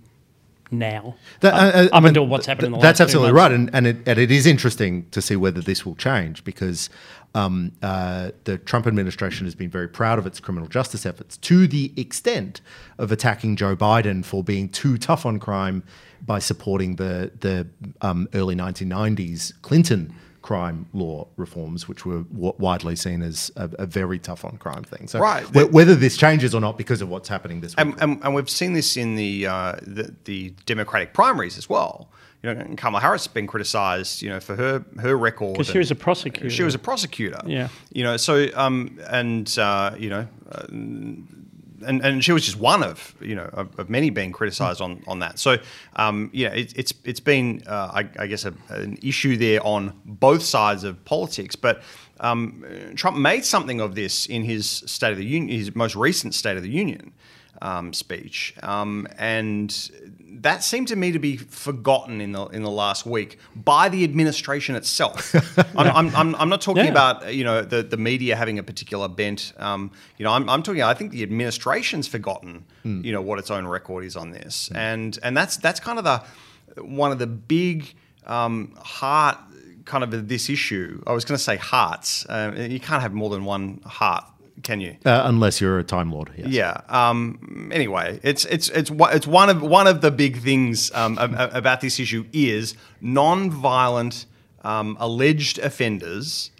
now. 0.78 1.16
That, 1.40 1.54
uh, 1.54 1.78
uh, 1.78 1.88
up 1.93 2.04
until 2.04 2.26
what's 2.26 2.47
happened 2.47 2.66
in 2.66 2.73
the 2.73 2.78
That's 2.78 3.00
absolutely 3.00 3.33
right, 3.33 3.52
and 3.52 3.71
and 3.75 3.87
it, 3.87 3.97
and 4.07 4.19
it 4.19 4.31
is 4.31 4.47
interesting 4.47 5.09
to 5.11 5.23
see 5.23 5.37
whether 5.37 5.61
this 5.61 5.85
will 5.85 5.95
change 5.97 6.45
because 6.45 6.90
um, 7.35 7.73
uh, 7.83 8.31
the 8.45 8.59
Trump 8.59 8.87
administration 8.87 9.47
has 9.47 9.54
been 9.54 9.71
very 9.71 9.88
proud 9.88 10.19
of 10.19 10.26
its 10.26 10.40
criminal 10.40 10.69
justice 10.69 11.04
efforts 11.04 11.37
to 11.38 11.66
the 11.66 11.93
extent 11.97 12.61
of 12.99 13.11
attacking 13.11 13.57
Joe 13.57 13.75
Biden 13.75 14.25
for 14.25 14.45
being 14.45 14.69
too 14.69 14.99
tough 14.99 15.26
on 15.26 15.38
crime 15.38 15.83
by 16.25 16.38
supporting 16.38 16.97
the 16.97 17.33
the 17.40 17.66
um, 18.00 18.28
early 18.35 18.54
1990s 18.54 19.52
Clinton 19.62 20.14
crime 20.44 20.84
law 20.92 21.26
reforms, 21.38 21.88
which 21.88 22.04
were 22.04 22.22
w- 22.24 22.52
widely 22.58 22.94
seen 22.94 23.22
as 23.22 23.50
a, 23.56 23.70
a, 23.78 23.86
very 23.86 24.18
tough 24.18 24.44
on 24.44 24.58
crime 24.58 24.84
thing. 24.84 25.08
So, 25.08 25.18
right. 25.18 25.42
w- 25.46 25.68
whether 25.68 25.94
this 25.94 26.18
changes 26.18 26.54
or 26.54 26.60
not 26.60 26.76
because 26.76 27.00
of 27.00 27.08
what's 27.08 27.30
happening 27.30 27.62
this 27.62 27.74
week, 27.74 27.80
and, 27.80 28.02
and, 28.02 28.22
and 28.22 28.34
we've 28.34 28.50
seen 28.50 28.74
this 28.74 28.98
in 28.98 29.14
the, 29.16 29.46
uh, 29.46 29.76
the, 29.80 30.14
the 30.24 30.52
Democratic 30.66 31.14
primaries 31.14 31.56
as 31.56 31.70
well. 31.70 32.10
You 32.42 32.54
know, 32.54 32.74
Kamala 32.76 33.00
Harris 33.00 33.24
has 33.24 33.32
been 33.32 33.46
criticised, 33.46 34.20
you 34.20 34.28
know, 34.28 34.38
for 34.38 34.54
her 34.54 34.84
her 35.00 35.16
record. 35.16 35.54
Because 35.54 35.68
she 35.68 35.78
was 35.78 35.90
a 35.90 35.94
prosecutor. 35.94 36.50
She 36.50 36.62
was 36.62 36.74
a 36.74 36.78
prosecutor. 36.78 37.40
Yeah. 37.46 37.68
You 37.90 38.04
know, 38.04 38.18
so 38.18 38.48
um, 38.54 39.00
and 39.08 39.48
uh, 39.58 39.94
you 39.98 40.10
know, 40.10 40.28
uh, 40.52 40.66
and, 41.85 42.05
and 42.05 42.25
she 42.25 42.33
was 42.33 42.45
just 42.45 42.59
one 42.59 42.83
of 42.83 43.14
you 43.21 43.35
know 43.35 43.49
of, 43.53 43.79
of 43.79 43.91
many 43.91 44.11
being 44.11 44.33
criticised 44.33 44.81
on 44.81 45.03
on 45.07 45.19
that. 45.21 45.38
So 45.38 45.59
um, 45.97 46.31
yeah, 46.33 46.49
it, 46.49 46.73
it's 46.76 46.95
it's 47.05 47.21
been 47.21 47.62
uh, 47.67 47.91
I, 47.95 48.09
I, 48.19 48.26
guess 48.26 48.45
a, 48.45 48.55
an 48.69 48.99
issue 49.03 49.37
there 49.37 49.64
on 49.64 49.99
both 50.05 50.43
sides 50.43 50.85
of 50.85 51.05
politics, 51.05 51.57
but. 51.57 51.83
Um, 52.21 52.64
Trump 52.95 53.17
made 53.17 53.45
something 53.45 53.81
of 53.81 53.97
this 53.97 54.26
in 54.26 54.45
his 54.45 54.85
State 54.87 55.11
of 55.11 55.19
the 55.19 55.25
Union, 55.25 55.59
his 55.59 55.75
most 55.75 55.97
recent 55.97 56.33
State 56.33 56.57
of 56.57 56.62
the 56.62 56.71
Union 56.71 57.12
um, 57.61 57.93
speech, 57.93 58.55
um, 58.62 59.09
and 59.19 59.91
that 60.43 60.64
seemed 60.64 60.88
to 60.88 60.97
me 60.97 61.12
to 61.12 61.19
be 61.19 61.37
forgotten 61.37 62.21
in 62.21 62.33
the 62.33 62.47
in 62.47 62.62
the 62.62 62.71
last 62.71 63.07
week 63.07 63.38
by 63.55 63.88
the 63.88 64.05
administration 64.05 64.75
itself. 64.75 65.35
I'm, 65.76 65.88
I'm, 65.88 66.17
I'm, 66.17 66.35
I'm, 66.37 66.49
not 66.49 66.61
talking 66.61 66.85
yeah. 66.85 66.91
about 66.91 67.35
you 67.35 67.45
know 67.45 67.62
the, 67.62 67.83
the 67.83 67.97
media 67.97 68.37
having 68.37 68.59
a 68.59 68.62
particular 68.62 69.09
bent. 69.09 69.53
Um, 69.57 69.91
you 70.19 70.25
know, 70.25 70.33
I'm, 70.33 70.49
I'm 70.49 70.62
talking. 70.62 70.83
I 70.83 70.95
think 70.95 71.12
the 71.12 71.23
administration's 71.23 72.09
forgotten. 72.09 72.64
Mm. 72.85 73.05
You 73.05 73.12
know 73.12 73.23
what 73.23 73.38
its 73.38 73.50
own 73.50 73.67
record 73.67 74.05
is 74.05 74.17
on 74.17 74.31
this, 74.31 74.69
mm. 74.71 74.76
and 74.76 75.19
and 75.23 75.37
that's 75.37 75.57
that's 75.57 75.81
kind 75.81 75.99
of 75.99 76.05
the 76.05 76.83
one 76.83 77.12
of 77.12 77.19
the 77.19 77.26
big 77.26 77.95
um, 78.26 78.75
heart 78.76 79.38
kind 79.85 80.03
of 80.03 80.29
this 80.29 80.49
issue. 80.49 81.03
I 81.07 81.12
was 81.12 81.25
going 81.25 81.37
to 81.37 81.43
say 81.43 81.57
hearts. 81.57 82.26
Uh, 82.26 82.55
you 82.57 82.81
can't 82.81 83.03
have 83.03 83.12
more 83.12 83.31
than 83.31 83.45
one 83.45 83.81
heart 83.85 84.25
can 84.62 84.80
you? 84.80 84.96
Uh, 85.04 85.23
unless 85.25 85.61
you're 85.61 85.78
a 85.78 85.84
Time 85.84 86.12
Lord. 86.12 86.30
Yes. 86.37 86.49
Yeah. 86.49 86.80
Um, 86.88 87.70
anyway, 87.73 88.20
it's 88.23 88.44
it's 88.46 88.68
it's 88.70 88.90
it's 88.90 89.26
one 89.26 89.50
of 89.50 89.62
one 89.62 89.87
of 89.87 90.00
the 90.00 90.11
big 90.11 90.40
things 90.42 90.92
um, 90.94 91.18
about 91.18 91.80
this 91.80 91.99
issue 91.99 92.25
is 92.32 92.75
non-violent 93.00 94.26
um, 94.62 94.96
alleged 95.00 95.58
offenders 95.58 96.50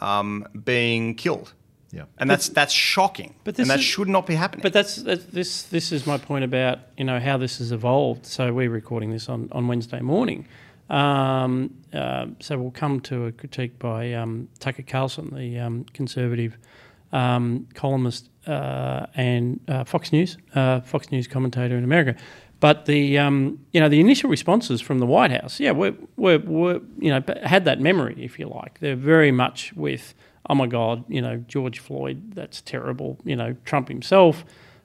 um, 0.00 0.46
being 0.64 1.14
killed. 1.14 1.52
Yeah. 1.92 2.04
And 2.16 2.30
that's 2.30 2.48
that's 2.48 2.72
shocking. 2.72 3.34
But 3.44 3.58
and 3.58 3.68
that 3.68 3.80
is, 3.80 3.84
should 3.84 4.08
not 4.08 4.26
be 4.26 4.34
happening. 4.34 4.62
But 4.62 4.72
that's, 4.72 4.96
that's 4.96 5.24
this 5.26 5.64
this 5.64 5.92
is 5.92 6.06
my 6.06 6.16
point 6.16 6.44
about 6.44 6.78
you 6.96 7.04
know 7.04 7.20
how 7.20 7.36
this 7.36 7.58
has 7.58 7.70
evolved. 7.70 8.24
So 8.24 8.52
we're 8.52 8.70
recording 8.70 9.10
this 9.10 9.28
on, 9.28 9.48
on 9.52 9.68
Wednesday 9.68 10.00
morning. 10.00 10.46
Um, 10.88 11.74
uh, 11.92 12.26
so 12.40 12.58
we'll 12.58 12.70
come 12.70 13.00
to 13.02 13.26
a 13.26 13.32
critique 13.32 13.78
by 13.78 14.12
um, 14.14 14.48
Tucker 14.58 14.82
Carlson, 14.82 15.34
the 15.34 15.58
um, 15.58 15.84
conservative 15.92 16.56
um, 17.12 17.68
columnist 17.74 18.28
uh, 18.46 19.06
and 19.14 19.60
uh, 19.68 19.84
Fox 19.84 20.12
News, 20.12 20.38
uh, 20.54 20.80
Fox 20.80 21.10
News 21.10 21.26
commentator 21.26 21.76
in 21.76 21.84
America. 21.84 22.16
But 22.60 22.86
the 22.86 23.18
um, 23.18 23.58
you 23.72 23.80
know 23.80 23.88
the 23.88 24.00
initial 24.00 24.30
responses 24.30 24.80
from 24.80 25.00
the 25.00 25.06
White 25.06 25.32
House, 25.32 25.58
yeah, 25.58 25.72
were, 25.72 25.94
were, 26.16 26.38
were 26.38 26.80
you 26.98 27.10
know 27.10 27.22
had 27.42 27.64
that 27.64 27.80
memory, 27.80 28.16
if 28.18 28.38
you 28.38 28.48
like. 28.48 28.78
They're 28.78 28.94
very 28.94 29.32
much 29.32 29.72
with, 29.74 30.14
oh 30.48 30.54
my 30.54 30.66
God, 30.66 31.04
you 31.08 31.20
know 31.20 31.38
George 31.48 31.80
Floyd, 31.80 32.34
that's 32.34 32.60
terrible. 32.60 33.18
You 33.24 33.34
know 33.34 33.56
Trump 33.64 33.88
himself 33.88 34.44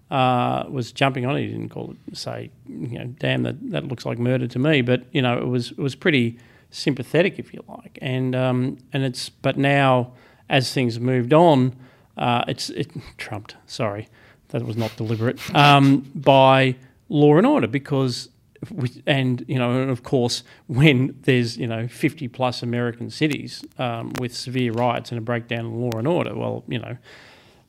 uh, 0.09 0.63
was 0.69 0.91
jumping 0.91 1.25
on 1.27 1.37
it. 1.37 1.41
He 1.41 1.47
didn't 1.49 1.69
call 1.69 1.95
it 2.07 2.17
say, 2.17 2.49
you 2.67 2.97
know, 2.99 3.05
damn 3.19 3.43
that 3.43 3.69
that 3.69 3.87
looks 3.87 4.05
like 4.07 4.17
murder 4.17 4.47
to 4.47 4.59
me. 4.59 4.81
But 4.81 5.03
you 5.11 5.21
know 5.21 5.37
it 5.37 5.47
was 5.47 5.71
it 5.71 5.79
was 5.79 5.93
pretty 5.95 6.39
sympathetic, 6.71 7.37
if 7.37 7.53
you 7.53 7.63
like. 7.67 7.99
And 8.01 8.35
um, 8.35 8.77
and 8.91 9.03
it's 9.03 9.29
but 9.29 9.57
now 9.57 10.13
as 10.49 10.73
things 10.73 10.99
moved 10.99 11.33
on. 11.33 11.75
Uh, 12.17 12.43
it's 12.47 12.69
it 12.71 12.91
trumped. 13.17 13.55
Sorry, 13.65 14.07
that 14.49 14.63
was 14.63 14.77
not 14.77 14.95
deliberate. 14.97 15.39
Um, 15.55 16.09
by 16.15 16.75
law 17.09 17.37
and 17.37 17.45
order 17.45 17.67
because. 17.67 18.29
We, 18.71 19.03
and 19.05 19.45
you 19.47 19.59
know, 19.59 19.83
and 19.83 19.91
of 19.91 20.01
course, 20.01 20.41
when 20.65 21.15
there's 21.21 21.59
you 21.59 21.67
know 21.67 21.87
50 21.87 22.27
plus 22.29 22.63
American 22.63 23.11
cities 23.11 23.63
um, 23.77 24.13
with 24.19 24.35
severe 24.35 24.71
riots 24.71 25.11
and 25.11 25.19
a 25.19 25.21
breakdown 25.21 25.59
in 25.59 25.79
law 25.79 25.91
and 25.95 26.07
order, 26.07 26.35
well, 26.35 26.63
you 26.67 26.79
know, 26.79 26.97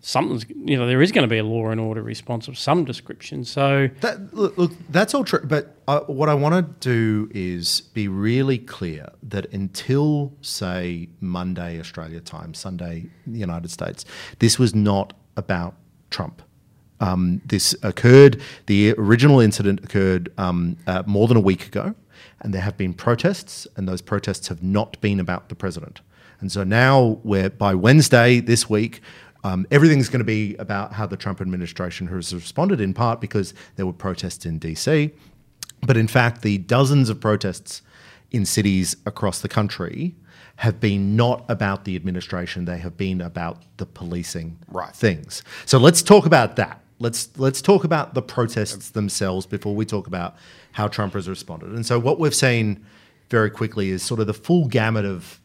something's 0.00 0.46
you 0.48 0.76
know 0.76 0.86
there 0.86 1.02
is 1.02 1.12
going 1.12 1.22
to 1.22 1.28
be 1.28 1.38
a 1.38 1.44
law 1.44 1.68
and 1.68 1.80
order 1.80 2.02
response 2.02 2.48
of 2.48 2.58
some 2.58 2.84
description. 2.84 3.44
So 3.44 3.88
that, 4.00 4.32
look, 4.34 4.56
look, 4.56 4.72
that's 4.90 5.14
all 5.14 5.24
true. 5.24 5.40
But 5.44 5.76
uh, 5.86 6.00
what 6.00 6.28
I 6.28 6.34
want 6.34 6.54
to 6.54 6.88
do 6.88 7.30
is 7.34 7.80
be 7.80 8.08
really 8.08 8.58
clear 8.58 9.10
that 9.22 9.52
until 9.52 10.32
say 10.40 11.08
Monday 11.20 11.78
Australia 11.80 12.20
time, 12.20 12.54
Sunday 12.54 13.06
the 13.26 13.38
United 13.38 13.70
States, 13.70 14.04
this 14.38 14.58
was 14.58 14.74
not 14.74 15.12
about 15.36 15.74
Trump. 16.10 16.42
Um, 17.00 17.40
this 17.44 17.76
occurred. 17.82 18.40
The 18.66 18.94
original 18.98 19.40
incident 19.40 19.84
occurred 19.84 20.32
um, 20.36 20.76
uh, 20.86 21.04
more 21.06 21.28
than 21.28 21.36
a 21.36 21.40
week 21.40 21.66
ago, 21.66 21.94
and 22.40 22.52
there 22.52 22.62
have 22.62 22.76
been 22.76 22.92
protests, 22.92 23.66
and 23.76 23.88
those 23.88 24.02
protests 24.02 24.48
have 24.48 24.62
not 24.62 25.00
been 25.00 25.20
about 25.20 25.48
the 25.48 25.54
president. 25.54 26.00
And 26.40 26.52
so 26.52 26.62
now 26.62 27.20
we're 27.24 27.50
by 27.50 27.74
Wednesday 27.74 28.40
this 28.40 28.70
week, 28.70 29.00
um, 29.44 29.66
everything's 29.70 30.08
going 30.08 30.20
to 30.20 30.24
be 30.24 30.56
about 30.56 30.92
how 30.92 31.06
the 31.06 31.16
Trump 31.16 31.40
administration 31.40 32.06
has 32.08 32.34
responded, 32.34 32.80
in 32.80 32.94
part 32.94 33.20
because 33.20 33.54
there 33.76 33.86
were 33.86 33.92
protests 33.92 34.44
in 34.44 34.58
DC. 34.58 35.12
But 35.86 35.96
in 35.96 36.08
fact, 36.08 36.42
the 36.42 36.58
dozens 36.58 37.08
of 37.08 37.20
protests 37.20 37.82
in 38.30 38.44
cities 38.44 38.96
across 39.06 39.40
the 39.40 39.48
country 39.48 40.14
have 40.56 40.80
been 40.80 41.14
not 41.14 41.44
about 41.48 41.84
the 41.84 41.94
administration, 41.94 42.64
they 42.64 42.78
have 42.78 42.96
been 42.96 43.20
about 43.20 43.62
the 43.76 43.86
policing 43.86 44.58
right. 44.66 44.94
things. 44.94 45.44
So 45.66 45.78
let's 45.78 46.02
talk 46.02 46.26
about 46.26 46.56
that. 46.56 46.82
Let's 46.98 47.28
let's 47.38 47.62
talk 47.62 47.84
about 47.84 48.14
the 48.14 48.22
protests 48.22 48.90
themselves 48.90 49.46
before 49.46 49.76
we 49.76 49.84
talk 49.84 50.08
about 50.08 50.34
how 50.72 50.88
Trump 50.88 51.14
has 51.14 51.28
responded. 51.28 51.70
And 51.70 51.86
so 51.86 51.96
what 52.00 52.18
we've 52.18 52.34
seen 52.34 52.84
very 53.30 53.50
quickly 53.50 53.90
is 53.90 54.02
sort 54.02 54.18
of 54.18 54.26
the 54.26 54.34
full 54.34 54.66
gamut 54.66 55.04
of 55.04 55.40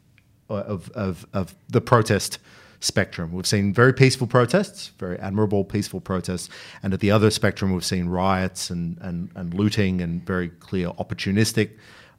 of 0.50 0.90
of, 0.92 1.28
of 1.32 1.54
the 1.70 1.80
protest 1.82 2.40
spectrum. 2.84 3.32
We've 3.32 3.48
seen 3.48 3.74
very 3.74 3.94
peaceful 3.94 4.28
protests, 4.28 4.92
very 5.00 5.18
admirable 5.20 5.64
peaceful 5.64 6.02
protests, 6.02 6.50
and 6.82 6.94
at 6.94 7.00
the 7.00 7.12
other 7.12 7.32
spectrum, 7.32 7.74
we've 7.74 7.86
seen 7.86 8.08
riots 8.08 8.70
and, 8.70 8.98
and, 9.02 9.30
and 9.36 9.54
looting 9.54 10.02
and 10.02 10.26
very 10.26 10.50
clear 10.50 10.90
opportunistic 10.90 11.72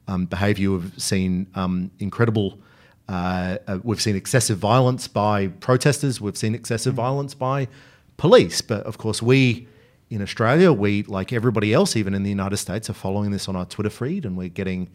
um, 0.07 0.25
behaviour. 0.25 0.71
We've 0.71 0.91
seen 0.97 1.47
um, 1.53 1.91
incredible. 1.99 2.59
Uh, 3.07 3.57
uh, 3.67 3.79
we've 3.83 4.01
seen 4.01 4.15
excessive 4.15 4.57
violence 4.57 5.07
by 5.07 5.47
protesters. 5.47 6.19
We've 6.19 6.37
seen 6.37 6.55
excessive 6.55 6.93
mm-hmm. 6.93 7.01
violence 7.01 7.33
by 7.35 7.67
police. 8.17 8.61
But 8.61 8.83
of 8.87 8.97
course, 8.97 9.21
we 9.21 9.67
in 10.09 10.21
Australia, 10.21 10.71
we 10.71 11.03
like 11.03 11.33
everybody 11.33 11.73
else, 11.73 11.95
even 11.95 12.13
in 12.13 12.23
the 12.23 12.29
United 12.29 12.57
States, 12.57 12.89
are 12.89 12.93
following 12.93 13.31
this 13.31 13.47
on 13.47 13.55
our 13.55 13.65
Twitter 13.65 13.89
feed, 13.89 14.25
and 14.25 14.37
we're 14.37 14.49
getting 14.49 14.89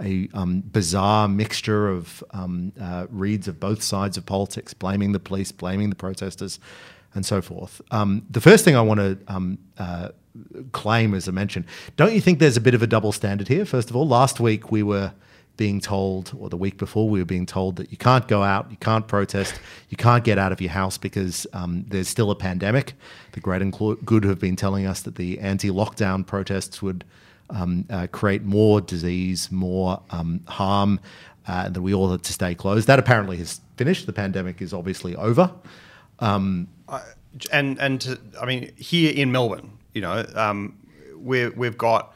a 0.00 0.28
um, 0.34 0.60
bizarre 0.60 1.28
mixture 1.28 1.88
of 1.88 2.22
um, 2.32 2.72
uh, 2.80 3.06
reads 3.10 3.48
of 3.48 3.60
both 3.60 3.82
sides 3.82 4.16
of 4.16 4.26
politics, 4.26 4.74
blaming 4.74 5.12
the 5.12 5.20
police, 5.20 5.52
blaming 5.52 5.90
the 5.90 5.96
protesters, 5.96 6.58
and 7.14 7.24
so 7.24 7.40
forth. 7.40 7.80
Um, 7.90 8.24
the 8.30 8.40
first 8.40 8.64
thing 8.64 8.76
I 8.76 8.82
want 8.82 9.00
to 9.00 9.18
um, 9.28 9.58
uh, 9.78 10.10
claim, 10.72 11.14
as 11.14 11.28
I 11.28 11.32
mentioned, 11.32 11.64
don't 11.96 12.14
you 12.14 12.20
think 12.20 12.38
there's 12.38 12.56
a 12.56 12.60
bit 12.60 12.74
of 12.74 12.82
a 12.82 12.86
double 12.86 13.12
standard 13.12 13.48
here? 13.48 13.64
First 13.64 13.90
of 13.90 13.96
all, 13.96 14.06
last 14.06 14.38
week 14.40 14.70
we 14.70 14.82
were 14.82 15.12
being 15.56 15.80
told, 15.80 16.32
or 16.38 16.50
the 16.50 16.56
week 16.56 16.76
before, 16.76 17.08
we 17.08 17.18
were 17.18 17.26
being 17.26 17.46
told 17.46 17.76
that 17.76 17.90
you 17.90 17.96
can't 17.96 18.28
go 18.28 18.42
out, 18.42 18.70
you 18.70 18.76
can't 18.76 19.08
protest, 19.08 19.58
you 19.88 19.96
can't 19.96 20.22
get 20.22 20.38
out 20.38 20.52
of 20.52 20.60
your 20.60 20.70
house 20.70 20.98
because 20.98 21.46
um, 21.52 21.84
there's 21.88 22.08
still 22.08 22.30
a 22.30 22.34
pandemic. 22.34 22.92
The 23.32 23.40
great 23.40 23.62
and 23.62 23.72
good 24.04 24.24
have 24.24 24.38
been 24.38 24.56
telling 24.56 24.86
us 24.86 25.00
that 25.02 25.14
the 25.14 25.38
anti 25.40 25.70
lockdown 25.70 26.26
protests 26.26 26.82
would 26.82 27.04
um, 27.50 27.84
uh, 27.90 28.06
create 28.10 28.42
more 28.42 28.80
disease, 28.80 29.50
more 29.50 30.02
um, 30.10 30.40
harm, 30.46 31.00
uh, 31.48 31.64
and 31.66 31.74
that 31.74 31.82
we 31.82 31.94
all 31.94 32.10
had 32.10 32.22
to 32.24 32.32
stay 32.32 32.54
closed. 32.54 32.86
That 32.86 32.98
apparently 32.98 33.36
has 33.38 33.60
finished. 33.76 34.06
The 34.06 34.12
pandemic 34.12 34.60
is 34.60 34.72
obviously 34.72 35.14
over. 35.16 35.52
Um, 36.18 36.68
and 37.52 37.78
and 37.78 38.00
to, 38.00 38.18
I 38.40 38.46
mean, 38.46 38.72
here 38.76 39.12
in 39.14 39.30
Melbourne, 39.32 39.78
you 39.92 40.00
know, 40.00 40.24
um, 40.34 40.78
we 41.16 41.48
we've 41.48 41.78
got 41.78 42.14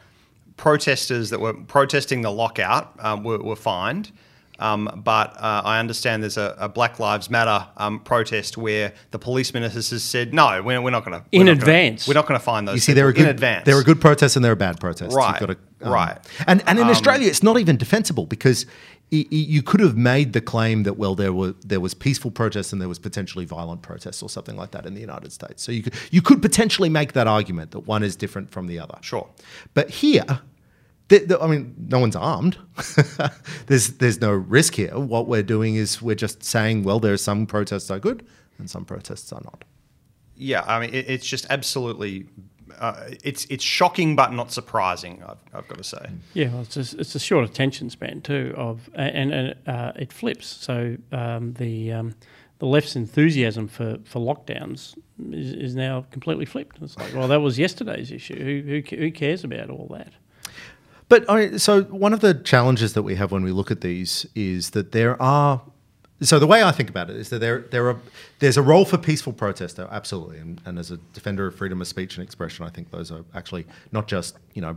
protesters 0.57 1.31
that 1.31 1.41
were 1.41 1.55
protesting 1.55 2.23
the 2.23 2.31
lockout 2.31 2.93
um, 3.01 3.25
were, 3.25 3.39
were 3.39 3.57
fined. 3.57 4.13
Um, 4.61 5.03
but 5.05 5.37
uh, 5.37 5.63
I 5.65 5.81
understand 5.81 6.23
there's 6.23 6.37
a, 6.37 6.55
a 6.59 6.69
Black 6.69 7.01
Lives 7.01 7.31
Matter 7.31 7.67
um, 7.77 8.01
protest 8.01 8.57
where 8.57 8.93
the 9.11 9.19
police 9.19 9.53
minister 9.55 9.79
has 9.79 10.03
said, 10.03 10.33
no, 10.33 10.63
we're, 10.63 10.81
we're 10.81 10.91
not 10.91 11.05
going 11.05 11.21
to. 11.21 11.27
In 11.33 11.49
advance. 11.49 12.05
Gonna, 12.05 12.11
we're 12.11 12.21
not 12.21 12.29
going 12.29 12.39
to 12.39 12.45
find 12.45 12.69
those. 12.69 12.75
You 12.75 12.81
see, 12.81 12.93
there 12.93 13.09
are 13.09 13.13
good, 13.13 13.25
in 13.25 13.29
advance. 13.29 13.65
There 13.65 13.77
are 13.77 13.83
good 13.83 14.01
protests 14.01 14.37
and 14.37 14.45
there 14.45 14.53
are 14.53 14.57
bad 14.57 14.79
protests. 14.79 15.15
Right. 15.15 15.39
To, 15.41 15.57
um, 15.83 15.93
right. 15.93 16.19
And, 16.47 16.63
and 16.67 16.79
in 16.79 16.85
um, 16.85 16.91
Australia, 16.91 17.27
it's 17.27 17.43
not 17.43 17.59
even 17.59 17.77
defensible 17.77 18.27
because 18.27 18.67
you 19.11 19.63
could 19.63 19.81
have 19.81 19.97
made 19.97 20.33
the 20.35 20.41
claim 20.41 20.85
that 20.85 20.97
well 20.97 21.17
there 21.17 21.33
were 21.33 21.55
there 21.67 21.81
was 21.81 21.95
peaceful 21.95 22.31
protests 22.31 22.73
and 22.73 22.81
there 22.81 22.89
was 22.89 23.01
potentially 23.01 23.45
violent 23.45 23.83
protests 23.83 24.23
or 24.23 24.29
something 24.29 24.57
like 24.57 24.71
that 24.71 24.87
in 24.87 24.95
the 24.95 25.01
United 25.01 25.33
States. 25.33 25.63
So 25.63 25.73
you 25.73 25.83
could 25.83 25.95
you 26.13 26.23
could 26.23 26.41
potentially 26.41 26.89
make 26.89 27.13
that 27.15 27.27
argument 27.27 27.73
that 27.73 27.81
one 27.81 28.05
is 28.05 28.15
different 28.15 28.53
from 28.53 28.69
the 28.69 28.79
other. 28.79 28.97
Sure. 29.01 29.29
But 29.75 29.91
here 29.91 30.25
th- 30.25 30.39
th- 30.39 30.41
I 31.11 31.47
mean, 31.47 31.75
no 31.89 31.99
one's 31.99 32.17
armed. 32.17 32.59
there's 33.67 33.89
there's 33.95 34.21
no 34.21 34.33
risk 34.33 34.75
here. 34.75 34.99
What 34.99 35.27
we're 35.27 35.43
doing 35.43 35.75
is 35.75 36.01
we're 36.01 36.15
just 36.15 36.43
saying, 36.45 36.85
well, 36.85 37.01
there 37.01 37.13
are 37.13 37.19
some 37.19 37.47
protests 37.47 37.91
are 37.91 37.99
good 37.99 38.27
and 38.59 38.71
some 38.71 38.85
protests 38.85 39.33
are 39.33 39.41
not. 39.43 39.65
Yeah, 40.37 40.63
I 40.67 40.81
mean, 40.81 40.95
it, 40.95 41.09
it's 41.09 41.27
just 41.27 41.47
absolutely. 41.51 42.27
Uh, 42.79 43.11
it's 43.25 43.45
it's 43.47 43.65
shocking 43.65 44.17
but 44.17 44.33
not 44.33 44.53
surprising. 44.53 45.23
I've, 45.27 45.39
I've 45.53 45.69
got 45.69 45.79
to 45.79 45.85
say. 45.85 46.11
Yeah, 46.33 46.49
well, 46.49 46.63
it's 46.63 46.77
a, 46.77 47.01
it's 47.01 47.15
a 47.15 47.19
short 47.19 47.45
attention 47.45 47.91
span 47.91 48.21
too. 48.23 48.55
Of 48.57 48.89
and, 48.95 49.33
and 49.33 49.55
uh, 49.67 49.93
it 49.97 50.13
flips. 50.13 50.47
So 50.47 50.97
um, 51.13 51.55
the 51.55 51.93
um, 51.93 52.15
the 52.61 52.67
left's 52.67 52.95
enthusiasm 52.95 53.67
for, 53.67 53.99
for 54.05 54.21
lockdowns 54.21 54.97
is, 55.33 55.53
is 55.53 55.75
now 55.75 56.07
completely 56.11 56.45
flipped. 56.45 56.81
It's 56.81 56.97
like, 56.97 57.15
well, 57.15 57.27
that 57.29 57.41
was 57.41 57.59
yesterday's 57.59 58.13
issue. 58.13 58.37
Who, 58.37 58.69
who, 58.69 58.97
who 58.97 59.11
cares 59.11 59.45
about 59.45 59.71
all 59.71 59.89
that? 59.93 60.13
But 61.11 61.29
I 61.29 61.59
so 61.59 61.83
one 61.83 62.15
of 62.15 62.21
the 62.21 62.35
challenges 62.35 62.95
that 62.95 63.03
we 63.03 63.17
have 63.17 63.33
when 63.33 63.43
we 63.43 63.51
look 63.51 63.71
at 63.71 63.83
these 63.83 64.27
is 64.35 64.71
that 64.71 64.93
there 64.93 65.21
are. 65.21 65.61
So 66.23 66.39
the 66.39 66.47
way 66.47 66.63
I 66.63 66.71
think 66.71 66.89
about 66.91 67.11
it 67.11 67.17
is 67.17 67.31
that 67.31 67.41
there 67.41 67.67
there 67.71 67.89
are 67.91 67.97
there's 68.39 68.57
a 68.57 68.63
role 68.63 68.85
for 68.85 68.97
peaceful 68.97 69.33
protest, 69.33 69.77
though, 69.77 69.89
absolutely. 69.91 70.39
And, 70.39 70.61
and 70.65 70.79
as 70.79 70.91
a 70.91 70.99
defender 71.13 71.47
of 71.49 71.57
freedom 71.57 71.81
of 71.81 71.89
speech 71.89 72.17
and 72.17 72.23
expression, 72.23 72.65
I 72.65 72.71
think 72.71 72.93
those 72.93 73.11
are 73.11 73.25
actually 73.35 73.67
not 73.91 74.07
just 74.07 74.39
you 74.55 74.63
know 74.63 74.77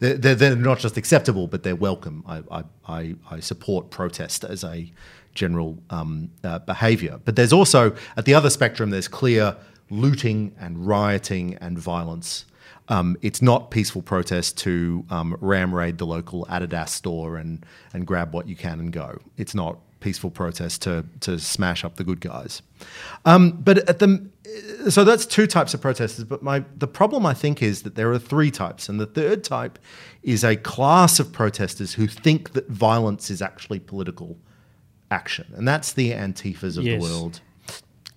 they're, 0.00 0.34
they're 0.34 0.56
not 0.56 0.80
just 0.80 0.96
acceptable, 0.96 1.46
but 1.46 1.62
they're 1.62 1.76
welcome. 1.76 2.24
I, 2.26 2.64
I, 2.88 3.14
I 3.30 3.38
support 3.40 3.90
protest 3.90 4.42
as 4.42 4.64
a 4.64 4.90
general 5.34 5.78
um, 5.90 6.30
uh, 6.42 6.58
behaviour. 6.60 7.20
But 7.24 7.36
there's 7.36 7.52
also, 7.52 7.94
at 8.16 8.24
the 8.24 8.34
other 8.34 8.50
spectrum, 8.50 8.90
there's 8.90 9.06
clear 9.06 9.56
looting 9.90 10.54
and 10.58 10.86
rioting 10.86 11.54
and 11.60 11.78
violence. 11.78 12.46
Um, 12.88 13.16
it's 13.22 13.40
not 13.40 13.70
peaceful 13.70 14.02
protest 14.02 14.58
to 14.58 15.06
um, 15.10 15.36
ram 15.40 15.74
raid 15.74 15.98
the 15.98 16.06
local 16.06 16.44
Adidas 16.46 16.90
store 16.90 17.36
and, 17.36 17.64
and 17.92 18.06
grab 18.06 18.34
what 18.34 18.46
you 18.46 18.56
can 18.56 18.78
and 18.78 18.92
go. 18.92 19.20
It's 19.38 19.54
not 19.54 19.78
peaceful 20.00 20.30
protest 20.30 20.82
to, 20.82 21.06
to 21.20 21.38
smash 21.38 21.82
up 21.82 21.96
the 21.96 22.04
good 22.04 22.20
guys. 22.20 22.60
Um, 23.24 23.52
but 23.52 23.78
at 23.88 24.00
the 24.00 24.28
so 24.90 25.04
that's 25.04 25.24
two 25.24 25.46
types 25.46 25.72
of 25.74 25.80
protesters. 25.80 26.24
But 26.24 26.42
my 26.42 26.64
the 26.76 26.86
problem 26.86 27.24
I 27.24 27.34
think 27.34 27.62
is 27.62 27.82
that 27.82 27.94
there 27.94 28.12
are 28.12 28.18
three 28.18 28.50
types, 28.50 28.88
and 28.88 29.00
the 29.00 29.06
third 29.06 29.42
type 29.42 29.78
is 30.22 30.44
a 30.44 30.56
class 30.56 31.18
of 31.18 31.32
protesters 31.32 31.94
who 31.94 32.06
think 32.06 32.52
that 32.52 32.68
violence 32.68 33.30
is 33.30 33.40
actually 33.40 33.80
political 33.80 34.36
action, 35.10 35.46
and 35.56 35.66
that's 35.66 35.92
the 35.94 36.12
Antifas 36.12 36.76
of 36.76 36.84
yes. 36.84 37.00
the 37.02 37.08
world. 37.08 37.40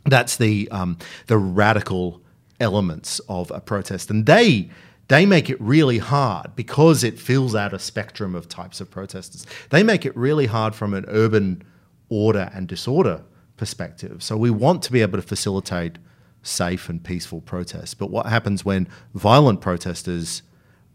That's 0.06 0.38
the 0.38 0.68
um, 0.72 0.98
the 1.28 1.38
radical 1.38 2.22
elements 2.60 3.20
of 3.28 3.52
a 3.52 3.60
protest, 3.60 4.10
and 4.10 4.26
they 4.26 4.70
they 5.08 5.26
make 5.26 5.50
it 5.50 5.60
really 5.62 6.00
hard 6.00 6.56
because 6.56 7.04
it 7.04 7.18
fills 7.18 7.56
out 7.56 7.74
a 7.74 7.80
spectrum 7.80 8.36
of 8.36 8.50
types 8.50 8.82
of 8.82 8.92
protesters. 8.92 9.46
They 9.70 9.84
make 9.84 10.06
it 10.06 10.16
really 10.18 10.48
hard 10.48 10.76
from 10.76 10.94
an 10.94 11.06
urban 11.08 11.64
order 12.10 12.52
and 12.54 12.68
disorder 12.68 13.24
perspective. 13.56 14.22
So 14.22 14.36
we 14.36 14.50
want 14.50 14.84
to 14.84 14.92
be 14.92 15.02
able 15.02 15.18
to 15.18 15.26
facilitate 15.26 15.98
safe 16.44 16.90
and 16.90 17.04
peaceful 17.04 17.42
protests. 17.42 17.94
But 17.94 18.10
what 18.10 18.28
happens 18.28 18.64
when 18.64 18.88
violent 19.14 19.62
protesters 19.62 20.44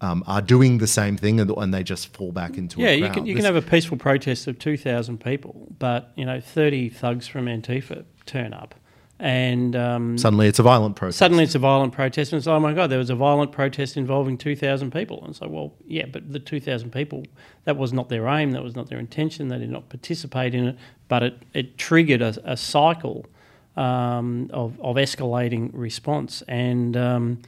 um, 0.00 0.24
are 0.26 0.42
doing 0.42 0.78
the 0.78 0.86
same 0.86 1.16
thing 1.16 1.38
and, 1.40 1.50
and, 1.50 1.72
they 1.72 1.84
just 1.84 2.14
fall 2.14 2.32
back 2.32 2.58
into 2.58 2.80
yeah, 2.80 2.90
you 2.90 3.08
can 3.08 3.24
you 3.24 3.34
this 3.34 3.44
can 3.44 3.54
have 3.54 3.64
a 3.64 3.66
peaceful 3.66 3.96
protest 3.96 4.48
of 4.48 4.58
two 4.58 4.76
thousand 4.76 5.22
people, 5.22 5.68
but 5.78 6.10
you 6.16 6.24
know 6.24 6.40
thirty 6.40 6.88
thugs 6.88 7.28
from 7.28 7.46
Antifa 7.46 8.04
turn 8.26 8.52
up, 8.52 8.74
and 9.22 9.76
um, 9.76 10.18
suddenly 10.18 10.48
it's 10.48 10.58
a 10.58 10.64
violent 10.64 10.96
protest. 10.96 11.18
Suddenly 11.18 11.44
it's 11.44 11.54
a 11.54 11.60
violent 11.60 11.92
protest, 11.92 12.32
and 12.32 12.38
it's 12.38 12.48
oh 12.48 12.58
my 12.58 12.74
god, 12.74 12.90
there 12.90 12.98
was 12.98 13.08
a 13.08 13.14
violent 13.14 13.52
protest 13.52 13.96
involving 13.96 14.36
two 14.36 14.56
thousand 14.56 14.92
people, 14.92 15.24
and 15.24 15.34
so 15.34 15.46
well, 15.46 15.72
yeah, 15.86 16.06
but 16.06 16.32
the 16.32 16.40
two 16.40 16.58
thousand 16.58 16.90
people 16.90 17.22
that 17.62 17.76
was 17.76 17.92
not 17.92 18.08
their 18.08 18.26
aim, 18.26 18.50
that 18.50 18.64
was 18.64 18.74
not 18.74 18.88
their 18.88 18.98
intention, 18.98 19.46
they 19.46 19.58
did 19.58 19.70
not 19.70 19.88
participate 19.88 20.56
in 20.56 20.66
it, 20.66 20.76
but 21.06 21.22
it 21.22 21.42
it 21.54 21.78
triggered 21.78 22.20
a, 22.20 22.34
a 22.44 22.56
cycle 22.56 23.24
um, 23.76 24.50
of 24.52 24.78
of 24.80 24.96
escalating 24.96 25.70
response, 25.72 26.42
and 26.48 26.96
um, 26.96 27.40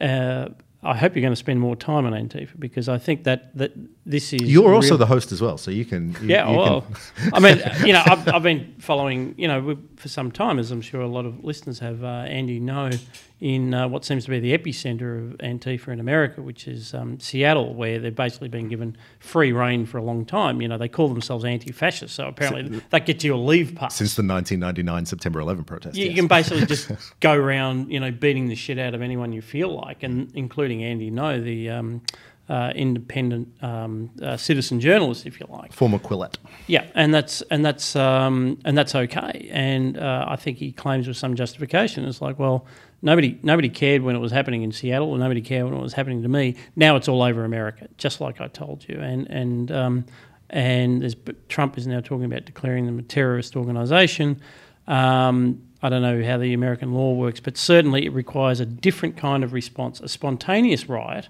uh, 0.00 0.50
I 0.86 0.96
hope 0.96 1.14
you're 1.14 1.22
going 1.22 1.32
to 1.32 1.36
spend 1.36 1.60
more 1.60 1.76
time 1.76 2.06
on 2.06 2.12
Antifa 2.12 2.58
because 2.58 2.88
I 2.88 2.98
think 2.98 3.24
that, 3.24 3.56
that 3.56 3.72
this 4.04 4.32
is. 4.32 4.42
You're 4.42 4.74
also 4.74 4.90
real... 4.90 4.98
the 4.98 5.06
host 5.06 5.32
as 5.32 5.42
well, 5.42 5.58
so 5.58 5.70
you 5.70 5.84
can. 5.84 6.12
You, 6.20 6.28
yeah, 6.28 6.50
you 6.50 6.56
well, 6.56 6.82
can... 6.82 7.34
I 7.34 7.40
mean, 7.40 7.60
you 7.84 7.92
know, 7.92 8.02
I've, 8.04 8.28
I've, 8.28 8.42
been 8.42 8.74
following, 8.78 9.34
you 9.36 9.48
know, 9.48 9.76
for 9.96 10.08
some 10.08 10.30
time, 10.30 10.58
as 10.58 10.70
I'm 10.70 10.80
sure 10.80 11.00
a 11.00 11.08
lot 11.08 11.26
of 11.26 11.44
listeners 11.44 11.80
have. 11.80 12.04
Uh, 12.04 12.24
Andy 12.28 12.60
Ngo 12.60 12.98
in 13.40 13.74
uh, 13.74 13.86
what 13.86 14.04
seems 14.04 14.24
to 14.24 14.30
be 14.30 14.40
the 14.40 14.56
epicenter 14.56 15.32
of 15.32 15.38
Antifa 15.38 15.88
in 15.88 16.00
America, 16.00 16.40
which 16.40 16.66
is 16.66 16.94
um, 16.94 17.20
Seattle, 17.20 17.74
where 17.74 17.98
they've 17.98 18.14
basically 18.14 18.48
been 18.48 18.68
given 18.68 18.96
free 19.18 19.52
reign 19.52 19.84
for 19.84 19.98
a 19.98 20.02
long 20.02 20.24
time. 20.24 20.62
You 20.62 20.68
know, 20.68 20.78
they 20.78 20.88
call 20.88 21.08
themselves 21.08 21.44
anti-fascist, 21.44 22.14
so 22.14 22.28
apparently 22.28 22.80
that 22.90 23.04
gets 23.04 23.24
you 23.24 23.34
a 23.34 23.36
leave 23.36 23.74
pass. 23.74 23.96
Since 23.96 24.14
the 24.14 24.22
1999 24.22 25.06
September 25.06 25.40
11 25.40 25.64
protest, 25.64 25.96
you, 25.96 26.06
yes. 26.06 26.16
can 26.16 26.26
basically 26.26 26.64
just 26.64 26.90
go 27.20 27.34
around, 27.34 27.92
you 27.92 28.00
know, 28.00 28.10
beating 28.10 28.48
the 28.48 28.54
shit 28.54 28.78
out 28.78 28.94
of 28.94 29.02
anyone 29.02 29.32
you 29.32 29.42
feel 29.42 29.68
like, 29.68 30.02
and 30.02 30.30
including 30.34 30.82
Andy 30.82 31.10
Ngo, 31.10 31.44
the 31.44 31.68
um, 31.68 32.02
uh, 32.48 32.72
independent 32.74 33.48
um, 33.62 34.10
uh, 34.22 34.36
citizen 34.36 34.80
journalist, 34.80 35.26
if 35.26 35.40
you 35.40 35.46
like. 35.48 35.72
Former 35.72 35.98
Quillette. 35.98 36.36
Yeah, 36.68 36.86
and 36.94 37.12
that's 37.12 37.42
and 37.42 37.64
that's 37.64 37.96
um, 37.96 38.58
and 38.64 38.78
that's 38.78 38.94
okay. 38.94 39.48
And 39.50 39.98
uh, 39.98 40.26
I 40.28 40.36
think 40.36 40.58
he 40.58 40.72
claims 40.72 41.08
with 41.08 41.16
some 41.16 41.34
justification. 41.34 42.04
It's 42.04 42.20
like, 42.20 42.38
well, 42.38 42.66
nobody 43.02 43.38
nobody 43.42 43.68
cared 43.68 44.02
when 44.02 44.16
it 44.16 44.20
was 44.20 44.32
happening 44.32 44.62
in 44.62 44.72
Seattle, 44.72 45.10
or 45.10 45.18
nobody 45.18 45.40
cared 45.40 45.64
when 45.64 45.74
it 45.74 45.82
was 45.82 45.92
happening 45.92 46.22
to 46.22 46.28
me. 46.28 46.56
Now 46.74 46.96
it's 46.96 47.08
all 47.08 47.22
over 47.22 47.44
America, 47.44 47.88
just 47.96 48.20
like 48.20 48.40
I 48.40 48.48
told 48.48 48.86
you. 48.88 48.98
And 49.00 49.28
and 49.30 49.72
um, 49.72 50.04
and 50.50 51.02
there's, 51.02 51.16
Trump 51.48 51.76
is 51.76 51.86
now 51.86 52.00
talking 52.00 52.24
about 52.24 52.44
declaring 52.44 52.86
them 52.86 52.98
a 52.98 53.02
terrorist 53.02 53.56
organisation. 53.56 54.40
Um, 54.86 55.62
I 55.82 55.88
don't 55.88 56.02
know 56.02 56.24
how 56.24 56.38
the 56.38 56.54
American 56.54 56.94
law 56.94 57.14
works, 57.14 57.40
but 57.40 57.56
certainly 57.56 58.06
it 58.06 58.12
requires 58.12 58.60
a 58.60 58.66
different 58.66 59.16
kind 59.16 59.44
of 59.44 59.52
response. 59.52 60.00
A 60.00 60.08
spontaneous 60.08 60.88
riot 60.88 61.28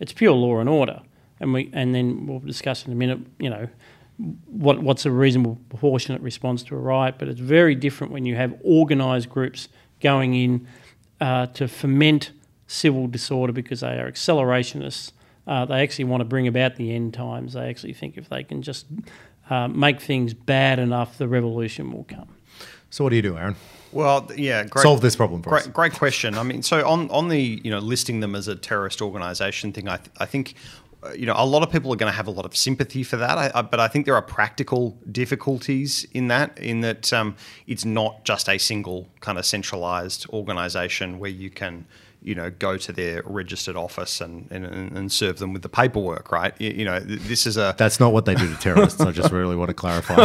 it's 0.00 0.12
pure 0.12 0.32
law 0.32 0.58
and 0.58 0.68
order, 0.68 1.00
and 1.40 1.52
we 1.52 1.70
and 1.72 1.94
then 1.94 2.26
we'll 2.26 2.40
discuss 2.40 2.86
in 2.86 2.92
a 2.92 2.94
minute. 2.94 3.20
You 3.38 3.50
know, 3.50 3.68
what 4.46 4.82
what's 4.82 5.06
a 5.06 5.10
reasonable 5.10 5.58
proportionate 5.68 6.20
response 6.20 6.62
to 6.64 6.74
a 6.74 6.78
riot, 6.78 7.16
but 7.18 7.28
it's 7.28 7.40
very 7.40 7.74
different 7.74 8.12
when 8.12 8.26
you 8.26 8.36
have 8.36 8.54
organised 8.64 9.28
groups 9.28 9.68
going 10.00 10.34
in 10.34 10.66
uh, 11.24 11.46
to 11.46 11.66
foment 11.66 12.32
civil 12.66 13.06
disorder 13.06 13.50
because 13.50 13.80
they 13.80 13.98
are 13.98 14.10
accelerationists. 14.10 15.12
Uh, 15.46 15.64
they 15.64 15.82
actually 15.82 16.04
want 16.04 16.20
to 16.20 16.24
bring 16.26 16.46
about 16.46 16.76
the 16.76 16.94
end 16.94 17.14
times. 17.14 17.54
They 17.54 17.66
actually 17.70 17.94
think 17.94 18.18
if 18.18 18.28
they 18.28 18.44
can 18.44 18.60
just 18.60 18.84
uh, 19.48 19.68
make 19.68 20.02
things 20.02 20.34
bad 20.34 20.78
enough, 20.78 21.16
the 21.16 21.26
revolution 21.26 21.92
will 21.92 22.04
come. 22.04 22.28
So, 22.90 23.04
what 23.04 23.10
do 23.10 23.16
you 23.16 23.22
do, 23.22 23.38
Aaron? 23.38 23.56
Well, 23.90 24.30
yeah, 24.36 24.64
great, 24.64 24.82
solve 24.82 25.00
this 25.00 25.16
problem. 25.16 25.40
great, 25.40 25.62
us. 25.62 25.66
great 25.68 25.94
question. 25.94 26.36
I 26.36 26.42
mean, 26.42 26.62
so 26.62 26.86
on 26.86 27.08
on 27.10 27.28
the 27.28 27.60
you 27.64 27.70
know 27.70 27.78
listing 27.78 28.20
them 28.20 28.34
as 28.34 28.46
a 28.46 28.54
terrorist 28.54 29.00
organisation 29.00 29.72
thing, 29.72 29.88
I 29.88 29.96
th- 29.96 30.10
I 30.18 30.26
think 30.26 30.54
you 31.12 31.26
know 31.26 31.34
a 31.36 31.46
lot 31.46 31.62
of 31.62 31.70
people 31.70 31.92
are 31.92 31.96
going 31.96 32.10
to 32.10 32.16
have 32.16 32.26
a 32.26 32.30
lot 32.30 32.44
of 32.44 32.56
sympathy 32.56 33.02
for 33.02 33.16
that. 33.16 33.36
I, 33.36 33.50
I, 33.54 33.62
but 33.62 33.80
I 33.80 33.88
think 33.88 34.06
there 34.06 34.14
are 34.14 34.22
practical 34.22 34.96
difficulties 35.10 36.06
in 36.12 36.28
that. 36.28 36.58
In 36.58 36.80
that 36.80 37.12
um, 37.12 37.36
it's 37.66 37.84
not 37.84 38.24
just 38.24 38.48
a 38.48 38.58
single 38.58 39.08
kind 39.20 39.38
of 39.38 39.44
centralised 39.44 40.28
organisation 40.30 41.18
where 41.18 41.30
you 41.30 41.50
can 41.50 41.86
you 42.24 42.34
know, 42.34 42.50
go 42.50 42.78
to 42.78 42.90
their 42.90 43.22
registered 43.26 43.76
office 43.76 44.22
and, 44.22 44.50
and, 44.50 44.64
and 44.64 45.12
serve 45.12 45.38
them 45.38 45.52
with 45.52 45.60
the 45.60 45.68
paperwork, 45.68 46.32
right? 46.32 46.58
You, 46.58 46.70
you 46.70 46.84
know, 46.86 46.98
this 46.98 47.46
is 47.46 47.58
a. 47.58 47.74
That's 47.76 48.00
not 48.00 48.14
what 48.14 48.24
they 48.24 48.34
do 48.34 48.48
to 48.48 48.58
terrorists. 48.58 48.98
I 49.00 49.12
just 49.12 49.30
really 49.30 49.56
want 49.56 49.68
to 49.68 49.74
clarify. 49.74 50.14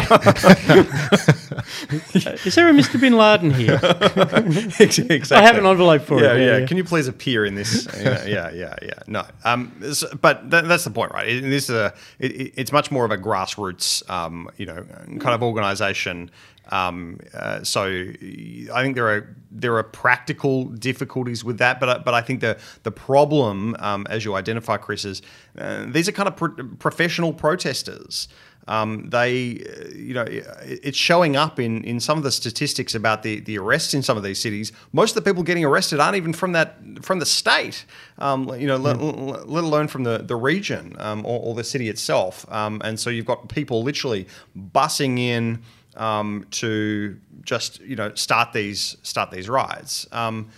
is 2.46 2.56
there 2.56 2.70
a 2.70 2.74
Mr. 2.74 3.02
Bin 3.02 3.18
Laden 3.18 3.52
here? 3.52 3.74
exactly. 4.80 5.36
I 5.36 5.42
have 5.42 5.58
an 5.58 5.66
envelope 5.66 6.04
for 6.04 6.22
yeah, 6.22 6.36
it. 6.36 6.40
Yeah, 6.40 6.58
yeah. 6.60 6.66
Can 6.66 6.78
you 6.78 6.86
please 6.86 7.10
appear 7.10 7.46
in 7.46 7.56
this? 7.56 7.86
yeah, 7.98 8.26
yeah, 8.26 8.50
yeah, 8.54 8.76
yeah. 8.82 8.94
No. 9.08 9.26
Um, 9.44 9.94
so, 9.94 10.08
but 10.22 10.50
that, 10.52 10.70
that's 10.70 10.86
the 10.86 10.92
point, 10.92 11.12
right? 11.12 11.28
It, 11.28 11.42
this 11.42 11.66
is 11.66 11.76
a. 11.76 11.94
It, 12.18 12.54
it's 12.56 12.72
much 12.72 12.92
more 12.92 13.04
of 13.04 13.12
a 13.12 13.18
grassroots, 13.18 14.10
um, 14.10 14.50
you 14.56 14.66
know, 14.66 14.86
kind 15.20 15.36
of 15.36 15.44
organisation 15.44 16.32
um, 16.70 17.20
uh, 17.34 17.64
so 17.64 17.84
I 17.84 18.82
think 18.82 18.96
there 18.96 19.08
are 19.10 19.36
there 19.52 19.76
are 19.78 19.84
practical 19.84 20.66
difficulties 20.66 21.44
with 21.44 21.58
that, 21.58 21.80
but 21.80 22.06
but 22.06 22.14
I 22.14 22.22
think 22.22 22.42
the 22.42 22.58
the 22.84 22.92
problem, 22.92 23.76
um, 23.80 24.06
as 24.10 24.24
you 24.26 24.36
identify, 24.36 24.78
Chris, 24.78 25.06
is 25.06 25.22
uh, 25.58 25.86
these 25.88 26.08
are 26.08 26.12
kind 26.12 26.28
of 26.28 26.36
pro- 26.36 26.68
professional 26.78 27.34
protesters. 27.34 28.28
Um, 28.68 29.10
they, 29.10 29.64
uh, 29.66 29.96
you 29.96 30.14
know, 30.14 30.26
it's 30.28 30.98
showing 30.98 31.36
up 31.36 31.60
in, 31.60 31.84
in 31.86 32.00
some 32.00 32.20
of 32.20 32.24
the 32.24 32.32
statistics 32.32 32.94
about 32.94 33.24
the, 33.24 33.40
the 33.40 33.58
arrests 33.58 33.96
in 33.96 34.04
some 34.04 34.16
of 34.16 34.22
these 34.22 34.40
cities. 34.40 34.72
Most 34.94 35.18
of 35.18 35.24
the 35.24 35.28
people 35.28 35.42
getting 35.42 35.66
arrested 35.66 36.00
aren't 36.00 36.18
even 36.18 36.34
from 36.34 36.52
that 36.52 36.78
from 37.02 37.18
the 37.18 37.26
state, 37.26 37.86
um, 38.20 38.48
you 38.60 38.68
know, 38.68 38.78
let, 38.78 39.02
let, 39.02 39.64
alone 39.64 39.88
from 39.88 40.04
the 40.04 40.20
the 40.20 40.36
region 40.36 40.96
um, 41.00 41.26
or, 41.26 41.40
or, 41.40 41.56
the 41.56 41.64
city 41.64 41.90
itself. 41.90 42.46
Um, 42.52 42.80
and 42.86 43.00
so 43.00 43.10
you've 43.10 43.26
got 43.26 43.50
people 43.50 43.82
literally 43.82 44.28
bussing 44.56 45.18
in 45.18 45.64
um, 45.96 46.46
to 46.52 47.18
just 47.44 47.80
you 47.82 47.96
know 47.96 48.14
start 48.16 48.54
these 48.54 48.98
start 49.04 49.32
these 49.32 49.50
riots. 49.50 50.08
Um, 50.12 50.50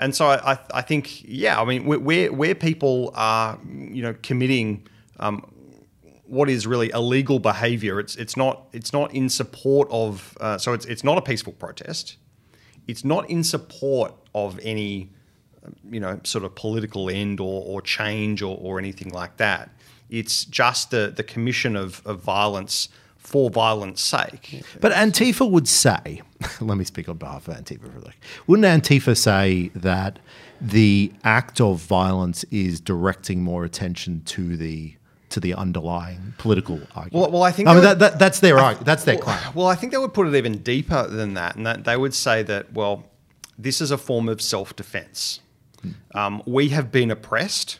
and 0.00 0.14
so 0.14 0.26
I, 0.26 0.52
I, 0.52 0.58
I 0.74 0.82
think, 0.82 1.24
yeah, 1.24 1.60
I 1.60 1.64
mean, 1.64 1.84
where- 1.84 2.32
where 2.32 2.54
people 2.54 3.10
are, 3.16 3.58
you 3.66 4.00
know, 4.00 4.14
committing 4.22 4.86
um, 5.18 5.42
what 6.24 6.48
is 6.48 6.68
really 6.68 6.90
illegal 6.90 7.40
behaviour, 7.40 7.98
it's 7.98 8.14
it's 8.14 8.36
not 8.36 8.68
it's 8.72 8.92
not 8.92 9.12
in 9.12 9.28
support 9.28 9.88
of. 9.90 10.36
Uh, 10.40 10.56
so 10.58 10.72
it's 10.72 10.84
it's 10.86 11.02
not 11.02 11.18
a 11.18 11.22
peaceful 11.22 11.52
protest. 11.54 12.16
It's 12.86 13.04
not 13.04 13.28
in 13.28 13.42
support 13.42 14.14
of 14.34 14.58
any, 14.62 15.10
you 15.90 16.00
know, 16.00 16.20
sort 16.24 16.44
of 16.44 16.54
political 16.54 17.10
end 17.10 17.40
or, 17.40 17.62
or 17.66 17.82
change 17.82 18.40
or, 18.40 18.56
or 18.60 18.78
anything 18.78 19.10
like 19.10 19.36
that. 19.38 19.70
It's 20.10 20.44
just 20.44 20.90
the 20.90 21.12
the 21.14 21.24
commission 21.24 21.74
of, 21.76 22.02
of 22.06 22.20
violence 22.20 22.88
for 23.18 23.50
violence 23.50 24.00
sake. 24.00 24.62
But 24.80 24.92
Antifa 24.92 25.48
would 25.50 25.68
say, 25.68 26.22
let 26.60 26.78
me 26.78 26.84
speak 26.84 27.08
on 27.08 27.18
behalf 27.18 27.46
of 27.48 27.54
Antifa 27.54 27.92
for 27.92 27.98
a 27.98 28.02
sec. 28.02 28.16
Wouldn't 28.46 28.84
Antifa 28.84 29.16
say 29.16 29.70
that 29.74 30.18
the 30.60 31.12
act 31.24 31.60
of 31.60 31.78
violence 31.80 32.44
is 32.50 32.80
directing 32.80 33.42
more 33.42 33.64
attention 33.64 34.22
to 34.26 34.56
the 34.56 34.94
to 35.30 35.40
the 35.40 35.52
underlying 35.52 36.32
political 36.38 36.80
argument? 36.96 37.12
Well- 37.12 37.30
well, 37.30 37.42
I 37.42 37.52
think 37.52 37.68
I 37.68 37.74
mean 37.74 37.82
they 37.82 37.88
that, 37.88 37.98
that, 37.98 38.18
that's 38.18 38.40
their 38.40 38.58
arg- 38.58 38.78
that's 38.78 39.04
their 39.04 39.16
well, 39.16 39.24
claim. 39.24 39.54
Well, 39.54 39.66
I 39.66 39.74
think 39.74 39.92
they 39.92 39.98
would 39.98 40.14
put 40.14 40.26
it 40.26 40.34
even 40.34 40.58
deeper 40.58 41.06
than 41.06 41.34
that, 41.34 41.54
and 41.56 41.66
that 41.66 41.84
they 41.84 41.98
would 41.98 42.14
say 42.14 42.42
that 42.44 42.72
well, 42.72 43.04
this 43.58 43.80
is 43.82 43.90
a 43.90 43.98
form 43.98 44.28
of 44.28 44.40
self-defense. 44.40 45.40
Um, 46.14 46.42
we 46.46 46.70
have 46.70 46.90
been 46.90 47.10
oppressed, 47.10 47.78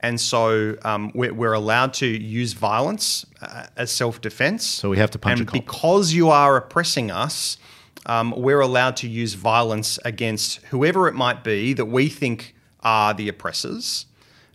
and 0.00 0.20
so 0.20 0.76
um, 0.82 1.10
we're, 1.14 1.32
we're 1.32 1.54
allowed 1.54 1.94
to 1.94 2.06
use 2.06 2.52
violence 2.52 3.24
uh, 3.40 3.66
as 3.76 3.90
self-defense. 3.90 4.66
So 4.66 4.90
we 4.90 4.98
have 4.98 5.10
to 5.12 5.18
punch 5.18 5.40
and 5.40 5.48
a 5.48 5.52
cop. 5.52 5.64
because 5.64 6.12
you 6.12 6.28
are 6.28 6.56
oppressing 6.56 7.10
us, 7.10 7.56
um, 8.04 8.34
we're 8.36 8.60
allowed 8.60 8.96
to 8.98 9.08
use 9.08 9.34
violence 9.34 9.98
against 10.04 10.56
whoever 10.66 11.08
it 11.08 11.14
might 11.14 11.42
be 11.42 11.72
that 11.72 11.86
we 11.86 12.08
think 12.08 12.54
are 12.82 13.14
the 13.14 13.28
oppressors. 13.28 14.06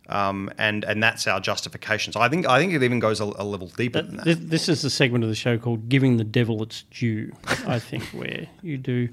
Um, 0.08 0.52
and 0.58 0.84
and 0.84 1.02
that's 1.02 1.26
our 1.26 1.40
justification. 1.40 2.12
So 2.12 2.20
I 2.20 2.28
think 2.28 2.46
I 2.46 2.60
think 2.60 2.74
it 2.74 2.84
even 2.84 3.00
goes 3.00 3.22
a, 3.22 3.24
a 3.24 3.46
level 3.46 3.68
deeper 3.68 4.02
than 4.02 4.18
that. 4.18 4.26
This, 4.26 4.38
this 4.40 4.70
is 4.70 4.82
the 4.82 4.90
segment 4.90 5.24
of 5.24 5.30
the 5.30 5.36
show 5.36 5.58
called 5.58 5.88
"Giving 5.88 6.18
the 6.18 6.26
Devil 6.26 6.62
Its 6.64 6.84
Due." 6.92 7.32
I 7.66 7.80
think 7.80 8.04
where 8.12 8.48
you 8.62 8.78
do 8.78 9.08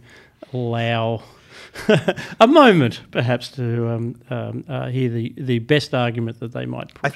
allow 0.53 1.23
a 2.41 2.47
moment, 2.47 3.03
perhaps, 3.11 3.51
to 3.53 3.89
um, 3.89 4.21
um, 4.31 4.65
uh, 4.69 4.89
hear 4.89 5.09
the, 5.09 5.33
the 5.37 5.59
best 5.61 5.95
argument 5.95 6.41
that 6.41 6.53
they 6.53 6.67
might 6.67 6.93
put. 6.95 7.15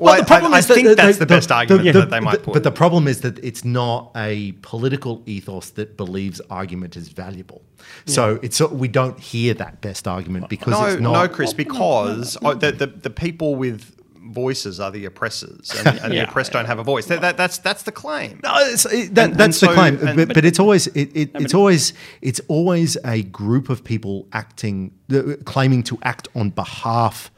Well, 0.00 0.14
I, 0.14 0.34
I, 0.34 0.38
I 0.38 0.60
that 0.60 0.74
think 0.74 0.88
the- 0.88 0.94
that's 0.94 1.18
the, 1.18 1.26
the- 1.26 1.34
best 1.34 1.52
argument 1.52 1.84
the- 1.84 2.00
that 2.00 2.10
they 2.10 2.18
the- 2.18 2.24
might 2.24 2.42
put. 2.42 2.54
But 2.54 2.62
the 2.62 2.72
problem 2.72 3.06
is 3.06 3.20
that 3.20 3.38
it's 3.44 3.64
not 3.64 4.10
a 4.16 4.52
political 4.62 5.22
ethos 5.26 5.70
that 5.70 5.96
believes 5.96 6.40
argument 6.50 6.96
is 6.96 7.08
valuable. 7.08 7.62
So 8.06 8.38
it's 8.42 8.60
we 8.60 8.88
don't 8.88 9.18
hear 9.18 9.54
that 9.54 9.80
best 9.80 10.08
argument 10.08 10.48
because 10.48 10.72
no, 10.72 10.86
it's 10.86 11.00
not. 11.00 11.12
no, 11.12 11.28
Chris, 11.28 11.52
because 11.52 12.38
oh, 12.42 12.54
the, 12.54 12.72
the 12.72 12.86
the 12.86 13.10
people 13.10 13.54
with 13.56 13.96
voices 14.24 14.78
are 14.80 14.90
the 14.90 15.04
oppressors, 15.04 15.72
and, 15.78 15.86
and 16.02 16.14
Yeah. 16.14 16.24
the 16.24 16.28
oppressed 16.30 16.52
don't 16.52 16.66
have 16.66 16.78
a 16.78 16.84
voice. 16.84 17.06
That, 17.06 17.20
that, 17.22 17.36
that's 17.36 17.58
that's 17.58 17.82
the 17.82 17.92
claim. 17.92 18.40
No, 18.42 18.52
it's, 18.58 18.86
it, 18.86 19.14
that, 19.14 19.30
And- 19.30 19.34
that's 19.40 19.62
and 19.62 19.70
the 19.70 19.74
so- 19.74 19.74
claim, 19.74 19.94
and- 19.98 20.16
but, 20.16 20.28
but- 20.28 20.34
but 20.34 20.44
it's 20.44 20.58
always 20.60 20.86
it, 20.88 21.10
it, 21.14 21.30
it's 21.34 21.54
always 21.54 21.92
it's 22.20 22.40
always 22.48 22.96
a 23.04 23.22
group 23.24 23.68
of 23.68 23.82
people 23.84 24.26
acting, 24.32 24.92
uh, 25.12 25.22
claiming 25.44 25.82
to 25.84 25.98
act 26.02 26.28
on 26.34 26.50
behalf 26.50 27.30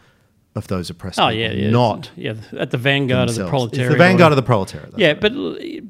of 0.57 0.69
those 0.69 0.89
oppressed. 0.91 1.19
oh 1.19 1.29
yeah, 1.29 1.51
yeah, 1.51 1.71
not 1.71 2.11
yeah, 2.17 2.35
at 2.59 2.71
the 2.71 2.79
vanguard 2.79 3.29
of 3.29 3.35
the 3.35 3.49
proletariat. 3.49 3.91
It's 3.91 3.95
the 3.95 4.05
vanguard 4.05 4.33
of 4.33 4.37
the 4.37 4.43
proletariat. 4.43 4.93
Yeah, 4.97 5.09
right. 5.09 5.21
but 5.21 5.33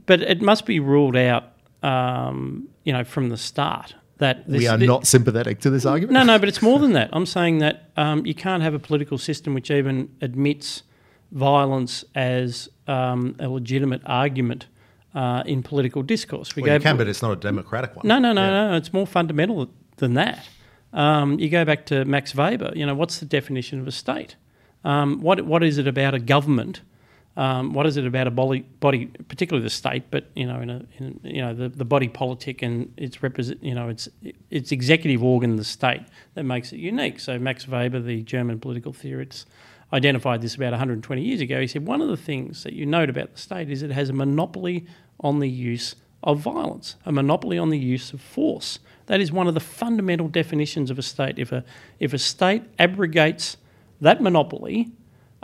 but 0.06 0.22
it 0.22 0.40
must 0.40 0.64
be 0.64 0.80
ruled 0.80 1.16
out, 1.16 1.44
um, 1.82 2.68
you 2.84 2.92
know, 2.92 3.04
from 3.04 3.28
the 3.28 3.36
start 3.36 3.94
that 4.18 4.46
this, 4.48 4.60
we 4.60 4.66
are 4.68 4.78
not 4.78 5.06
sympathetic 5.06 5.60
to 5.60 5.70
this 5.70 5.84
argument. 5.84 6.12
No, 6.14 6.22
no, 6.22 6.38
but 6.38 6.48
it's 6.48 6.62
more 6.62 6.78
than 6.78 6.92
that. 6.92 7.10
I'm 7.12 7.26
saying 7.26 7.58
that 7.58 7.90
um, 7.96 8.24
you 8.24 8.34
can't 8.34 8.62
have 8.62 8.74
a 8.74 8.78
political 8.78 9.18
system 9.18 9.54
which 9.54 9.70
even 9.70 10.08
admits 10.20 10.82
violence 11.32 12.04
as 12.14 12.68
um, 12.86 13.34
a 13.40 13.48
legitimate 13.48 14.02
argument 14.06 14.66
uh, 15.14 15.42
in 15.46 15.62
political 15.62 16.02
discourse. 16.02 16.54
We 16.54 16.62
Well, 16.62 16.74
you 16.74 16.80
can, 16.80 16.96
but 16.96 17.08
it's 17.08 17.22
not 17.22 17.32
a 17.32 17.36
democratic 17.36 17.96
one. 17.96 18.06
no, 18.06 18.18
no, 18.18 18.32
no, 18.32 18.42
Yeah. 18.42 18.70
no. 18.70 18.76
It's 18.76 18.92
more 18.92 19.06
fundamental 19.06 19.68
than 19.96 20.14
that. 20.14 20.48
Um, 20.92 21.38
you 21.40 21.48
go 21.48 21.64
back 21.64 21.86
to 21.86 22.04
Max 22.04 22.34
Weber. 22.34 22.72
You 22.74 22.86
know, 22.86 22.94
what's 22.94 23.18
the 23.18 23.26
definition 23.26 23.80
of 23.80 23.88
a 23.88 23.92
state? 23.92 24.36
Um, 24.84 25.20
what 25.20 25.40
what 25.42 25.62
is 25.64 25.78
it 25.78 25.88
about 25.88 26.14
a 26.14 26.20
government? 26.20 26.82
Um, 27.36 27.72
what 27.72 27.84
is 27.86 27.96
it 27.96 28.06
about 28.06 28.28
a 28.28 28.30
body, 28.30 28.60
body, 28.78 29.06
particularly 29.06 29.64
the 29.64 29.70
state, 29.70 30.04
but 30.10 30.30
you 30.36 30.46
know, 30.46 30.60
in 30.60 30.70
a, 30.70 30.86
in, 30.98 31.18
you 31.24 31.42
know, 31.42 31.52
the, 31.52 31.68
the 31.68 31.84
body 31.84 32.06
politic 32.06 32.62
and 32.62 32.92
its 32.96 33.24
represent, 33.24 33.62
you 33.62 33.74
know, 33.74 33.88
its 33.88 34.08
its 34.50 34.70
executive 34.70 35.22
organ, 35.22 35.56
the 35.56 35.64
state, 35.64 36.02
that 36.34 36.44
makes 36.44 36.72
it 36.72 36.78
unique. 36.78 37.18
So 37.18 37.38
Max 37.38 37.66
Weber, 37.66 37.98
the 37.98 38.22
German 38.22 38.60
political 38.60 38.92
theorist, 38.92 39.48
identified 39.92 40.42
this 40.42 40.54
about 40.54 40.70
120 40.70 41.22
years 41.22 41.40
ago. 41.40 41.60
He 41.60 41.66
said 41.66 41.86
one 41.86 42.00
of 42.00 42.08
the 42.08 42.16
things 42.16 42.62
that 42.62 42.72
you 42.72 42.86
note 42.86 43.10
about 43.10 43.32
the 43.32 43.40
state 43.40 43.68
is 43.68 43.82
it 43.82 43.90
has 43.90 44.10
a 44.10 44.12
monopoly 44.12 44.86
on 45.18 45.40
the 45.40 45.48
use 45.48 45.96
of 46.22 46.38
violence, 46.38 46.94
a 47.04 47.10
monopoly 47.10 47.58
on 47.58 47.70
the 47.70 47.78
use 47.78 48.12
of 48.12 48.20
force. 48.20 48.78
That 49.06 49.20
is 49.20 49.32
one 49.32 49.48
of 49.48 49.54
the 49.54 49.60
fundamental 49.60 50.28
definitions 50.28 50.90
of 50.90 50.98
a 50.98 51.02
state. 51.02 51.38
If 51.38 51.50
a 51.50 51.64
if 51.98 52.12
a 52.12 52.18
state 52.18 52.62
abrogates 52.78 53.56
that 54.00 54.22
monopoly, 54.22 54.92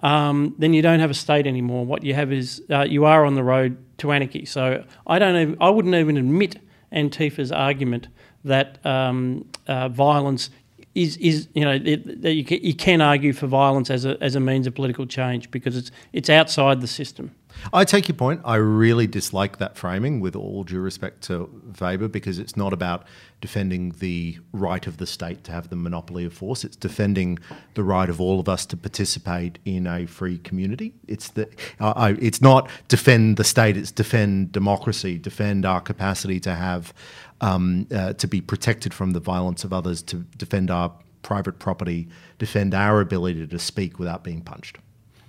um, 0.00 0.54
then 0.58 0.72
you 0.72 0.82
don't 0.82 1.00
have 1.00 1.10
a 1.10 1.14
state 1.14 1.46
anymore. 1.46 1.84
What 1.84 2.02
you 2.02 2.14
have 2.14 2.32
is 2.32 2.62
uh, 2.70 2.82
you 2.82 3.04
are 3.04 3.24
on 3.24 3.34
the 3.34 3.42
road 3.42 3.76
to 3.98 4.12
anarchy. 4.12 4.44
So 4.44 4.84
I 5.06 5.18
don't 5.18 5.36
even, 5.36 5.56
I 5.60 5.70
wouldn't 5.70 5.94
even 5.94 6.16
admit 6.16 6.58
Antifa's 6.90 7.52
argument 7.52 8.08
that 8.44 8.84
um, 8.86 9.46
uh, 9.66 9.88
violence 9.88 10.50
is 10.94 11.16
is 11.18 11.48
you 11.54 11.64
know 11.64 11.72
you 11.72 12.44
can, 12.44 12.62
you 12.62 12.74
can 12.74 13.00
argue 13.00 13.32
for 13.32 13.46
violence 13.46 13.90
as 13.90 14.04
a 14.04 14.16
as 14.20 14.34
a 14.34 14.40
means 14.40 14.66
of 14.66 14.74
political 14.74 15.06
change 15.06 15.50
because 15.50 15.76
it's 15.76 15.90
it's 16.12 16.28
outside 16.28 16.80
the 16.80 16.88
system. 16.88 17.34
I 17.72 17.84
take 17.84 18.08
your 18.08 18.16
point. 18.16 18.40
I 18.44 18.56
really 18.56 19.06
dislike 19.06 19.58
that 19.58 19.76
framing, 19.76 20.20
with 20.20 20.36
all 20.36 20.64
due 20.64 20.80
respect 20.80 21.22
to 21.24 21.50
Weber, 21.80 22.08
because 22.08 22.38
it's 22.38 22.56
not 22.56 22.72
about 22.72 23.04
defending 23.40 23.90
the 23.98 24.38
right 24.52 24.86
of 24.86 24.98
the 24.98 25.06
state 25.06 25.44
to 25.44 25.52
have 25.52 25.68
the 25.68 25.76
monopoly 25.76 26.24
of 26.24 26.32
force. 26.32 26.64
It's 26.64 26.76
defending 26.76 27.38
the 27.74 27.82
right 27.82 28.08
of 28.08 28.20
all 28.20 28.40
of 28.40 28.48
us 28.48 28.66
to 28.66 28.76
participate 28.76 29.58
in 29.64 29.86
a 29.86 30.06
free 30.06 30.38
community. 30.38 30.94
It's 31.08 31.28
the, 31.28 31.48
uh, 31.80 31.92
I, 31.96 32.10
it's 32.12 32.40
not 32.40 32.70
defend 32.88 33.36
the 33.36 33.44
state. 33.44 33.76
It's 33.76 33.90
defend 33.90 34.52
democracy, 34.52 35.18
defend 35.18 35.64
our 35.64 35.80
capacity 35.80 36.40
to 36.40 36.54
have, 36.54 36.92
um, 37.40 37.86
uh, 37.94 38.12
to 38.14 38.28
be 38.28 38.40
protected 38.40 38.92
from 38.92 39.12
the 39.12 39.20
violence 39.20 39.64
of 39.64 39.72
others, 39.72 40.02
to 40.02 40.16
defend 40.36 40.70
our 40.70 40.92
private 41.22 41.58
property, 41.58 42.08
defend 42.38 42.74
our 42.74 43.00
ability 43.00 43.46
to 43.46 43.58
speak 43.58 43.98
without 43.98 44.24
being 44.24 44.40
punched. 44.40 44.78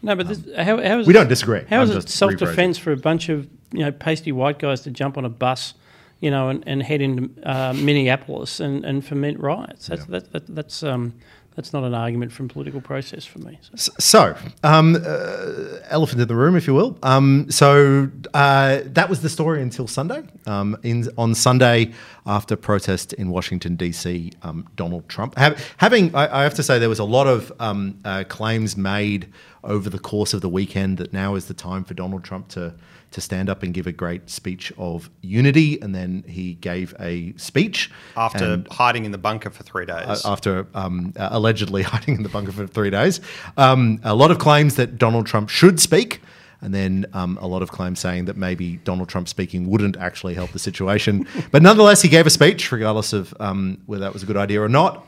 No, 0.03 0.15
but 0.15 0.27
this, 0.27 0.43
how, 0.57 0.81
how 0.81 0.99
is 0.99 1.07
we 1.07 1.13
it- 1.13 1.17
don't 1.17 1.27
disagree. 1.27 1.61
How 1.69 1.81
I'm 1.81 1.89
is 1.89 1.95
it 1.95 2.09
self 2.09 2.35
defence 2.37 2.77
for 2.77 2.91
a 2.91 2.97
bunch 2.97 3.29
of 3.29 3.47
you 3.71 3.79
know 3.79 3.91
pasty 3.91 4.31
white 4.31 4.59
guys 4.59 4.81
to 4.81 4.91
jump 4.91 5.17
on 5.17 5.25
a 5.25 5.29
bus, 5.29 5.75
you 6.19 6.31
know, 6.31 6.49
and, 6.49 6.63
and 6.65 6.81
head 6.81 7.01
into 7.01 7.29
uh, 7.43 7.73
Minneapolis 7.73 8.59
and, 8.59 8.83
and 8.83 9.05
foment 9.05 9.39
riots? 9.39 9.87
That's 9.87 10.05
that, 10.05 10.31
that, 10.31 10.47
that's 10.47 10.83
um, 10.83 11.13
that's 11.55 11.73
not 11.73 11.83
an 11.83 11.93
argument 11.93 12.31
from 12.31 12.47
political 12.47 12.79
process 12.79 13.25
for 13.25 13.39
me. 13.39 13.59
So. 13.75 13.93
So, 13.99 14.35
um, 14.63 14.95
uh, 14.95 15.79
elephant 15.89 16.21
in 16.21 16.27
the 16.27 16.35
room, 16.35 16.55
if 16.55 16.65
you 16.65 16.73
will. 16.73 16.97
Um, 17.03 17.49
so 17.49 18.09
uh, 18.33 18.81
that 18.85 19.09
was 19.09 19.21
the 19.21 19.29
story 19.29 19.61
until 19.61 19.87
Sunday. 19.87 20.23
Um, 20.45 20.77
in, 20.83 21.09
on 21.17 21.35
Sunday, 21.35 21.91
after 22.25 22.55
protest 22.55 23.13
in 23.13 23.29
Washington 23.29 23.75
D.C., 23.75 24.31
um, 24.43 24.67
Donald 24.75 25.09
Trump 25.09 25.37
have, 25.37 25.73
having 25.77 26.15
I, 26.15 26.41
I 26.41 26.43
have 26.43 26.53
to 26.55 26.63
say 26.63 26.79
there 26.79 26.89
was 26.89 26.99
a 26.99 27.03
lot 27.03 27.27
of 27.27 27.51
um, 27.59 27.99
uh, 28.05 28.23
claims 28.27 28.77
made 28.77 29.31
over 29.63 29.89
the 29.89 29.99
course 29.99 30.33
of 30.33 30.41
the 30.41 30.49
weekend 30.49 30.97
that 30.99 31.11
now 31.11 31.35
is 31.35 31.45
the 31.45 31.53
time 31.53 31.83
for 31.83 31.93
Donald 31.93 32.23
Trump 32.23 32.47
to 32.49 32.73
to 33.11 33.21
stand 33.21 33.49
up 33.49 33.61
and 33.63 33.73
give 33.73 33.87
a 33.87 33.91
great 33.91 34.29
speech 34.29 34.71
of 34.77 35.09
unity, 35.21 35.79
and 35.81 35.93
then 35.93 36.23
he 36.27 36.53
gave 36.55 36.93
a 36.99 37.33
speech 37.37 37.91
After 38.15 38.45
and- 38.53 38.67
hiding 38.71 39.05
in 39.05 39.11
the 39.11 39.17
bunker 39.17 39.49
for 39.49 39.63
three 39.63 39.85
days. 39.85 40.25
uh, 40.25 40.31
after 40.31 40.65
um, 40.73 41.13
uh, 41.17 41.29
allegedly 41.31 41.81
hiding 41.93 42.15
in 42.15 42.23
the 42.23 42.29
bunker 42.29 42.51
for 42.51 42.65
three 42.67 42.89
days. 42.89 43.19
Um, 43.57 43.99
a 44.03 44.15
lot 44.15 44.31
of 44.31 44.39
claims 44.39 44.75
that 44.75 44.97
Donald 44.97 45.25
Trump 45.27 45.49
should 45.49 45.79
speak, 45.79 46.21
and 46.61 46.73
then 46.75 47.05
um, 47.13 47.37
a 47.41 47.47
lot 47.47 47.63
of 47.63 47.71
claims 47.71 47.99
saying 47.99 48.25
that 48.25 48.37
maybe 48.37 48.77
Donald 48.83 49.09
Trump 49.09 49.27
speaking 49.27 49.67
wouldn't 49.67 49.97
actually 49.97 50.35
help 50.35 50.51
the 50.51 50.59
situation. 50.59 51.27
but 51.51 51.61
nonetheless, 51.63 52.01
he 52.03 52.07
gave 52.07 52.27
a 52.27 52.29
speech, 52.29 52.71
regardless 52.71 53.13
of 53.13 53.33
um, 53.39 53.79
whether 53.87 54.03
that 54.03 54.13
was 54.13 54.21
a 54.23 54.25
good 54.27 54.37
idea 54.37 54.61
or 54.61 54.69
not, 54.69 55.05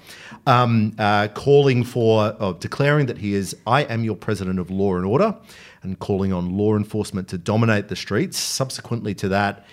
um, 0.47 0.93
uh, 0.97 1.27
calling 1.29 1.83
for, 1.83 2.35
uh, 2.39 2.53
declaring 2.53 3.05
that 3.05 3.19
he 3.19 3.33
is, 3.35 3.55
I 3.67 3.83
am 3.83 4.03
your 4.03 4.15
president 4.15 4.59
of 4.59 4.71
law 4.71 4.95
and 4.95 5.05
order, 5.05 5.35
and 5.83 5.99
calling 5.99 6.33
on 6.33 6.57
law 6.57 6.75
enforcement 6.75 7.27
to 7.29 7.37
dominate 7.37 7.87
the 7.87 7.95
streets. 7.95 8.37
Subsequently 8.37 9.13
to 9.15 9.29
that, 9.29 9.65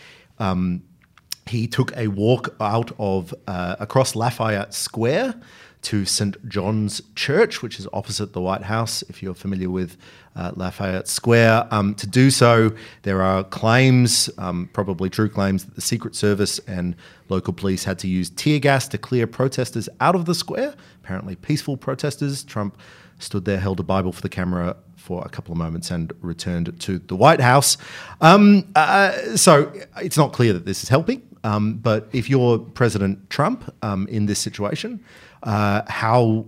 he 1.46 1.66
took 1.66 1.96
a 1.96 2.08
walk 2.08 2.54
out 2.60 2.92
of 2.98 3.34
uh, 3.46 3.76
across 3.80 4.14
Lafayette 4.14 4.72
Square 4.72 5.34
to 5.82 6.04
St. 6.04 6.48
John's 6.48 7.00
Church, 7.14 7.62
which 7.62 7.78
is 7.78 7.88
opposite 7.92 8.32
the 8.32 8.40
White 8.40 8.62
House, 8.62 9.02
if 9.08 9.22
you're 9.22 9.34
familiar 9.34 9.70
with 9.70 9.96
uh, 10.36 10.52
Lafayette 10.54 11.08
Square. 11.08 11.66
Um, 11.70 11.94
to 11.94 12.06
do 12.06 12.30
so, 12.30 12.74
there 13.02 13.22
are 13.22 13.44
claims, 13.44 14.28
um, 14.36 14.68
probably 14.72 15.08
true 15.08 15.28
claims, 15.28 15.64
that 15.64 15.74
the 15.74 15.80
Secret 15.80 16.14
Service 16.14 16.58
and 16.60 16.94
local 17.28 17.52
police 17.52 17.84
had 17.84 17.98
to 18.00 18.08
use 18.08 18.30
tear 18.30 18.58
gas 18.58 18.88
to 18.88 18.98
clear 18.98 19.26
protesters 19.26 19.88
out 20.00 20.14
of 20.14 20.26
the 20.26 20.34
square, 20.34 20.74
apparently 21.02 21.34
peaceful 21.34 21.76
protesters. 21.76 22.44
Trump 22.44 22.76
stood 23.18 23.44
there, 23.44 23.58
held 23.58 23.80
a 23.80 23.82
Bible 23.82 24.12
for 24.12 24.22
the 24.22 24.28
camera 24.28 24.76
for 25.00 25.24
a 25.24 25.28
couple 25.28 25.52
of 25.52 25.58
moments, 25.58 25.90
and 25.90 26.12
returned 26.20 26.78
to 26.80 26.98
the 26.98 27.16
White 27.16 27.40
House. 27.40 27.76
Um, 28.20 28.70
uh, 28.76 29.36
so 29.36 29.72
it's 30.02 30.16
not 30.16 30.32
clear 30.32 30.52
that 30.52 30.66
this 30.66 30.82
is 30.82 30.88
helping. 30.88 31.22
Um, 31.42 31.74
but 31.74 32.08
if 32.12 32.28
you're 32.28 32.58
President 32.58 33.30
Trump 33.30 33.74
um, 33.82 34.06
in 34.08 34.26
this 34.26 34.38
situation, 34.38 35.02
uh, 35.42 35.82
how 35.88 36.46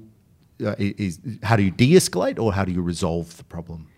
uh, 0.65 0.75
is 0.79 1.19
how 1.43 1.57
do 1.57 1.63
you 1.63 1.71
de-escalate 1.71 2.39
or 2.39 2.53
how 2.53 2.65
do 2.65 2.73
you 2.73 2.83
resolve 2.83 3.37
the 3.37 3.45
problem? 3.45 3.89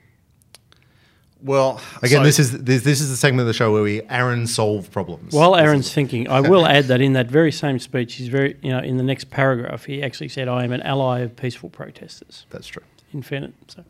Well, 1.42 1.78
Again, 2.02 2.20
so- 2.20 2.24
this 2.24 2.38
is 2.38 2.62
this, 2.62 2.84
this 2.84 3.00
is 3.00 3.10
the 3.10 3.16
segment 3.16 3.42
of 3.42 3.46
the 3.48 3.52
show 3.52 3.72
where 3.72 3.82
we 3.82 4.02
Aaron 4.08 4.46
solve 4.46 4.90
problems. 4.90 5.34
While 5.34 5.56
Aaron's 5.56 5.92
thinking, 5.92 6.28
I 6.28 6.40
will 6.40 6.66
add 6.66 6.84
that 6.84 7.02
in 7.02 7.12
that 7.14 7.26
very 7.30 7.52
same 7.52 7.78
speech, 7.78 8.14
he's 8.14 8.28
very, 8.28 8.56
you 8.62 8.70
know, 8.70 8.78
in 8.78 8.96
the 8.96 9.02
next 9.02 9.30
paragraph, 9.30 9.84
he 9.84 10.02
actually 10.02 10.28
said, 10.28 10.48
"I 10.48 10.64
am 10.64 10.72
an 10.72 10.80
ally 10.82 11.20
of 11.20 11.36
peaceful 11.36 11.68
protesters." 11.68 12.46
that's 12.50 12.68
true. 12.68 12.84
In 13.12 13.20
fairness, 13.20 13.52
so 13.68 13.84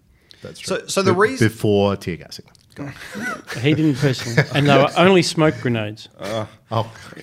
That's 0.44 0.60
true. 0.60 0.78
So- 0.80 0.86
so 0.86 1.02
the 1.02 1.12
Be- 1.12 1.18
reason- 1.20 1.48
before 1.48 1.96
tear 1.96 2.16
gassing. 2.16 2.44
Go 2.76 2.90
he 3.60 3.72
didn't 3.72 3.94
personally, 3.98 4.42
and 4.52 4.66
they 4.68 4.76
were 4.76 4.90
only 4.96 5.22
smoke 5.22 5.54
grenades. 5.60 6.08
Oh, 6.76 6.90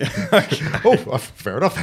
oh, 0.86 1.18
fair 1.18 1.58
enough. 1.58 1.76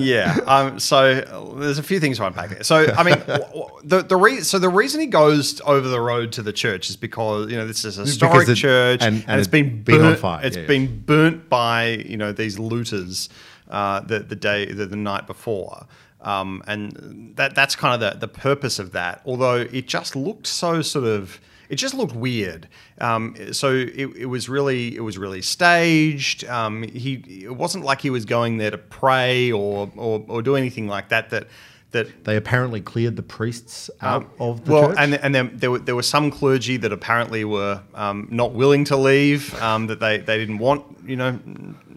yeah. 0.00 0.36
Um, 0.46 0.78
so 0.78 0.98
uh, 1.18 1.58
there's 1.58 1.78
a 1.78 1.82
few 1.82 1.98
things 2.00 2.18
to 2.18 2.26
unpack 2.26 2.50
there. 2.50 2.62
So 2.62 2.86
I 2.96 3.02
mean, 3.02 3.16
w- 3.18 3.38
w- 3.44 3.66
the 3.82 4.02
the 4.02 4.16
re- 4.16 4.40
so 4.42 4.58
the 4.58 4.68
reason 4.68 5.00
he 5.00 5.06
goes 5.06 5.60
over 5.64 5.88
the 5.88 6.00
road 6.00 6.30
to 6.32 6.42
the 6.42 6.52
church 6.52 6.90
is 6.90 6.96
because 6.96 7.50
you 7.50 7.56
know 7.56 7.66
this 7.66 7.84
is 7.84 7.98
a 7.98 8.02
historic 8.02 8.48
it- 8.48 8.54
church 8.54 9.02
and- 9.02 9.16
and, 9.16 9.24
and 9.28 9.40
it's 9.40 9.48
it's 9.48 9.50
been 9.52 9.82
been 9.82 9.96
on 9.96 10.00
burnt, 10.10 10.18
fire, 10.20 10.40
It's 10.44 10.56
yeah, 10.56 10.62
yeah. 10.62 10.68
been 10.68 11.00
burnt 11.00 11.48
by 11.48 11.86
you 12.06 12.16
know 12.16 12.32
these 12.32 12.58
looters 12.58 13.28
uh, 13.70 14.00
the 14.00 14.20
the 14.20 14.36
day 14.36 14.66
the, 14.66 14.86
the 14.86 14.96
night 14.96 15.26
before. 15.26 15.86
Um, 16.24 16.62
and 16.66 17.34
that 17.36 17.54
that's 17.54 17.76
kind 17.76 17.94
of 17.94 18.00
the, 18.00 18.18
the 18.18 18.28
purpose 18.28 18.78
of 18.78 18.92
that. 18.92 19.20
Although 19.24 19.66
it 19.70 19.86
just 19.86 20.16
looked 20.16 20.46
so 20.46 20.82
sort 20.82 21.04
of 21.04 21.40
it 21.68 21.76
just 21.76 21.94
looked 21.94 22.14
weird. 22.14 22.68
Um, 23.00 23.34
so 23.52 23.72
it, 23.72 24.16
it 24.16 24.26
was 24.26 24.48
really 24.48 24.96
it 24.96 25.00
was 25.00 25.16
really 25.18 25.42
staged. 25.42 26.44
Um, 26.46 26.82
he 26.82 27.44
it 27.44 27.56
wasn't 27.56 27.84
like 27.84 28.00
he 28.00 28.10
was 28.10 28.24
going 28.24 28.58
there 28.58 28.70
to 28.70 28.78
pray 28.78 29.52
or, 29.52 29.90
or 29.96 30.24
or 30.28 30.42
do 30.42 30.56
anything 30.56 30.88
like 30.88 31.08
that. 31.10 31.30
That 31.30 31.46
that 31.92 32.24
They 32.24 32.36
apparently 32.36 32.80
cleared 32.80 33.16
the 33.16 33.22
priests 33.22 33.88
out 34.00 34.28
of 34.38 34.64
the 34.64 34.72
well, 34.72 34.88
church. 34.88 34.96
and 34.98 35.14
and 35.14 35.34
then 35.34 35.50
there 35.54 35.70
were, 35.70 35.78
there 35.78 35.94
were 35.94 36.02
some 36.02 36.30
clergy 36.30 36.76
that 36.78 36.92
apparently 36.92 37.44
were 37.44 37.80
um, 37.94 38.28
not 38.30 38.52
willing 38.52 38.84
to 38.86 38.96
leave. 38.96 39.54
Um, 39.62 39.86
that 39.86 40.00
they, 40.00 40.18
they 40.18 40.38
didn't 40.38 40.58
want 40.58 40.84
you 41.06 41.16
know 41.16 41.38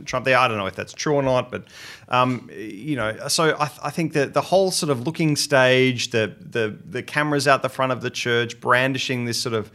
Trump 0.07 0.25
there. 0.25 0.37
I 0.37 0.47
don't 0.47 0.57
know 0.57 0.65
if 0.65 0.75
that's 0.75 0.93
true 0.93 1.13
or 1.13 1.23
not, 1.23 1.51
but 1.51 1.65
um, 2.09 2.49
you 2.55 2.95
know. 2.95 3.27
So 3.27 3.55
I, 3.57 3.69
I 3.83 3.89
think 3.89 4.13
that 4.13 4.33
the 4.33 4.41
whole 4.41 4.71
sort 4.71 4.89
of 4.89 5.01
looking 5.01 5.35
stage, 5.35 6.09
the 6.09 6.35
the 6.39 6.77
the 6.85 7.03
cameras 7.03 7.47
out 7.47 7.61
the 7.61 7.69
front 7.69 7.91
of 7.91 8.01
the 8.01 8.09
church, 8.09 8.59
brandishing 8.59 9.25
this 9.25 9.41
sort 9.41 9.55
of 9.55 9.71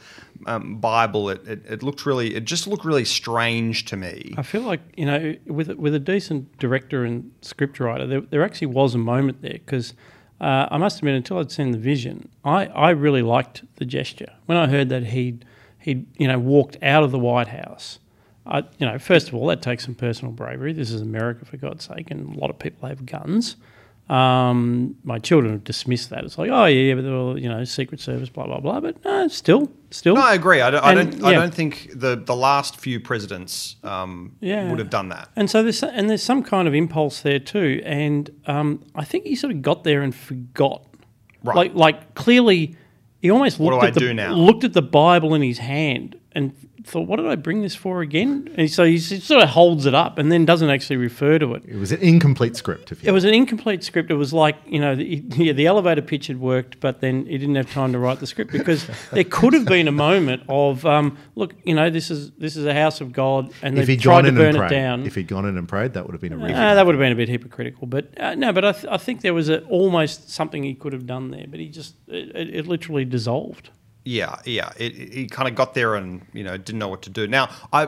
um, 0.47 0.79
Bible, 0.79 1.31
it, 1.31 1.47
it 1.47 1.63
it 1.67 1.83
looked 1.83 2.07
really 2.07 2.35
it 2.35 2.45
just 2.45 2.67
looked 2.67 2.85
really 2.85 3.05
strange 3.05 3.85
to 3.87 3.97
me. 3.97 4.35
I 4.37 4.43
feel 4.43 4.63
like 4.63 4.81
you 4.97 5.07
know, 5.07 5.37
with 5.47 5.69
with 5.71 5.95
a 5.95 6.01
decent 6.01 6.59
director 6.59 7.05
and 7.05 7.31
scriptwriter, 7.43 8.09
there, 8.09 8.21
there 8.21 8.43
actually 8.43 8.69
was 8.69 8.95
a 8.95 8.99
moment 8.99 9.43
there 9.43 9.53
because 9.53 9.95
uh, 10.43 10.67
I 10.73 10.77
must 10.77 10.99
admit, 10.99 11.15
until 11.15 11.39
I'd 11.39 11.53
seen 11.53 11.71
the 11.71 11.79
vision, 11.79 12.29
I, 12.45 12.67
I 12.67 12.91
really 12.91 13.23
liked 13.23 13.63
the 13.77 13.85
gesture 13.85 14.33
when 14.47 14.59
I 14.59 14.67
heard 14.67 14.89
that 14.89 15.07
he'd 15.07 15.45
he'd 15.79 16.07
you 16.19 16.27
know 16.27 16.39
walked 16.39 16.77
out 16.83 17.05
of 17.05 17.13
the 17.13 17.19
White 17.19 17.49
House. 17.49 18.01
I, 18.47 18.59
you 18.79 18.87
know, 18.87 18.99
first 18.99 19.29
of 19.29 19.35
all, 19.35 19.47
that 19.49 19.63
takes 19.63 19.85
some 19.85 19.95
personal 19.95 20.33
bravery. 20.33 20.73
This 20.73 20.91
is 20.91 21.01
America, 21.01 21.45
for 21.45 21.57
God's 21.57 21.85
sake, 21.85 22.11
and 22.11 22.35
a 22.35 22.39
lot 22.39 22.51
of 22.51 22.59
people 22.59 22.89
have 22.89 23.07
guns. 23.07 23.57
Um, 24.09 24.97
my 25.05 25.19
children 25.21 25.53
have 25.53 25.65
dismissed 25.65 26.11
that. 26.11 26.25
It's 26.25 26.37
like, 26.37 26.51
oh 26.51 26.67
yeah, 26.67 26.95
but 26.95 27.03
they're 27.05 27.15
all, 27.15 27.39
you 27.39 27.49
know, 27.49 27.63
Secret 27.65 28.01
Service, 28.01 28.29
blah 28.29 28.47
blah 28.47 28.59
blah. 28.61 28.81
But 28.81 29.03
no, 29.05 29.29
still, 29.29 29.71
still. 29.91 30.17
No, 30.17 30.23
I 30.23 30.35
agree. 30.35 30.61
I 30.61 30.71
don't. 30.71 30.85
I 30.85 30.95
don't, 30.95 31.25
I 31.25 31.33
don't 31.33 31.55
think 31.55 31.91
the, 31.95 32.17
the 32.17 32.35
last 32.37 32.77
few 32.79 32.99
presidents 33.01 33.77
um, 33.85 34.37
Yeah. 34.41 34.69
would 34.71 34.81
have 34.81 34.91
done 34.91 35.09
that. 35.11 35.29
And 35.37 35.49
so 35.49 35.63
there's 35.63 35.83
and 35.83 36.11
there's 36.11 36.23
some 36.23 36.43
kind 36.43 36.67
of 36.69 36.75
impulse 36.75 37.21
there 37.21 37.39
too, 37.39 37.81
and 37.85 38.29
um, 38.47 38.85
I 38.95 39.05
think 39.05 39.25
he 39.25 39.37
sort 39.37 39.53
of 39.53 39.63
got 39.63 39.85
there 39.85 40.03
and 40.03 40.15
forgot. 40.15 40.85
Right. 41.45 41.57
Like 41.57 41.75
like 41.75 42.15
clearly, 42.15 42.77
he 43.21 43.31
almost 43.31 43.59
What 43.61 43.71
looked 43.73 43.83
do 43.83 43.87
at 43.87 43.91
I 43.91 43.95
the 43.95 44.01
do 44.01 44.15
now? 44.15 44.33
looked 44.35 44.65
at 44.65 44.73
the 44.75 44.83
Bible 44.83 45.33
in 45.35 45.43
his 45.43 45.59
hand 45.59 46.17
and 46.35 46.53
thought, 46.85 47.07
"What 47.07 47.17
did 47.17 47.27
I 47.27 47.37
bring 47.37 47.63
this 47.63 47.75
for 47.75 48.03
again?" 48.03 48.51
And 48.57 48.71
so 48.71 48.85
he 48.85 48.99
sort 48.99 49.43
of 49.43 49.51
holds 49.51 49.87
it 49.87 49.95
up 49.95 50.19
and 50.19 50.31
then 50.33 50.45
doesn't 50.45 50.69
actually 50.69 50.97
refer 50.97 51.39
to 51.39 51.55
it. 51.55 51.65
it 51.67 51.77
was 51.77 51.93
an 51.93 52.01
incomplete 52.01 52.57
script. 52.57 52.93
If 52.93 53.03
you 53.03 53.09
It 53.09 53.13
was 53.13 53.25
an 53.25 53.35
incomplete 53.35 53.85
script. 53.85 54.11
It 54.11 54.15
was 54.15 54.33
like 54.33 54.57
you 54.67 54.81
know, 54.81 54.95
the, 54.95 55.05
yeah, 55.37 55.53
the 55.53 55.67
elevator 55.67 56.03
pitch 56.03 56.27
had 56.27 56.41
worked, 56.41 56.81
but 56.81 57.01
then 57.01 57.27
he 57.27 57.39
didn't 57.39 57.55
have 57.55 57.71
time 57.71 57.93
to 57.93 57.99
write 57.99 58.21
the 58.21 58.27
script 58.27 58.53
because 58.53 58.89
there 59.13 59.25
could 59.25 59.53
have 59.53 59.65
been 59.65 59.89
a 59.89 59.93
moment 59.93 60.43
of, 60.49 60.85
um, 60.87 61.17
look, 61.35 61.55
you 61.65 61.75
know, 61.75 61.91
this 61.91 62.11
is 62.11 62.31
this 62.33 62.57
is 62.57 62.65
a 62.67 62.75
house 62.75 63.01
of 63.01 63.13
God, 63.13 63.53
and 63.63 63.79
if 63.79 63.87
they 63.87 63.97
tried 63.97 64.23
to 64.23 64.33
burn 64.33 64.47
and 64.47 64.57
it 64.57 64.59
prayed, 64.59 64.71
down. 64.71 65.07
if 65.07 65.15
he'd 65.15 65.29
gone 65.29 65.47
in 65.47 65.57
and 65.57 65.69
prayed, 65.69 65.93
that 65.95 66.07
would 66.07 66.13
have 66.13 66.21
been 66.21 66.33
a 66.33 66.45
Uh, 66.45 66.75
that 66.75 66.87
would 66.87 66.95
have 66.95 67.01
been 67.01 67.13
a 67.13 67.17
bit 67.17 67.29
hypocritical, 67.29 67.87
but 67.87 68.09
uh, 68.19 68.35
no. 68.35 68.53
But 68.53 68.65
I, 68.65 68.73
th- 68.73 68.87
I 68.91 68.97
think 68.97 69.21
there 69.21 69.35
was 69.35 69.49
a, 69.49 69.63
almost 69.65 70.31
something 70.31 70.63
he 70.63 70.75
could 70.75 70.93
have 70.93 71.07
done 71.07 71.31
there, 71.31 71.47
but 71.49 71.61
he 71.61 71.69
just 71.69 71.97
it, 72.09 72.35
it, 72.35 72.55
it 72.55 72.67
literally 72.67 73.05
dissolved. 73.05 73.71
Yeah, 74.05 74.37
yeah. 74.45 74.73
It, 74.77 74.99
it, 74.99 75.13
he 75.13 75.27
kind 75.27 75.49
of 75.49 75.55
got 75.55 75.75
there 75.75 75.95
and 75.95 76.27
you 76.33 76.43
know 76.43 76.57
didn't 76.57 76.81
know 76.81 76.89
what 76.89 77.03
to 77.03 77.11
do. 77.11 77.29
Now, 77.29 77.49
I, 77.73 77.87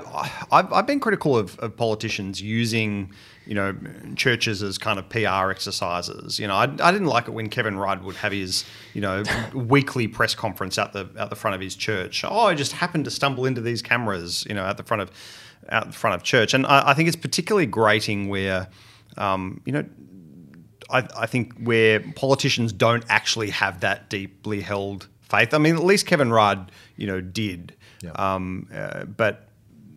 I've, 0.53 0.72
I've 0.72 0.87
been 0.87 1.00
critical 1.00 1.37
of, 1.37 1.59
of 1.59 1.77
politicians 1.77 2.40
using 2.40 3.11
you 3.46 3.55
know 3.55 3.77
churches 4.14 4.62
as 4.62 4.79
kind 4.79 5.00
of 5.00 5.09
PR 5.09 5.50
exercises. 5.50 6.38
You 6.38 6.46
know, 6.46 6.55
I, 6.55 6.64
I 6.64 6.92
didn't 6.92 7.07
like 7.09 7.27
it 7.27 7.33
when 7.33 7.48
Kevin 7.48 7.77
Rudd 7.77 8.05
would 8.05 8.14
have 8.16 8.31
his 8.31 8.64
you 8.92 9.00
know 9.00 9.24
weekly 9.55 10.07
press 10.07 10.37
conference 10.37 10.79
at 10.79 10.92
the 10.92 11.09
out 11.18 11.31
the 11.31 11.37
front 11.37 11.57
of 11.57 11.61
his 11.61 11.74
church. 11.74 12.24
Oh, 12.24 12.46
I 12.46 12.55
just 12.55 12.72
happened 12.72 13.07
to 13.07 13.11
stumble 13.11 13.44
into 13.44 13.61
these 13.61 13.83
cameras, 13.83 14.46
you 14.48 14.55
know, 14.55 14.64
at 14.64 14.77
the 14.77 14.85
front 14.85 15.03
of 15.03 15.11
out 15.68 15.87
the 15.87 15.92
front 15.92 16.14
of 16.14 16.22
church, 16.22 16.55
and 16.55 16.64
I, 16.66 16.90
I 16.90 16.94
think 16.94 17.09
it's 17.09 17.16
particularly 17.16 17.66
grating 17.66 18.29
where 18.29 18.68
um, 19.16 19.62
you 19.64 19.72
know 19.72 19.85
I, 20.90 21.09
I 21.16 21.27
think 21.27 21.59
where 21.59 22.00
politicians 22.14 22.72
don't 22.72 23.05
actually 23.09 23.50
have 23.50 23.81
that 23.81 24.11
deeply 24.11 24.61
held 24.61 25.09
faith. 25.38 25.55
I 25.55 25.59
mean, 25.59 25.77
at 25.77 25.85
least 25.85 26.07
Kevin 26.07 26.31
Rudd, 26.33 26.70
you 26.97 27.07
know, 27.07 27.20
did. 27.20 27.75
Yeah. 28.03 28.11
Um, 28.12 28.68
uh, 28.75 29.05
but 29.05 29.49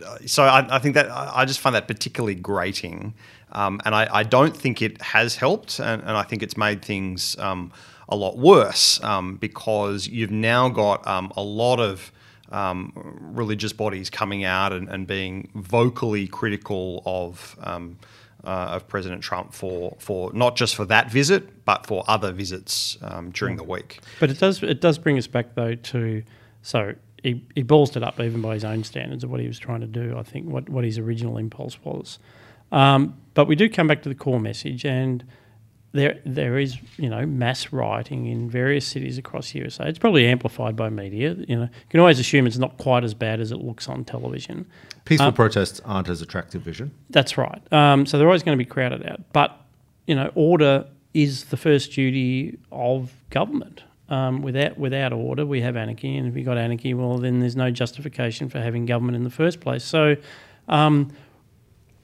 uh, 0.06 0.18
so 0.26 0.44
I, 0.44 0.76
I 0.76 0.80
think 0.80 0.96
that 0.96 1.10
I 1.12 1.46
just 1.46 1.60
find 1.60 1.76
that 1.76 1.88
particularly 1.88 2.36
grating, 2.36 3.14
um, 3.52 3.82
and 3.86 3.96
I, 3.96 4.08
I 4.12 4.24
don't 4.24 4.56
think 4.56 4.82
it 4.82 5.02
has 5.02 5.36
helped, 5.36 5.80
and, 5.80 6.02
and 6.02 6.12
I 6.12 6.24
think 6.24 6.44
it's 6.44 6.58
made 6.58 6.84
things 6.84 7.38
um, 7.40 7.72
a 8.10 8.16
lot 8.16 8.38
worse 8.38 9.02
um, 9.04 9.36
because 9.36 10.08
you've 10.08 10.32
now 10.32 10.70
got 10.70 11.06
um, 11.08 11.32
a 11.36 11.42
lot 11.42 11.80
of 11.80 12.12
um, 12.52 12.94
religious 13.34 13.74
bodies 13.74 14.10
coming 14.10 14.46
out 14.46 14.72
and, 14.72 14.88
and 14.90 15.08
being 15.08 15.50
vocally 15.56 16.28
critical 16.28 17.02
of. 17.06 17.58
Um, 17.62 17.98
of 18.52 18.88
President 18.88 19.22
Trump 19.22 19.54
for, 19.54 19.96
for 20.00 20.32
not 20.34 20.56
just 20.56 20.76
for 20.76 20.86
that 20.86 21.12
visit, 21.12 21.66
but 21.66 21.86
for 21.86 22.04
other 22.08 22.32
visits 22.32 22.98
um, 23.02 23.32
during 23.32 23.58
the 23.58 23.64
week. 23.64 24.00
But 24.20 24.30
it 24.30 24.40
does 24.40 24.64
it 24.64 24.82
does 24.82 24.98
bring 24.98 25.18
us 25.18 25.28
back 25.28 25.56
though 25.56 25.76
to 25.76 26.24
so 26.62 26.96
he, 27.24 27.44
he 27.56 27.64
ballsed 27.64 27.96
it 27.98 28.04
up 28.04 28.20
even 28.20 28.42
by 28.42 28.54
his 28.54 28.64
own 28.64 28.84
standards 28.84 29.24
of 29.24 29.30
what 29.30 29.40
he 29.40 29.48
was 29.48 29.60
trying 29.60 29.82
to 29.82 29.88
do. 29.88 30.18
I 30.18 30.24
think 30.24 30.48
what 30.48 30.70
what 30.70 30.84
his 30.84 30.98
original 30.98 31.38
impulse 31.38 31.78
was. 31.84 32.20
Um, 32.72 33.18
but 33.34 33.46
we 33.46 33.56
do 33.56 33.70
come 33.70 33.88
back 33.88 34.02
to 34.04 34.10
the 34.10 34.16
core 34.16 34.40
message, 34.40 34.86
and 34.86 35.24
there 35.98 36.20
there 36.26 36.58
is 36.58 36.78
you 36.98 37.10
know 37.10 37.26
mass 37.26 37.72
rioting 37.74 38.28
in 38.28 38.50
various 38.50 38.86
cities 38.88 39.18
across 39.18 39.52
the 39.52 39.60
USA. 39.60 39.88
It's 39.88 40.00
probably 40.00 40.26
amplified 40.28 40.76
by 40.76 40.90
media. 40.90 41.36
You 41.48 41.56
know, 41.56 41.64
you 41.64 41.90
can 41.90 42.00
always 42.00 42.20
assume 42.20 42.48
it's 42.48 42.58
not 42.58 42.78
quite 42.78 43.04
as 43.04 43.14
bad 43.14 43.40
as 43.40 43.52
it 43.52 43.58
looks 43.58 43.90
on 43.90 44.06
television. 44.06 44.66
Peaceful 45.06 45.28
Um, 45.28 45.34
protests 45.34 45.80
aren't 45.86 46.10
as 46.10 46.22
attractive 46.22 46.62
vision. 46.62 46.92
That's 47.10 47.38
right. 47.38 47.62
Um, 47.72 48.06
so 48.06 48.18
they're 48.18 48.28
always 48.28 48.44
going 48.44 48.58
to 48.58 48.64
be 48.64 48.70
crowded 48.70 49.06
out. 49.08 49.22
But, 49.32 49.58
you 50.06 50.16
know, 50.16 50.32
order 50.36 50.86
is 51.14 51.46
the 51.46 51.56
first 51.58 51.94
duty 51.94 52.58
of 52.72 53.14
government. 53.30 53.84
Um, 54.10 54.42
without 54.42 54.78
without 54.78 55.12
order, 55.14 55.46
we 55.46 55.62
have 55.62 55.76
anarchy, 55.76 56.16
and 56.16 56.28
if 56.28 56.36
you've 56.38 56.46
got 56.46 56.58
anarchy, 56.58 56.94
well, 56.94 57.18
then 57.18 57.40
there's 57.40 57.56
no 57.58 57.72
justification 57.72 58.48
for 58.50 58.60
having 58.62 58.86
government 58.86 59.16
in 59.18 59.24
the 59.24 59.30
first 59.30 59.60
place. 59.60 59.84
So, 59.84 60.16
um, 60.70 61.12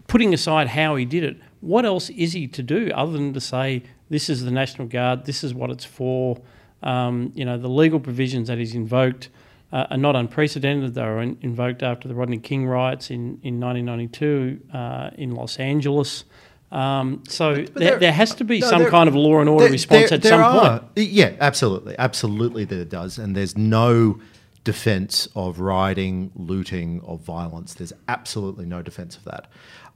putting 0.08 0.34
aside 0.34 0.67
how 0.67 0.95
he 0.95 1.06
did 1.06 1.23
it, 1.23 1.38
what 1.63 1.86
else 1.86 2.10
is 2.10 2.34
he 2.34 2.47
to 2.47 2.62
do 2.63 2.91
other 2.93 3.13
than 3.13 3.34
to 3.34 3.39
say 3.41 3.84
this 4.10 4.30
is 4.30 4.43
the 4.43 4.52
National 4.52 4.88
Guard, 4.88 5.26
this 5.26 5.43
is 5.43 5.54
what 5.54 5.69
it's 5.71 5.86
for? 5.86 6.38
Um, 6.82 7.32
you 7.36 7.45
know, 7.45 7.58
the 7.58 7.69
legal 7.69 7.99
provisions 7.99 8.47
that 8.49 8.58
he's 8.58 8.76
invoked 8.76 9.30
uh, 9.71 9.88
are 9.91 9.97
not 9.97 10.15
unprecedented. 10.15 10.93
They 10.93 11.02
were 11.02 11.21
in, 11.21 11.38
invoked 11.41 11.82
after 11.82 12.08
the 12.10 12.13
Rodney 12.15 12.38
King 12.38 12.65
riots 12.67 13.10
in, 13.10 13.40
in 13.42 13.60
1992 13.60 14.60
uh, 14.73 15.10
in 15.17 15.31
Los 15.35 15.58
Angeles. 15.58 16.25
Um, 16.71 17.23
so 17.27 17.54
there, 17.54 17.65
there- 17.75 18.00
there 18.00 18.12
has 18.12 18.35
to 18.35 18.44
be 18.44 18.60
no, 18.60 18.69
some 18.69 18.81
there- 18.81 18.92
kind 18.92 19.08
of 19.08 19.15
law 19.15 19.40
and 19.40 19.48
order 19.50 19.65
There- 19.65 19.71
response 19.71 20.10
there- 20.10 20.17
at 20.17 20.21
there 20.23 20.31
some 20.33 20.42
are. 20.42 20.79
point. 20.79 21.08
Yeah, 21.10 21.33
absolutely, 21.40 21.96
absolutely, 21.98 22.65
that 22.65 22.79
it 22.79 22.90
does. 22.90 23.17
And 23.17 23.35
there's 23.35 23.56
no 23.58 24.19
defense 24.63 25.27
of 25.35 25.60
rioting, 25.60 26.31
looting, 26.35 27.00
or 27.04 27.17
violence. 27.17 27.73
There's 27.73 27.94
absolutely 28.08 28.65
no 28.65 28.81
defense 28.81 29.17
of 29.17 29.23
that. 29.25 29.48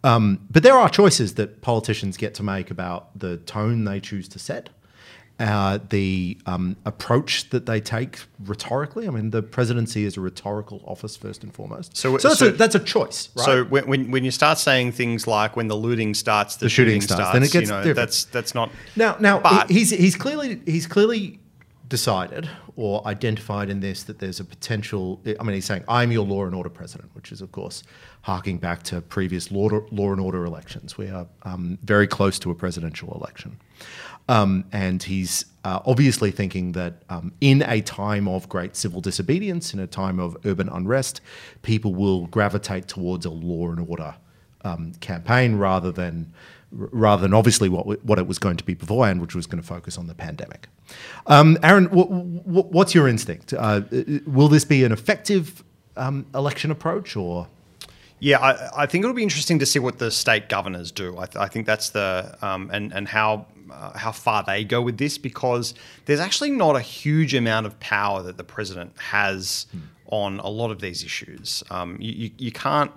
Um, 0.08 0.40
but 0.50 0.64
there 0.64 0.76
are 0.76 0.90
choices 0.90 1.34
that 1.36 1.62
politicians 1.62 2.18
get 2.18 2.34
to 2.36 2.44
make 2.44 2.72
about 2.72 3.18
the 3.18 3.38
tone 3.38 3.84
they 3.84 4.00
choose 4.00 4.28
to 4.30 4.40
set. 4.40 4.70
Uh, 5.40 5.78
the 5.90 6.36
um, 6.48 6.76
approach 6.84 7.48
that 7.52 7.68
they 7.68 7.80
take 7.80 8.22
rhetorically. 8.44 9.08
I 9.08 9.12
mean, 9.12 9.30
the 9.30 9.44
presidency 9.44 10.04
is 10.04 10.18
a 10.18 10.22
rhetorical 10.22 10.82
office 10.88 11.16
first 11.16 11.44
and 11.44 11.54
foremost. 11.54 11.96
So- 11.96 12.18
so, 12.18 12.30
that's, 12.30 12.40
so- 12.40 12.48
a, 12.48 12.52
that's 12.54 12.74
a 12.74 12.80
choice, 12.80 13.30
right? 13.36 13.46
So 13.46 13.64
when, 13.66 13.86
when 13.88 14.10
when 14.10 14.24
you 14.26 14.32
start 14.32 14.58
saying 14.58 14.94
things 14.94 15.28
like 15.28 15.56
when 15.56 15.68
the 15.68 15.76
looting 15.76 16.16
starts, 16.16 16.56
the, 16.56 16.66
The 16.66 16.70
shooting 16.70 16.94
shooting, 16.94 17.02
starts, 17.02 17.22
starts, 17.22 17.34
then 17.34 17.44
it 17.44 17.52
gets 17.52 17.70
you 17.70 17.76
know, 17.76 17.84
different. 17.84 17.96
that's 17.98 18.24
that's 18.26 18.56
not 18.56 18.72
Now, 18.96 19.16
now 19.20 19.40
But- 19.40 19.70
he's 19.70 19.92
he's 19.92 20.16
clearly 20.16 20.60
he's 20.66 20.88
clearly 20.88 21.40
decided 21.88 22.50
or 22.76 23.06
identified 23.08 23.70
in 23.70 23.80
this 23.80 24.04
that 24.04 24.20
there's 24.20 24.40
a 24.40 24.46
potential. 24.46 25.22
I 25.26 25.44
mean, 25.44 25.56
he's 25.56 25.66
saying, 25.66 25.84
"I'm 25.88 26.12
your 26.12 26.26
law 26.26 26.46
and 26.46 26.56
order 26.56 26.70
president," 26.70 27.12
which 27.14 27.32
is, 27.32 27.42
of 27.42 27.52
course, 27.52 27.84
harking 28.22 28.58
back 28.58 28.84
to 28.84 29.02
previous 29.02 29.52
law, 29.52 29.70
law 29.92 30.12
and 30.12 30.22
order 30.22 30.46
elections. 30.46 30.98
We 30.98 31.10
are 31.10 31.28
um, 31.44 31.78
very 31.84 32.08
close 32.08 32.40
to 32.40 32.52
a 32.52 32.56
presidential 32.56 33.14
election, 33.14 33.58
um, 34.28 34.66
and 34.72 35.02
he's 35.02 35.46
uh, 35.64 35.80
obviously 35.86 36.32
thinking 36.32 36.74
that 36.74 37.04
um, 37.10 37.32
in 37.42 37.64
a 37.64 37.82
time 37.82 38.28
of 38.28 38.50
great 38.50 38.76
civil 38.76 39.02
disobedience, 39.02 39.74
in 39.74 39.80
a 39.80 39.88
time 39.88 40.20
of 40.20 40.38
urban 40.46 40.70
unrest, 40.70 41.22
people 41.62 41.94
will 41.94 42.28
gravitate 42.28 42.88
towards 42.88 43.26
a 43.26 43.30
law 43.30 43.70
and 43.70 43.88
order 43.88 44.16
um, 44.64 44.94
campaign 45.00 45.56
rather 45.56 45.92
than 45.92 46.34
rather 46.72 47.22
than 47.22 47.34
obviously 47.34 47.70
what 47.70 48.04
what 48.04 48.20
it 48.20 48.28
was 48.28 48.40
going 48.40 48.58
to 48.58 48.64
be 48.64 48.74
beforehand, 48.74 49.22
which 49.22 49.36
was 49.36 49.48
going 49.48 49.62
to 49.62 49.68
focus 49.68 49.98
on 49.98 50.08
the 50.08 50.14
pandemic. 50.16 50.68
Um, 51.26 51.58
Aaron, 51.64 51.86
wh- 51.86 52.08
wh- 52.46 52.72
what's 52.72 52.94
your 52.94 53.08
instinct? 53.08 53.54
Uh, 53.54 53.82
will 54.26 54.48
this 54.50 54.66
be 54.66 54.84
an 54.84 54.92
effective 54.92 55.64
um, 55.96 56.26
election 56.36 56.72
approach, 56.72 57.16
or 57.16 57.48
Yeah, 58.20 58.40
I, 58.40 58.84
I 58.84 58.86
think 58.86 59.04
it'll 59.04 59.16
be 59.16 59.24
interesting 59.24 59.60
to 59.60 59.66
see 59.66 59.80
what 59.80 60.00
the 60.00 60.12
state 60.12 60.50
governors 60.50 60.92
do. 60.92 61.18
I, 61.18 61.26
th- 61.26 61.38
I 61.38 61.48
think 61.48 61.66
that's 61.66 61.90
the 61.92 62.38
um, 62.42 62.70
and 62.74 62.94
and 62.94 63.08
how 63.08 63.46
uh, 63.72 63.98
how 63.98 64.12
far 64.12 64.44
they 64.44 64.64
go 64.64 64.82
with 64.82 64.98
this 64.98 65.18
because 65.18 65.74
there's 66.06 66.20
actually 66.20 66.52
not 66.52 66.76
a 66.76 66.82
huge 66.82 67.34
amount 67.34 67.66
of 67.66 67.80
power 67.80 68.24
that 68.24 68.38
the 68.38 68.44
president 68.44 68.94
has 68.98 69.66
on 70.08 70.40
a 70.40 70.48
lot 70.50 70.72
of 70.72 70.80
these 70.80 71.04
issues. 71.04 71.64
Um, 71.70 71.98
you, 72.00 72.12
you 72.12 72.32
you 72.38 72.52
can't. 72.52 72.92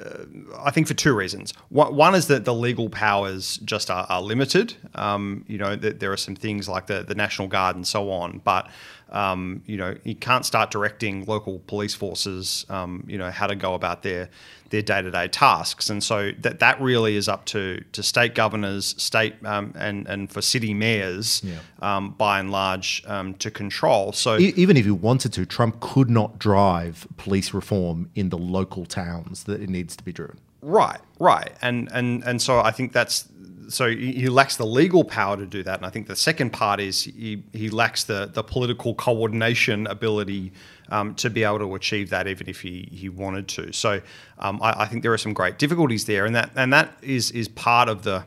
Uh, 0.00 0.24
I 0.58 0.70
think 0.70 0.86
for 0.86 0.94
two 0.94 1.14
reasons. 1.14 1.52
One, 1.68 2.14
is 2.14 2.26
that 2.26 2.44
the 2.44 2.54
legal 2.54 2.88
powers 2.88 3.58
just 3.58 3.90
are, 3.90 4.06
are 4.08 4.20
limited. 4.20 4.74
Um, 4.94 5.44
you 5.48 5.58
know, 5.58 5.76
there 5.76 6.12
are 6.12 6.16
some 6.16 6.36
things 6.36 6.68
like 6.68 6.86
the, 6.86 7.02
the 7.02 7.14
National 7.14 7.48
Guard 7.48 7.76
and 7.76 7.86
so 7.86 8.10
on, 8.10 8.40
but 8.44 8.70
um, 9.10 9.62
you 9.66 9.76
know, 9.76 9.96
you 10.04 10.14
can't 10.14 10.44
start 10.46 10.70
directing 10.70 11.24
local 11.26 11.58
police 11.66 11.94
forces, 11.94 12.64
um, 12.68 13.04
you 13.08 13.18
know, 13.18 13.30
how 13.30 13.46
to 13.46 13.54
go 13.56 13.74
about 13.74 14.02
their 14.02 14.28
their 14.70 14.82
day 14.82 15.02
to 15.02 15.10
day 15.10 15.26
tasks, 15.26 15.90
and 15.90 16.02
so 16.02 16.30
that 16.38 16.60
that 16.60 16.80
really 16.80 17.16
is 17.16 17.28
up 17.28 17.44
to 17.46 17.82
to 17.92 18.02
state 18.02 18.34
governors, 18.36 18.94
state 19.02 19.34
um, 19.44 19.72
and 19.76 20.06
and 20.06 20.30
for 20.30 20.40
city 20.40 20.72
mayors, 20.74 21.42
Yeah. 21.44 21.56
um, 21.82 22.10
by 22.12 22.38
and 22.38 22.52
large, 22.52 23.02
um, 23.06 23.34
to 23.34 23.50
control. 23.50 24.12
So 24.12 24.38
e- 24.38 24.52
even 24.56 24.76
if 24.76 24.84
he 24.84 24.92
wanted 24.92 25.32
to, 25.32 25.44
Trump 25.44 25.80
could 25.80 26.08
not 26.08 26.38
drive 26.38 27.06
police 27.16 27.52
reform 27.52 28.10
in 28.14 28.28
the 28.28 28.38
local 28.38 28.86
towns 28.86 29.44
that 29.44 29.60
it 29.60 29.68
needs 29.68 29.96
to 29.96 30.04
be 30.04 30.12
driven. 30.12 30.38
Right, 30.62 31.00
right, 31.18 31.50
and 31.62 31.88
and 31.92 32.22
and 32.22 32.40
so 32.40 32.60
I 32.60 32.70
think 32.70 32.92
that's 32.92 33.26
so 33.70 33.88
he 33.88 34.28
lacks 34.28 34.56
the 34.56 34.66
legal 34.66 35.04
power 35.04 35.36
to 35.36 35.46
do 35.46 35.62
that, 35.62 35.78
and 35.78 35.86
I 35.86 35.90
think 35.90 36.08
the 36.08 36.16
second 36.16 36.50
part 36.50 36.80
is 36.80 37.04
he 37.04 37.42
he 37.52 37.70
lacks 37.70 38.04
the 38.04 38.30
the 38.32 38.42
political 38.42 38.94
coordination 38.94 39.86
ability 39.86 40.52
um, 40.90 41.14
to 41.16 41.30
be 41.30 41.44
able 41.44 41.60
to 41.60 41.74
achieve 41.74 42.10
that, 42.10 42.26
even 42.26 42.48
if 42.48 42.60
he 42.60 42.88
he 42.90 43.08
wanted 43.08 43.48
to. 43.48 43.72
So 43.72 44.00
um, 44.38 44.60
I, 44.62 44.82
I 44.82 44.86
think 44.86 45.02
there 45.02 45.12
are 45.12 45.18
some 45.18 45.32
great 45.32 45.58
difficulties 45.58 46.04
there, 46.04 46.26
and 46.26 46.34
that 46.34 46.50
and 46.56 46.72
that 46.72 46.92
is 47.02 47.30
is 47.30 47.48
part 47.48 47.88
of 47.88 48.02
the. 48.02 48.24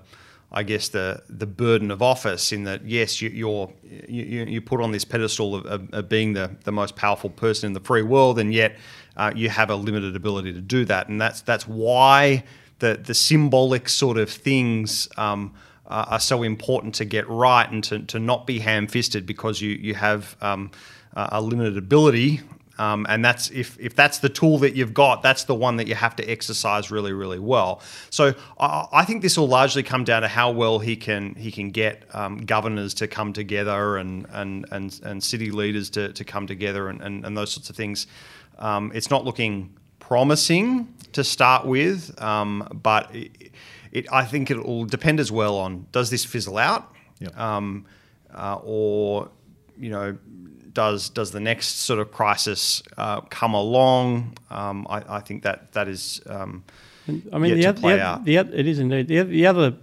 I 0.56 0.62
guess 0.62 0.90
the 0.90 1.24
the 1.30 1.48
burden 1.48 1.90
of 1.90 2.04
office 2.04 2.52
in 2.52 2.66
that 2.66 2.86
yes 2.86 3.24
you, 3.24 3.30
you're 3.30 3.74
you, 4.08 4.24
you 4.24 4.46
you 4.46 4.62
put 4.62 4.82
on 4.82 4.92
this 4.92 5.04
pedestal 5.04 5.56
of, 5.56 5.66
of, 5.66 5.92
of 5.92 6.10
being 6.10 6.34
the, 6.34 6.56
the 6.64 6.72
most 6.72 6.96
powerful 6.96 7.32
person 7.32 7.66
in 7.66 7.74
the 7.74 7.80
free 7.80 8.04
world 8.04 8.38
and 8.38 8.54
yet 8.54 8.78
uh, 9.18 9.32
you 9.36 9.50
have 9.50 9.72
a 9.72 9.76
limited 9.76 10.16
ability 10.16 10.54
to 10.54 10.62
do 10.62 10.86
that 10.86 11.10
and 11.10 11.20
that's 11.20 11.42
that's 11.42 11.68
why 11.68 12.44
the 12.84 13.00
the 13.02 13.14
symbolic 13.14 13.88
sort 13.88 14.18
of 14.18 14.30
things 14.30 15.08
um, 15.18 15.54
are 15.88 16.06
are 16.10 16.20
so 16.20 16.44
important 16.44 16.94
to 16.96 17.06
get 17.06 17.28
right 17.30 17.70
and 17.72 17.84
to, 17.86 18.00
to 18.00 18.20
not 18.20 18.46
be 18.46 18.60
ham-fisted 18.60 19.26
because 19.26 19.62
you 19.62 19.70
you 19.70 19.96
have 19.96 20.36
um, 20.42 20.70
a 21.14 21.30
a 21.34 21.42
limited 21.42 21.78
ability 21.78 22.42
um, 22.80 23.06
and 23.08 23.24
that's 23.24 23.52
if, 23.52 23.80
if 23.80 23.96
that's 23.96 24.18
the 24.18 24.30
tool 24.30 24.58
that 24.60 24.76
you've 24.76 24.94
got, 24.96 25.22
that's 25.22 25.44
the 25.44 25.54
one 25.54 25.78
that 25.78 25.88
you 25.88 25.96
have 25.96 26.16
to 26.16 26.24
exercise 26.30 26.90
really, 26.90 27.14
really 27.14 27.38
well. 27.38 27.82
So 28.10 28.34
I, 28.60 28.88
I 28.92 29.06
think 29.06 29.22
this 29.22 29.38
will 29.38 29.48
largely 29.48 29.84
come 29.84 30.04
down 30.04 30.24
to 30.24 30.28
how 30.28 30.50
well 30.52 30.80
he 30.80 30.96
can 30.96 31.36
he 31.36 31.52
can 31.52 31.70
get 31.70 32.04
um, 32.16 32.40
governors 32.46 32.96
to 32.96 33.08
come 33.08 33.32
together 33.32 33.98
and 33.98 34.26
and 34.32 34.66
and, 34.72 35.00
and 35.04 35.24
city 35.24 35.52
leaders 35.52 35.90
to, 35.92 36.12
to 36.14 36.24
come 36.24 36.48
together 36.48 36.90
and, 36.90 37.00
and, 37.02 37.26
and 37.26 37.38
those 37.38 37.52
sorts 37.52 37.70
of 37.70 37.76
things. 37.76 38.08
Um, 38.58 38.92
it's 38.96 39.12
not 39.12 39.24
looking 39.24 39.70
promising 40.08 40.94
to 41.14 41.24
start 41.24 41.66
with, 41.66 42.20
um, 42.22 42.68
but 42.84 43.14
it, 43.16 43.52
it, 43.92 44.06
I 44.12 44.26
think 44.26 44.50
it 44.52 44.64
will 44.66 44.86
depend 44.86 45.20
as 45.20 45.32
well 45.32 45.58
on 45.58 45.86
does 45.92 46.10
this 46.10 46.26
fizzle 46.26 46.58
out, 46.58 46.92
Yep. 47.20 47.38
um, 47.40 47.86
uh, 48.34 48.60
or 48.64 49.30
you 49.78 49.90
know 49.90 50.18
does 50.74 51.10
does 51.10 51.32
the 51.32 51.40
next 51.40 51.68
sort 51.84 52.00
of 52.00 52.12
crisis 52.12 52.82
uh, 52.98 53.22
come 53.22 53.54
along? 53.54 54.34
Um, 54.50 54.86
I, 54.90 55.18
I 55.18 55.20
think 55.20 55.44
that 55.44 55.72
that 55.74 55.88
is 55.88 56.22
um, 56.28 56.64
I 57.32 57.38
mean, 57.38 57.56
the 57.56 57.68
other, 57.68 57.80
play 57.80 57.96
the, 57.96 58.02
out. 58.02 58.16
other, 58.16 58.24
the 58.26 58.38
other, 58.40 58.54
it 58.56 58.68
is 58.68 58.80
indeed. 58.80 59.08
The 59.08 59.22
the 59.24 59.46
other 59.46 59.76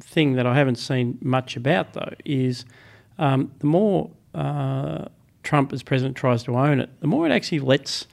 thing 0.00 0.34
that 0.34 0.46
I 0.46 0.54
haven't 0.54 0.76
seen 0.76 1.18
much 1.20 1.56
about, 1.56 1.92
though, 1.92 2.14
is 2.24 2.64
um, 3.18 3.52
the 3.58 3.66
more 3.66 4.10
uh, 4.34 5.06
Trump 5.42 5.72
as 5.72 5.82
president 5.82 6.16
tries 6.16 6.42
to 6.44 6.56
own 6.56 6.80
it, 6.80 6.90
the 7.00 7.06
more 7.06 7.26
it 7.26 7.32
actually 7.32 7.60
lets 7.60 8.06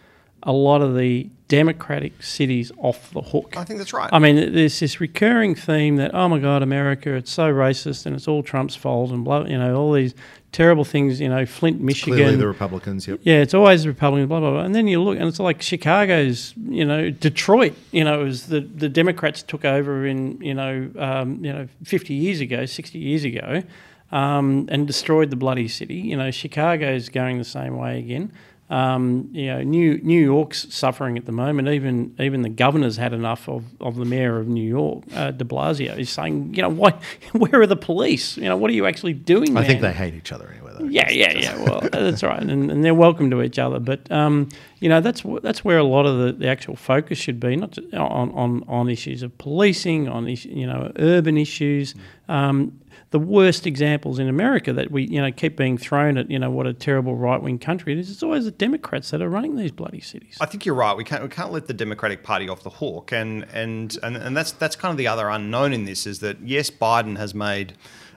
a 0.43 0.51
lot 0.51 0.81
of 0.81 0.95
the 0.95 1.29
democratic 1.47 2.23
cities 2.23 2.71
off 2.77 3.11
the 3.11 3.21
hook. 3.21 3.55
I 3.57 3.65
think 3.65 3.77
that's 3.79 3.91
right. 3.91 4.09
I 4.13 4.19
mean, 4.19 4.53
there's 4.53 4.79
this 4.79 5.01
recurring 5.01 5.53
theme 5.53 5.97
that 5.97 6.15
oh 6.15 6.29
my 6.29 6.39
God, 6.39 6.63
America, 6.63 7.13
it's 7.13 7.31
so 7.31 7.51
racist 7.51 8.05
and 8.05 8.15
it's 8.15 8.27
all 8.27 8.41
Trump's 8.41 8.75
fault 8.75 9.11
and 9.11 9.25
blah, 9.25 9.45
you 9.45 9.57
know, 9.57 9.75
all 9.75 9.91
these 9.91 10.15
terrible 10.51 10.85
things. 10.85 11.19
You 11.19 11.29
know, 11.29 11.45
Flint, 11.45 11.81
Michigan. 11.81 12.15
Clearly, 12.15 12.35
the 12.37 12.47
Republicans. 12.47 13.07
Yep. 13.07 13.19
Yeah, 13.23 13.41
it's 13.41 13.53
always 13.53 13.83
the 13.83 13.89
Republicans, 13.89 14.29
blah, 14.29 14.39
blah, 14.39 14.51
blah. 14.51 14.61
And 14.61 14.73
then 14.73 14.87
you 14.87 15.01
look, 15.01 15.17
and 15.17 15.27
it's 15.27 15.39
like 15.39 15.61
Chicago's, 15.61 16.53
you 16.57 16.85
know, 16.85 17.09
Detroit, 17.09 17.73
you 17.91 18.03
know, 18.03 18.25
as 18.25 18.47
the, 18.47 18.61
the 18.61 18.89
Democrats 18.89 19.43
took 19.43 19.65
over 19.65 20.05
in, 20.05 20.39
you 20.41 20.53
know, 20.53 20.89
um, 20.97 21.43
you 21.43 21.51
know, 21.51 21.67
50 21.83 22.13
years 22.13 22.39
ago, 22.39 22.65
60 22.65 22.97
years 22.97 23.23
ago, 23.23 23.63
um, 24.11 24.67
and 24.71 24.87
destroyed 24.87 25.29
the 25.29 25.35
bloody 25.35 25.67
city. 25.67 25.95
You 25.95 26.17
know, 26.17 26.31
Chicago's 26.31 27.09
going 27.09 27.37
the 27.37 27.43
same 27.43 27.77
way 27.77 27.99
again. 27.99 28.31
Um, 28.71 29.27
you 29.33 29.47
know, 29.47 29.61
New 29.63 29.99
New 30.01 30.23
York's 30.23 30.73
suffering 30.73 31.17
at 31.17 31.25
the 31.25 31.33
moment. 31.33 31.67
Even 31.67 32.15
even 32.19 32.41
the 32.41 32.47
governor's 32.49 32.95
had 32.95 33.11
enough 33.11 33.49
of, 33.49 33.65
of 33.81 33.97
the 33.97 34.05
mayor 34.05 34.39
of 34.39 34.47
New 34.47 34.63
York, 34.67 35.03
uh, 35.13 35.31
De 35.31 35.43
Blasio, 35.43 35.97
is 35.97 36.09
saying, 36.09 36.53
you 36.55 36.61
know, 36.61 36.69
why? 36.69 36.91
Where 37.33 37.59
are 37.61 37.67
the 37.67 37.75
police? 37.75 38.37
You 38.37 38.45
know, 38.45 38.55
what 38.55 38.71
are 38.71 38.73
you 38.73 38.85
actually 38.85 39.11
doing? 39.13 39.57
I 39.57 39.65
think 39.65 39.81
they 39.81 39.91
hate 39.91 40.13
each 40.13 40.31
other 40.31 40.47
anyway. 40.49 40.71
Though. 40.79 40.85
Yeah, 40.85 41.09
yeah, 41.11 41.33
yeah. 41.33 41.61
Well, 41.63 41.81
that's 41.91 42.23
right, 42.23 42.41
and, 42.41 42.71
and 42.71 42.81
they're 42.83 42.95
welcome 42.95 43.29
to 43.31 43.41
each 43.41 43.59
other. 43.59 43.79
But 43.79 44.09
um, 44.09 44.47
you 44.79 44.87
know, 44.87 45.01
that's 45.01 45.21
that's 45.43 45.65
where 45.65 45.77
a 45.77 45.83
lot 45.83 46.05
of 46.05 46.17
the, 46.19 46.31
the 46.31 46.47
actual 46.47 46.77
focus 46.77 47.17
should 47.17 47.41
be, 47.41 47.57
not 47.57 47.77
on, 47.93 48.31
on 48.31 48.63
on 48.69 48.89
issues 48.89 49.21
of 49.21 49.37
policing, 49.37 50.07
on 50.07 50.29
is- 50.29 50.45
you 50.45 50.65
know 50.65 50.93
urban 50.95 51.37
issues. 51.37 51.93
Um, 52.29 52.79
the 53.11 53.19
worst 53.19 53.67
examples 53.67 54.19
in 54.19 54.27
America 54.27 54.73
that 54.73 54.89
we 54.89 55.03
you 55.03 55.21
know 55.21 55.31
keep 55.31 55.57
being 55.57 55.77
thrown 55.77 56.17
at 56.17 56.31
you 56.31 56.39
know 56.39 56.49
what 56.49 56.65
a 56.65 56.73
terrible 56.73 57.15
right 57.15 57.41
wing 57.41 57.59
country 57.59 57.93
it 57.93 57.99
is. 57.99 58.09
It's 58.09 58.23
always 58.23 58.45
the 58.45 58.51
Democrats 58.51 59.11
that 59.11 59.21
are 59.21 59.29
running 59.29 59.57
these 59.57 59.71
bloody 59.71 59.99
cities. 59.99 60.37
I 60.41 60.45
think 60.45 60.65
you're 60.65 60.75
right. 60.75 60.95
We 60.95 61.03
can't 61.03 61.21
we 61.21 61.29
can't 61.29 61.51
let 61.51 61.67
the 61.67 61.73
Democratic 61.73 62.23
Party 62.23 62.49
off 62.49 62.63
the 62.63 62.69
hook, 62.69 63.11
and 63.11 63.43
and 63.53 63.97
and, 64.01 64.15
and 64.15 64.35
that's 64.35 64.53
that's 64.53 64.75
kind 64.75 64.91
of 64.91 64.97
the 64.97 65.07
other 65.07 65.29
unknown 65.29 65.73
in 65.73 65.85
this 65.85 66.07
is 66.07 66.19
that 66.19 66.39
yes, 66.41 66.71
Biden 66.71 67.17
has 67.17 67.35
made. 67.35 67.73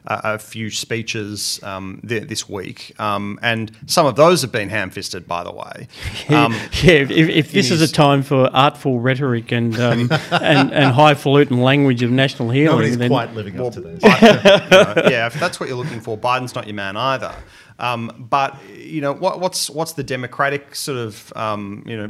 A, 0.07 0.35
a 0.35 0.39
few 0.39 0.71
speeches 0.71 1.59
um, 1.63 2.03
th- 2.07 2.29
this 2.29 2.47
week, 2.49 2.95
um, 2.99 3.39
and 3.43 3.73
some 3.87 4.05
of 4.05 4.17
those 4.17 4.43
have 4.43 4.53
been 4.53 4.69
ham-fisted, 4.69 5.27
by 5.27 5.45
the 5.45 5.53
way. 5.53 5.89
Um, 6.29 6.53
yeah, 6.83 6.95
if, 6.95 7.11
if, 7.11 7.29
if 7.29 7.53
this 7.53 7.71
is 7.71 7.81
a 7.81 7.91
time 7.91 8.23
for 8.23 8.49
artful 8.53 8.99
rhetoric 8.99 9.53
and 9.53 9.79
um, 9.79 10.09
and, 10.31 10.73
and 10.73 10.93
highfalutin 10.93 11.61
language 11.61 12.03
of 12.03 12.11
national 12.11 12.51
healing, 12.51 12.77
Nobody's 12.77 12.99
then 12.99 13.11
quite 13.11 13.33
living 13.35 13.61
up 13.61 13.73
to 13.75 13.81
those. 13.81 14.03
you 14.03 14.09
know, 14.09 14.95
yeah, 15.09 15.27
if 15.27 15.39
that's 15.39 15.61
what 15.61 15.69
you're 15.69 15.79
looking 15.79 16.01
for, 16.01 16.17
Biden's 16.19 16.55
not 16.55 16.67
your 16.67 16.75
man 16.75 16.97
either. 16.97 17.35
Um, 17.79 18.27
but 18.31 18.57
you 18.71 19.01
know, 19.01 19.13
what, 19.13 19.41
what's 19.41 19.69
what's 19.69 19.93
the 19.93 20.05
Democratic 20.05 20.75
sort 20.75 20.99
of 20.99 21.33
um, 21.37 21.83
you 21.87 21.97
know, 21.97 22.09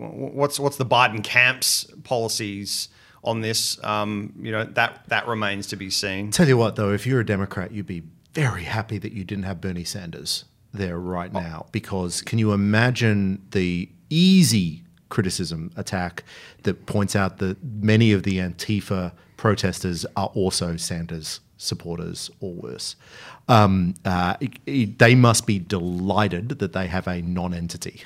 what's 0.00 0.58
what's 0.58 0.76
the 0.76 0.86
Biden 0.86 1.22
camp's 1.22 1.84
policies 2.04 2.88
on 3.22 3.40
this. 3.40 3.82
Um, 3.84 4.32
you 4.40 4.52
know 4.52 4.64
that 4.64 5.02
that 5.08 5.26
remains 5.26 5.66
to 5.68 5.76
be 5.76 5.90
seen. 5.90 6.30
Tell 6.30 6.48
you 6.48 6.56
what, 6.56 6.76
though, 6.76 6.92
if 6.92 7.06
you're 7.06 7.20
a 7.20 7.26
Democrat, 7.26 7.72
you'd 7.72 7.86
be 7.86 8.02
very 8.34 8.64
happy 8.64 8.98
that 8.98 9.12
you 9.12 9.24
didn't 9.24 9.44
have 9.44 9.60
Bernie 9.60 9.84
Sanders 9.84 10.44
there 10.72 10.98
right 10.98 11.32
now, 11.32 11.66
because 11.72 12.22
can 12.22 12.38
you 12.38 12.52
imagine 12.52 13.42
the 13.50 13.88
easy 14.08 14.84
criticism 15.08 15.72
attack 15.76 16.24
that 16.62 16.86
points 16.86 17.16
out 17.16 17.38
that 17.38 17.62
many 17.62 18.12
of 18.12 18.22
the 18.22 18.38
Antifa 18.38 19.12
protesters 19.36 20.06
are 20.16 20.30
also 20.34 20.76
Sanders 20.76 21.40
supporters 21.56 22.30
or 22.40 22.54
worse. 22.54 22.96
Um, 23.48 23.94
uh, 24.04 24.36
it, 24.40 24.52
it, 24.66 24.98
they 24.98 25.14
must 25.14 25.46
be 25.46 25.58
delighted 25.58 26.60
that 26.60 26.72
they 26.72 26.86
have 26.86 27.06
a 27.06 27.20
non-entity 27.20 28.02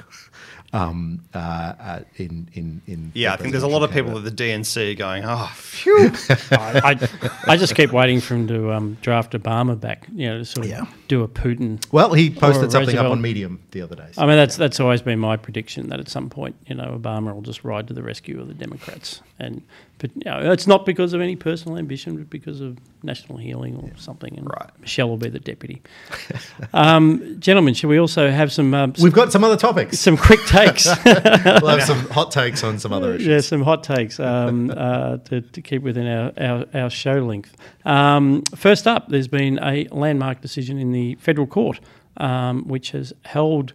um, 0.74 1.20
uh, 1.32 1.38
uh, 1.38 2.00
in 2.16 2.48
in 2.52 2.82
in. 2.86 3.12
Yeah, 3.14 3.32
I 3.32 3.36
think 3.36 3.52
there's 3.52 3.62
a 3.62 3.68
lot 3.68 3.84
of 3.84 3.92
people 3.92 4.18
at 4.18 4.24
the 4.24 4.30
DNC 4.30 4.98
going, 4.98 5.22
"Oh, 5.24 5.50
phew." 5.54 6.10
I, 6.50 6.98
I, 7.00 7.52
I, 7.52 7.56
just 7.56 7.76
keep 7.76 7.92
waiting 7.92 8.20
for 8.20 8.34
him 8.34 8.48
to 8.48 8.72
um, 8.72 8.98
draft 9.00 9.34
Obama 9.34 9.78
back. 9.78 10.08
You 10.12 10.30
know, 10.30 10.38
to 10.38 10.44
sort 10.44 10.66
of 10.66 10.72
yeah. 10.72 10.86
do 11.06 11.22
a 11.22 11.28
Putin. 11.28 11.80
Well, 11.92 12.12
he 12.12 12.28
posted 12.28 12.72
something 12.72 12.88
Roosevelt. 12.88 13.06
up 13.06 13.12
on 13.12 13.22
Medium 13.22 13.62
the 13.70 13.82
other 13.82 13.94
day. 13.94 14.08
So 14.12 14.22
I 14.22 14.26
mean, 14.26 14.36
that's 14.36 14.56
that's 14.56 14.80
always 14.80 15.00
been 15.00 15.20
my 15.20 15.36
prediction 15.36 15.90
that 15.90 16.00
at 16.00 16.08
some 16.08 16.28
point, 16.28 16.56
you 16.66 16.74
know, 16.74 16.98
Obama 17.00 17.32
will 17.32 17.42
just 17.42 17.62
ride 17.62 17.86
to 17.88 17.94
the 17.94 18.02
rescue 18.02 18.40
of 18.40 18.48
the 18.48 18.54
Democrats, 18.54 19.22
and 19.38 19.62
but 20.04 20.10
you 20.16 20.30
know, 20.30 20.52
it's 20.52 20.66
not 20.66 20.84
because 20.84 21.14
of 21.14 21.22
any 21.22 21.34
personal 21.34 21.78
ambition, 21.78 22.18
but 22.18 22.28
because 22.28 22.60
of 22.60 22.76
national 23.02 23.38
healing 23.38 23.76
or 23.76 23.88
yeah. 23.88 23.94
something. 23.96 24.36
And 24.36 24.46
right. 24.46 24.68
Michelle 24.78 25.08
will 25.08 25.16
be 25.16 25.30
the 25.30 25.40
deputy. 25.40 25.80
um, 26.74 27.36
gentlemen, 27.40 27.72
should 27.72 27.88
we 27.88 27.98
also 27.98 28.30
have 28.30 28.52
some, 28.52 28.74
um, 28.74 28.94
some? 28.94 29.02
We've 29.02 29.14
got 29.14 29.32
some 29.32 29.42
other 29.44 29.56
topics. 29.56 29.98
Some 29.98 30.18
quick 30.18 30.44
takes. 30.44 30.84
we'll 31.06 31.68
have 31.68 31.84
some 31.84 32.06
hot 32.10 32.32
takes 32.32 32.62
on 32.62 32.78
some 32.78 32.92
other 32.92 33.14
issues. 33.14 33.26
Yeah, 33.26 33.40
some 33.40 33.62
hot 33.62 33.82
takes 33.82 34.20
um, 34.20 34.70
uh, 34.76 35.16
to, 35.16 35.40
to, 35.40 35.62
keep 35.62 35.80
within 35.80 36.06
our, 36.06 36.32
our, 36.36 36.66
our 36.74 36.90
show 36.90 37.24
length. 37.24 37.56
Um, 37.86 38.42
first 38.54 38.86
up, 38.86 39.08
there's 39.08 39.28
been 39.28 39.58
a 39.62 39.88
landmark 39.90 40.42
decision 40.42 40.78
in 40.78 40.92
the 40.92 41.14
federal 41.14 41.46
court, 41.46 41.80
um, 42.18 42.68
which 42.68 42.90
has 42.90 43.14
held 43.24 43.72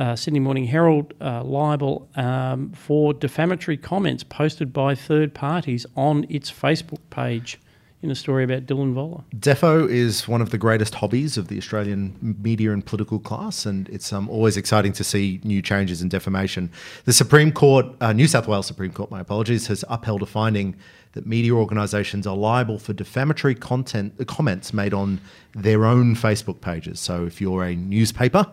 uh, 0.00 0.16
Sydney 0.16 0.40
Morning 0.40 0.64
Herald 0.64 1.12
uh, 1.20 1.44
liable 1.44 2.08
um, 2.16 2.72
for 2.72 3.12
defamatory 3.12 3.76
comments 3.76 4.24
posted 4.24 4.72
by 4.72 4.94
third 4.94 5.34
parties 5.34 5.84
on 5.94 6.24
its 6.30 6.50
Facebook 6.50 7.00
page 7.10 7.60
in 8.02 8.10
a 8.10 8.14
story 8.14 8.44
about 8.44 8.64
Dylan 8.64 8.94
Voller. 8.94 9.22
Defo 9.36 9.86
is 9.86 10.26
one 10.26 10.40
of 10.40 10.48
the 10.50 10.56
greatest 10.56 10.94
hobbies 10.94 11.36
of 11.36 11.48
the 11.48 11.58
Australian 11.58 12.16
media 12.40 12.72
and 12.72 12.84
political 12.84 13.18
class, 13.18 13.66
and 13.66 13.90
it's 13.90 14.10
um, 14.10 14.26
always 14.30 14.56
exciting 14.56 14.94
to 14.94 15.04
see 15.04 15.38
new 15.44 15.60
changes 15.60 16.00
in 16.00 16.08
defamation. 16.08 16.70
The 17.04 17.12
Supreme 17.12 17.52
Court, 17.52 17.84
uh, 18.00 18.14
New 18.14 18.26
South 18.26 18.48
Wales 18.48 18.66
Supreme 18.66 18.92
Court, 18.92 19.10
my 19.10 19.20
apologies, 19.20 19.66
has 19.66 19.84
upheld 19.90 20.22
a 20.22 20.26
finding 20.26 20.76
that 21.12 21.26
media 21.26 21.52
organisations 21.52 22.26
are 22.26 22.36
liable 22.36 22.78
for 22.78 22.94
defamatory 22.94 23.54
content 23.54 24.14
uh, 24.18 24.24
comments 24.24 24.72
made 24.72 24.94
on 24.94 25.20
their 25.54 25.84
own 25.84 26.14
Facebook 26.14 26.62
pages. 26.62 27.00
So 27.00 27.26
if 27.26 27.38
you're 27.38 27.64
a 27.64 27.74
newspaper, 27.74 28.50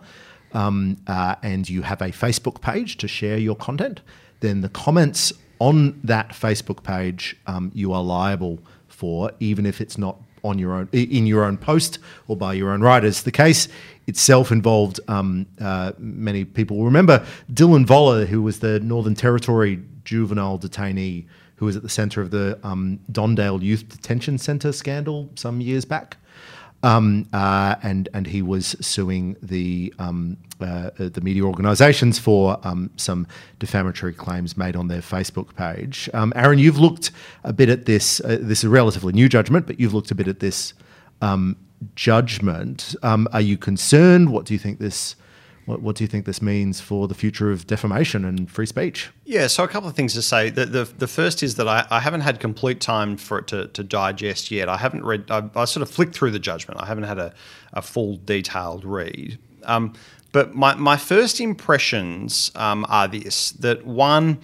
um, 0.52 0.96
uh, 1.06 1.36
and 1.42 1.68
you 1.68 1.82
have 1.82 2.00
a 2.00 2.08
Facebook 2.08 2.60
page 2.60 2.96
to 2.98 3.08
share 3.08 3.38
your 3.38 3.56
content, 3.56 4.00
then 4.40 4.60
the 4.60 4.68
comments 4.68 5.32
on 5.58 5.98
that 6.04 6.30
Facebook 6.30 6.82
page 6.82 7.36
um, 7.46 7.70
you 7.74 7.92
are 7.92 8.02
liable 8.02 8.60
for, 8.86 9.32
even 9.40 9.66
if 9.66 9.80
it's 9.80 9.98
not 9.98 10.20
on 10.44 10.58
your 10.58 10.72
own 10.72 10.88
in 10.92 11.26
your 11.26 11.44
own 11.44 11.56
post 11.56 11.98
or 12.28 12.36
by 12.36 12.54
your 12.54 12.70
own 12.70 12.80
writers. 12.80 13.22
The 13.22 13.32
case 13.32 13.68
itself 14.06 14.52
involved 14.52 15.00
um, 15.08 15.46
uh, 15.60 15.92
many 15.98 16.44
people 16.44 16.84
remember 16.84 17.26
Dylan 17.52 17.84
Voller, 17.84 18.26
who 18.26 18.42
was 18.42 18.60
the 18.60 18.78
Northern 18.80 19.14
Territory 19.14 19.82
juvenile 20.04 20.58
detainee 20.58 21.26
who 21.56 21.66
was 21.66 21.76
at 21.76 21.82
the 21.82 21.88
centre 21.88 22.22
of 22.22 22.30
the 22.30 22.58
um, 22.62 23.00
Don 23.10 23.34
Dale 23.34 23.62
Youth 23.62 23.88
Detention 23.88 24.38
Centre 24.38 24.72
scandal 24.72 25.28
some 25.34 25.60
years 25.60 25.84
back. 25.84 26.16
Um, 26.82 27.26
uh, 27.32 27.74
and 27.82 28.08
and 28.14 28.26
he 28.26 28.40
was 28.40 28.76
suing 28.80 29.36
the 29.42 29.92
um, 29.98 30.36
uh, 30.60 30.90
the 30.96 31.20
media 31.20 31.42
organisations 31.42 32.18
for 32.20 32.60
um, 32.62 32.90
some 32.96 33.26
defamatory 33.58 34.12
claims 34.12 34.56
made 34.56 34.76
on 34.76 34.86
their 34.86 35.00
Facebook 35.00 35.54
page. 35.56 36.08
Um, 36.14 36.32
Aaron, 36.36 36.58
you've 36.60 36.78
looked 36.78 37.10
a 37.42 37.52
bit 37.52 37.68
at 37.68 37.86
this. 37.86 38.20
Uh, 38.20 38.38
this 38.40 38.58
is 38.58 38.64
a 38.64 38.68
relatively 38.68 39.12
new 39.12 39.28
judgment, 39.28 39.66
but 39.66 39.80
you've 39.80 39.94
looked 39.94 40.12
a 40.12 40.14
bit 40.14 40.28
at 40.28 40.38
this 40.38 40.72
um, 41.20 41.56
judgment. 41.96 42.94
Um, 43.02 43.26
are 43.32 43.40
you 43.40 43.58
concerned? 43.58 44.30
What 44.30 44.44
do 44.44 44.54
you 44.54 44.58
think 44.58 44.78
this? 44.78 45.16
What, 45.68 45.82
what, 45.82 45.96
do 45.96 46.04
you 46.04 46.08
think 46.08 46.24
this 46.24 46.40
means 46.40 46.80
for 46.80 47.08
the 47.08 47.14
future 47.14 47.52
of 47.52 47.66
defamation 47.66 48.24
and 48.24 48.50
free 48.50 48.64
speech? 48.64 49.10
Yeah, 49.26 49.48
so 49.48 49.64
a 49.64 49.68
couple 49.68 49.86
of 49.86 49.94
things 49.94 50.14
to 50.14 50.22
say. 50.22 50.48
The, 50.48 50.64
the, 50.64 50.84
the 50.84 51.06
first 51.06 51.42
is 51.42 51.56
that 51.56 51.68
I, 51.68 51.86
I, 51.90 52.00
haven't 52.00 52.22
had 52.22 52.40
complete 52.40 52.80
time 52.80 53.18
for 53.18 53.40
it 53.40 53.48
to, 53.48 53.66
to 53.66 53.84
digest 53.84 54.50
yet. 54.50 54.70
I 54.70 54.78
haven't 54.78 55.04
read, 55.04 55.30
I, 55.30 55.42
I, 55.54 55.66
sort 55.66 55.82
of 55.82 55.90
flicked 55.90 56.14
through 56.14 56.30
the 56.30 56.38
judgment. 56.38 56.80
I 56.80 56.86
haven't 56.86 57.04
had 57.04 57.18
a, 57.18 57.34
a 57.74 57.82
full 57.82 58.18
detailed 58.24 58.86
read. 58.86 59.38
Um, 59.64 59.92
but 60.32 60.54
my, 60.54 60.74
my 60.74 60.96
first 60.96 61.38
impressions 61.38 62.50
um, 62.54 62.86
are 62.88 63.06
this 63.06 63.50
that 63.50 63.84
one, 63.84 64.38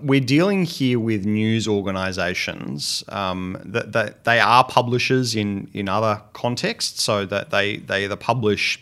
we're 0.00 0.20
dealing 0.20 0.64
here 0.64 0.98
with 0.98 1.26
news 1.26 1.68
organisations 1.68 3.04
um, 3.08 3.60
that, 3.62 3.92
that 3.92 4.24
they 4.24 4.40
are 4.40 4.64
publishers 4.64 5.36
in, 5.36 5.68
in 5.74 5.86
other 5.90 6.22
contexts, 6.32 7.02
so 7.02 7.26
that 7.26 7.50
they, 7.50 7.76
they 7.76 8.04
either 8.04 8.16
publish 8.16 8.80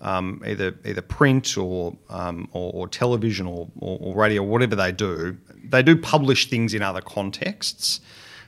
um, 0.00 0.42
either 0.46 0.74
either 0.84 1.02
print 1.02 1.56
or 1.56 1.96
um, 2.08 2.48
or, 2.52 2.72
or, 2.72 2.88
television 2.88 3.46
or, 3.46 3.68
or, 3.78 3.98
or, 4.00 4.14
radio, 4.14 4.42
whatever 4.42 4.76
they 4.76 4.92
do, 4.92 5.36
they 5.64 5.82
do 5.82 5.96
publish 5.96 6.48
things 6.48 6.74
in 6.74 6.82
other 6.82 7.00
contexts. 7.00 8.00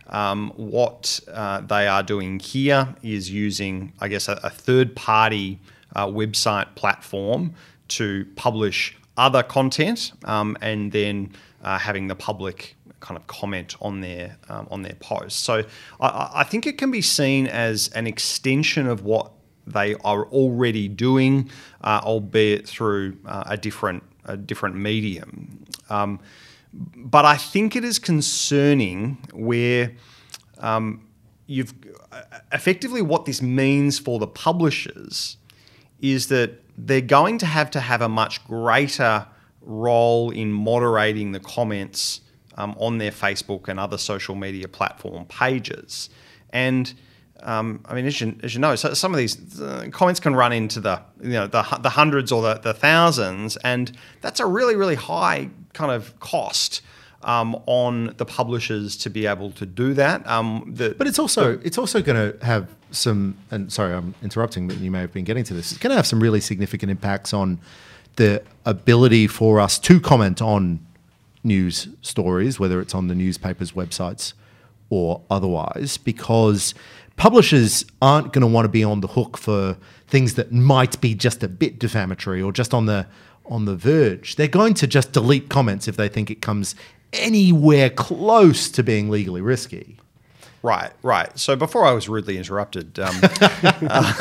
Um, 0.09 0.53
what 0.57 1.21
uh, 1.33 1.61
they 1.61 1.87
are 1.87 2.03
doing 2.03 2.41
here 2.41 2.95
is 3.03 3.31
using, 3.31 3.93
I 4.01 4.09
guess, 4.09 4.29
a, 4.29 4.41
a 4.43 4.51
third-party 4.51 5.61
uh, 5.95 6.07
website 6.07 6.75
platform 6.75 7.55
to 7.89 8.27
publish 8.35 8.97
other 9.17 9.43
content, 9.43 10.13
um, 10.25 10.57
and 10.61 10.91
then 10.91 11.33
uh, 11.63 11.79
having 11.79 12.09
the 12.09 12.15
public 12.15 12.77
kind 13.01 13.17
of 13.17 13.27
comment 13.27 13.77
on 13.81 14.01
their 14.01 14.37
um, 14.49 14.69
on 14.71 14.83
their 14.83 14.95
posts. 14.95 15.39
So 15.41 15.65
I, 16.01 16.31
I 16.35 16.45
think 16.45 16.67
it 16.67 16.79
can 16.79 16.91
be 16.91 17.03
seen 17.03 17.47
as 17.47 17.89
an 17.89 18.07
extension 18.07 18.87
of 18.87 19.05
what 19.05 19.33
they 19.73 19.95
are 20.05 20.27
already 20.27 20.89
doing, 20.89 21.51
uh, 21.83 22.01
albeit 22.03 22.67
through 22.67 23.17
uh, 23.27 23.45
a 23.47 23.57
different 23.57 24.03
a 24.25 24.37
different 24.37 24.77
medium. 24.77 25.65
Um, 25.89 26.21
but 26.95 27.25
I 27.25 27.37
think 27.37 27.75
it 27.75 27.85
is 27.85 27.99
concerning 27.99 29.19
where 29.33 29.93
um, 30.59 31.07
you've 31.47 31.75
effectively 32.53 33.03
what 33.03 33.25
this 33.25 33.43
means 33.43 33.99
for 33.99 34.19
the 34.19 34.27
publishers 34.27 35.37
is 36.01 36.29
that 36.29 36.63
they're 36.77 37.01
going 37.01 37.39
to 37.39 37.47
have 37.47 37.71
to 37.71 37.81
have 37.81 38.01
a 38.01 38.09
much 38.09 38.45
greater 38.45 39.27
role 39.61 40.31
in 40.31 40.53
moderating 40.53 41.33
the 41.33 41.41
comments 41.41 42.21
um, 42.57 42.75
on 42.79 42.99
their 42.99 43.11
Facebook 43.11 43.69
and 43.69 43.79
other 43.79 43.99
social 43.99 44.35
media 44.35 44.69
platform 44.69 45.25
pages. 45.27 46.09
And 46.51 46.93
um, 47.43 47.81
I 47.87 47.95
mean, 47.95 48.07
as 48.07 48.21
you, 48.21 48.37
as 48.43 48.55
you 48.55 48.61
know, 48.61 48.75
so 48.77 48.95
some 48.95 49.13
of 49.13 49.19
these 49.19 49.61
uh, 49.61 49.89
comments 49.91 50.21
can 50.21 50.35
run 50.35 50.53
into 50.53 50.81
the 50.81 51.01
you 51.23 51.31
know 51.31 51.47
the, 51.47 51.63
the 51.81 51.91
hundreds 51.91 52.33
or 52.33 52.43
the, 52.43 52.55
the 52.55 52.75
thousands, 52.75 53.57
and 53.59 53.93
that's 54.21 54.41
a 54.41 54.47
really 54.47 54.77
really 54.77 54.95
high 54.95 55.51
kind 55.73 55.91
of 55.93 56.19
cost 56.21 56.83
um, 57.23 57.61
on 57.67 58.15
the 58.17 58.25
publishers 58.25 58.97
to 58.99 59.11
be 59.11 59.27
able 59.27 59.51
to 59.53 59.67
do 59.67 59.95
that. 59.95 60.27
Um, 60.27 60.73
the, 60.75 60.95
but 60.97 61.07
it's 61.07 61.19
also 61.19 61.57
the, 61.57 61.67
it's 61.67 61.79
also 61.79 62.03
going 62.03 62.33
to 62.33 62.45
have 62.45 62.69
some. 62.91 63.37
And 63.51 63.73
sorry, 63.73 63.95
I'm 63.95 64.15
interrupting, 64.23 64.69
but 64.69 64.79
you 64.79 64.91
may 64.91 65.01
have 65.01 65.13
been 65.13 65.25
getting 65.25 65.45
to 65.45 65.55
this. 65.55 65.73
It's 65.73 65.81
going 65.81 65.91
to 65.91 65.97
have 65.97 66.07
some 66.07 66.21
really 66.21 66.41
significant 66.41 66.91
impacts 66.91 67.33
on 67.33 67.61
the 68.17 68.43
ability 68.67 69.27
for 69.27 69.61
us 69.61 69.79
to 69.79 70.01
comment 70.01 70.43
on 70.43 70.85
news 71.43 71.89
stories, 72.03 72.61
whether 72.61 72.81
it's 72.81 72.95
on 72.95 73.09
the 73.09 73.15
newspapers' 73.15 73.73
websites 73.73 74.35
or 74.91 75.23
otherwise, 75.31 75.97
because 75.97 76.75
publishers 77.21 77.85
aren't 78.01 78.33
going 78.33 78.41
to 78.41 78.47
want 78.47 78.65
to 78.65 78.71
be 78.71 78.83
on 78.83 79.03
the 79.03 79.09
hook 79.09 79.37
for 79.37 79.77
things 80.09 80.37
that 80.37 80.51
might 80.53 80.99
be 81.03 81.15
just 81.15 81.43
a 81.43 81.49
bit 81.49 81.79
defamatory 81.79 82.41
or 82.41 82.51
just 82.51 82.73
on 82.73 82.87
the 82.87 83.07
on 83.45 83.67
the 83.67 83.77
verge. 83.77 84.37
They're 84.37 84.49
going 84.49 84.73
to 84.75 84.87
just 84.87 85.13
delete 85.13 85.51
comments 85.51 85.87
if 85.87 85.99
they 85.99 86.09
think 86.09 86.31
it 86.31 86.41
comes 86.41 86.75
anywhere 87.13 87.91
close 87.91 88.71
to 88.71 88.83
being 88.83 89.11
legally 89.11 89.43
risky. 89.43 89.99
Right, 90.63 90.93
right. 91.03 91.39
So 91.39 91.57
before 91.57 91.87
I 91.87 91.93
was 91.93 92.07
rudely 92.07 92.37
interrupted, 92.37 92.99
um, 92.99 93.19
uh, 93.23 94.13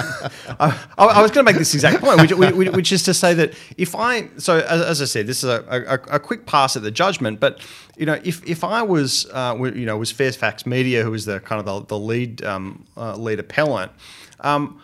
I, 0.57 0.77
I, 0.97 1.21
was 1.21 1.31
going 1.31 1.45
to 1.45 1.51
make 1.51 1.57
this 1.57 1.73
exact 1.73 2.01
point, 2.01 2.21
which, 2.21 2.53
which, 2.53 2.91
is 2.93 3.03
to 3.03 3.13
say 3.13 3.33
that 3.33 3.55
if 3.77 3.93
I, 3.93 4.29
so 4.37 4.59
as, 4.59 4.81
as 4.81 5.01
I 5.01 5.05
said, 5.05 5.27
this 5.27 5.43
is 5.43 5.49
a, 5.49 5.65
a, 5.67 6.15
a, 6.15 6.19
quick 6.19 6.45
pass 6.45 6.77
at 6.77 6.83
the 6.83 6.91
judgment, 6.91 7.41
but 7.41 7.59
you 7.97 8.05
know, 8.05 8.21
if, 8.23 8.41
if 8.47 8.63
I 8.63 8.83
was, 8.83 9.25
uh, 9.33 9.57
you 9.59 9.85
know, 9.85 9.97
was 9.97 10.11
Fairfax 10.13 10.65
Media, 10.65 11.03
who 11.03 11.11
was 11.11 11.25
the 11.25 11.41
kind 11.41 11.59
of 11.59 11.65
the, 11.65 11.97
the 11.97 11.99
lead 11.99 12.41
um, 12.45 12.85
uh, 12.95 13.17
lead 13.17 13.39
appellant, 13.39 13.91
um, 14.39 14.81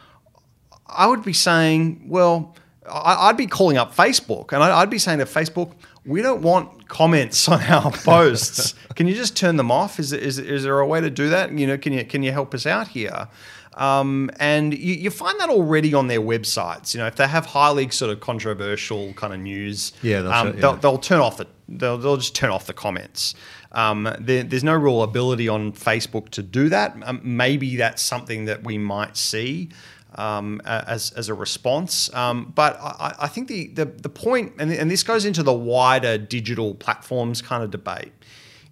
I 0.88 1.08
would 1.08 1.24
be 1.24 1.32
saying, 1.32 2.10
well, 2.10 2.53
I, 2.86 3.28
would 3.28 3.38
be 3.38 3.47
calling 3.47 3.78
up 3.78 3.95
Facebook, 3.95 4.51
and 4.51 4.62
I, 4.62 4.82
I'd 4.82 4.89
be 4.89 4.99
saying 4.99 5.20
to 5.20 5.26
Facebook, 5.26 5.72
we 6.06 6.22
don't 6.22 6.41
want 6.41 6.75
comments 6.88 7.48
on 7.48 7.62
our 7.64 7.92
posts. 8.04 8.74
can 8.96 9.08
you 9.08 9.16
just 9.16 9.36
turn 9.36 9.58
them 9.58 9.72
off? 9.72 10.00
Is, 10.00 10.12
is, 10.12 10.40
is 10.40 10.64
there 10.64 10.80
a 10.80 10.88
way 10.88 11.02
to 11.02 11.10
do 11.10 11.30
that? 11.30 11.52
You 11.52 11.68
know, 11.68 11.78
can 11.78 11.94
you 11.94 12.06
can 12.06 12.24
you 12.24 12.32
help 12.32 12.54
us 12.54 12.66
out 12.66 12.90
here? 12.90 13.28
Um, 13.76 14.32
and 14.40 14.74
you, 14.74 14.96
you, 14.96 15.10
find 15.10 15.38
that 15.42 15.50
already 15.50 15.94
on 15.94 16.08
their 16.08 16.22
websites. 16.22 16.94
You 16.94 17.02
know, 17.02 17.08
if 17.08 17.18
they 17.18 17.28
have 17.28 17.46
highly 17.46 17.90
sort 17.90 18.10
of 18.10 18.22
controversial 18.22 19.12
kind 19.14 19.34
of 19.34 19.42
news, 19.42 19.92
yeah, 20.02 20.20
um, 20.20 20.48
it, 20.48 20.56
yeah. 20.56 20.62
They'll, 20.62 20.76
they'll, 20.78 20.98
turn 20.98 21.20
off 21.20 21.36
the 21.36 21.48
they'll, 21.68 21.98
they'll 21.98 22.16
just 22.16 22.34
turn 22.34 22.52
off 22.52 22.68
the 22.68 22.74
comments. 22.74 23.36
Um, 23.74 24.10
there, 24.18 24.44
there's 24.44 24.64
no 24.64 24.76
real 24.76 25.04
ability 25.04 25.50
on 25.50 25.74
Facebook 25.74 26.30
to 26.30 26.42
do 26.42 26.70
that. 26.70 26.96
Um, 27.04 27.20
maybe 27.22 27.76
that's 27.76 28.02
something 28.02 28.46
that 28.46 28.64
we 28.64 28.78
might 28.78 29.18
see. 29.18 29.70
Um, 30.18 30.61
as, 30.63 31.11
as 31.11 31.28
a 31.28 31.34
response. 31.34 32.13
Um, 32.13 32.53
but 32.55 32.80
I, 32.80 33.16
I, 33.20 33.28
think 33.28 33.49
the, 33.49 33.68
the, 33.68 33.84
the 33.84 34.07
point, 34.07 34.53
and, 34.59 34.72
and 34.72 34.89
this 34.89 35.03
goes 35.03 35.26
into 35.26 35.43
the 35.43 35.51
wider 35.51 36.18
digital 36.18 36.74
platforms 36.74 37.41
kind 37.41 37.61
of 37.61 37.70
debate, 37.70 38.13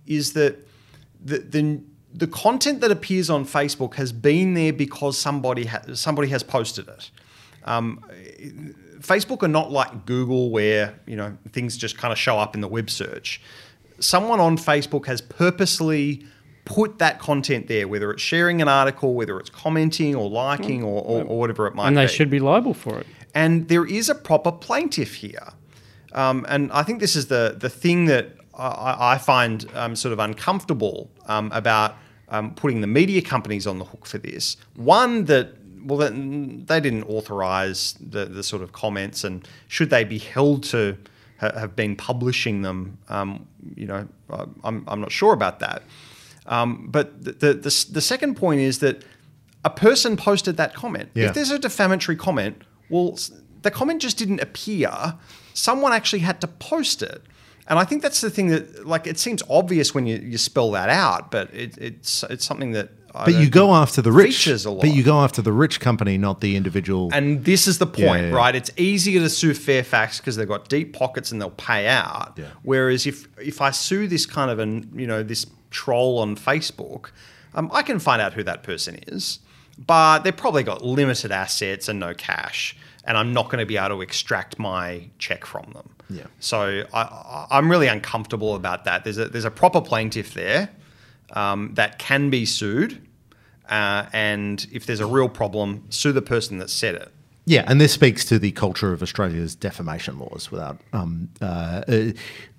is 0.07 0.31
that 0.33 0.65
the, 1.21 1.39
the, 1.39 1.81
the 2.13 2.27
content 2.27 2.79
that 2.79 2.91
appears 2.91 3.29
on 3.29 3.43
Facebook 3.45 3.95
has 3.95 4.13
been 4.13 4.53
there 4.53 4.71
because 4.71 5.19
somebody, 5.19 5.65
ha- 5.65 5.81
somebody 5.95 6.29
has 6.29 6.43
posted 6.43 6.87
it. 6.87 7.11
Um, 7.65 8.03
Facebook 8.99 9.43
are 9.43 9.49
not 9.49 9.71
like 9.71 10.05
Google 10.05 10.49
where 10.49 10.97
you 11.05 11.15
know 11.15 11.37
things 11.51 11.77
just 11.77 11.97
kind 11.97 12.11
of 12.11 12.17
show 12.17 12.37
up 12.37 12.55
in 12.55 12.61
the 12.61 12.67
web 12.67 12.89
search. 12.89 13.41
Someone 13.99 14.39
on 14.39 14.57
Facebook 14.57 15.05
has 15.05 15.21
purposely 15.21 16.25
put 16.65 16.99
that 16.99 17.19
content 17.19 17.67
there, 17.67 17.87
whether 17.87 18.11
it's 18.11 18.21
sharing 18.21 18.61
an 18.61 18.67
article, 18.67 19.13
whether 19.13 19.39
it's 19.39 19.49
commenting 19.49 20.15
or 20.15 20.29
liking 20.29 20.83
or, 20.83 21.03
or, 21.03 21.23
or 21.23 21.39
whatever 21.39 21.67
it 21.67 21.75
might 21.75 21.83
be. 21.83 21.87
And 21.89 21.97
they 21.97 22.05
be. 22.05 22.11
should 22.11 22.29
be 22.29 22.39
liable 22.39 22.73
for 22.73 22.99
it. 22.99 23.07
And 23.35 23.67
there 23.67 23.85
is 23.85 24.09
a 24.09 24.15
proper 24.15 24.51
plaintiff 24.51 25.15
here. 25.15 25.53
Um, 26.13 26.45
and 26.47 26.71
I 26.71 26.83
think 26.83 26.99
this 26.99 27.15
is 27.15 27.27
the, 27.27 27.55
the 27.57 27.69
thing 27.69 28.05
that 28.05 28.37
I, 28.57 29.13
I 29.13 29.17
find 29.17 29.69
um, 29.73 29.95
sort 29.95 30.13
of 30.13 30.19
uncomfortable 30.19 31.09
um, 31.25 31.51
about 31.51 31.95
um, 32.29 32.53
putting 32.55 32.81
the 32.81 32.87
media 32.87 33.21
companies 33.21 33.67
on 33.67 33.79
the 33.79 33.85
hook 33.85 34.05
for 34.05 34.19
this. 34.19 34.57
One, 34.75 35.25
that 35.25 35.55
well, 35.83 35.97
they 35.97 36.79
didn't 36.79 37.03
authorise 37.03 37.93
the, 37.99 38.25
the 38.25 38.43
sort 38.43 38.61
of 38.61 38.71
comments, 38.71 39.23
and 39.23 39.47
should 39.67 39.89
they 39.89 40.03
be 40.03 40.17
held 40.17 40.63
to 40.63 40.97
ha- 41.39 41.57
have 41.59 41.75
been 41.75 41.95
publishing 41.95 42.61
them? 42.61 42.97
Um, 43.09 43.47
you 43.75 43.87
know, 43.87 44.07
I'm, 44.63 44.83
I'm 44.87 45.01
not 45.01 45.11
sure 45.11 45.33
about 45.33 45.59
that. 45.59 45.83
Um, 46.45 46.87
but 46.89 47.23
the, 47.23 47.31
the, 47.31 47.53
the, 47.53 47.85
the, 47.91 48.01
second 48.01 48.35
point 48.35 48.59
is 48.59 48.79
that 48.79 49.03
a 49.63 49.69
person 49.69 50.17
posted 50.17 50.57
that 50.57 50.73
comment. 50.73 51.09
Yeah. 51.13 51.27
If 51.27 51.35
there's 51.35 51.51
a 51.51 51.59
defamatory 51.59 52.17
comment, 52.17 52.61
well, 52.89 53.17
the 53.61 53.71
comment 53.71 54.01
just 54.01 54.17
didn't 54.17 54.41
appear. 54.41 54.91
Someone 55.53 55.93
actually 55.93 56.19
had 56.19 56.41
to 56.41 56.47
post 56.47 57.01
it. 57.01 57.21
And 57.67 57.79
I 57.79 57.85
think 57.85 58.01
that's 58.01 58.21
the 58.21 58.29
thing 58.29 58.47
that, 58.47 58.85
like, 58.85 59.07
it 59.07 59.17
seems 59.17 59.41
obvious 59.49 59.95
when 59.95 60.05
you, 60.05 60.17
you 60.17 60.37
spell 60.37 60.71
that 60.71 60.89
out, 60.89 61.31
but 61.31 61.53
it, 61.53 61.77
it's 61.77 62.23
it's 62.23 62.45
something 62.45 62.73
that. 62.73 62.89
I 63.15 63.25
but 63.25 63.35
you 63.35 63.47
go 63.47 63.73
after 63.73 64.01
the 64.01 64.11
rich. 64.11 64.49
But 64.65 64.93
you 64.93 65.03
go 65.03 65.19
after 65.19 65.41
the 65.41 65.51
rich 65.51 65.79
company, 65.79 66.17
not 66.17 66.41
the 66.41 66.55
individual. 66.55 67.09
And 67.13 67.45
this 67.45 67.67
is 67.67 67.77
the 67.77 67.85
point, 67.85 68.23
yeah, 68.23 68.29
yeah, 68.29 68.35
right? 68.35 68.55
It's 68.55 68.71
easier 68.75 69.19
to 69.21 69.29
sue 69.29 69.53
Fairfax 69.53 70.19
because 70.19 70.35
they've 70.35 70.47
got 70.47 70.67
deep 70.67 70.93
pockets 70.93 71.31
and 71.31 71.39
they'll 71.39 71.51
pay 71.51 71.87
out. 71.87 72.39
Whereas 72.63 73.05
if 73.05 73.27
if 73.39 73.61
I 73.61 73.69
sue 73.69 74.07
this 74.07 74.25
kind 74.25 74.49
of 74.49 74.57
an 74.57 74.91
you 74.95 75.05
know 75.05 75.21
this 75.21 75.45
troll 75.73 76.19
on 76.19 76.37
Facebook, 76.37 77.09
um, 77.55 77.69
I 77.73 77.81
can 77.81 77.99
find 77.99 78.21
out 78.21 78.33
who 78.33 78.43
that 78.43 78.63
person 78.63 78.95
is, 79.07 79.39
but 79.77 80.19
they've 80.19 80.35
probably 80.35 80.63
got 80.63 80.83
limited 80.83 81.31
assets 81.31 81.89
and 81.89 81.99
no 81.99 82.13
cash, 82.13 82.77
and 83.03 83.17
I'm 83.17 83.33
not 83.33 83.45
going 83.45 83.59
to 83.59 83.65
be 83.65 83.77
able 83.77 83.97
to 83.97 84.01
extract 84.01 84.57
my 84.57 85.09
check 85.19 85.45
from 85.45 85.71
them. 85.73 85.89
Yeah. 86.09 86.27
So 86.39 86.83
I, 86.93 87.47
am 87.51 87.69
really 87.69 87.87
uncomfortable 87.87 88.55
about 88.55 88.85
that. 88.85 89.03
There's 89.03 89.17
a 89.17 89.25
there's 89.25 89.45
a 89.45 89.51
proper 89.51 89.81
plaintiff 89.81 90.33
there 90.33 90.69
um, 91.31 91.73
that 91.73 91.99
can 91.99 92.29
be 92.29 92.45
sued, 92.45 93.05
uh, 93.69 94.05
and 94.13 94.65
if 94.71 94.85
there's 94.85 94.99
a 94.99 95.07
real 95.07 95.29
problem, 95.29 95.85
sue 95.89 96.11
the 96.11 96.21
person 96.21 96.59
that 96.59 96.69
said 96.69 96.95
it. 96.95 97.11
Yeah, 97.45 97.65
and 97.67 97.81
this 97.81 97.91
speaks 97.91 98.23
to 98.25 98.39
the 98.39 98.51
culture 98.51 98.93
of 98.93 99.01
Australia's 99.01 99.53
defamation 99.53 100.17
laws. 100.17 100.49
Without 100.49 100.79
um, 100.93 101.29
uh, 101.41 101.83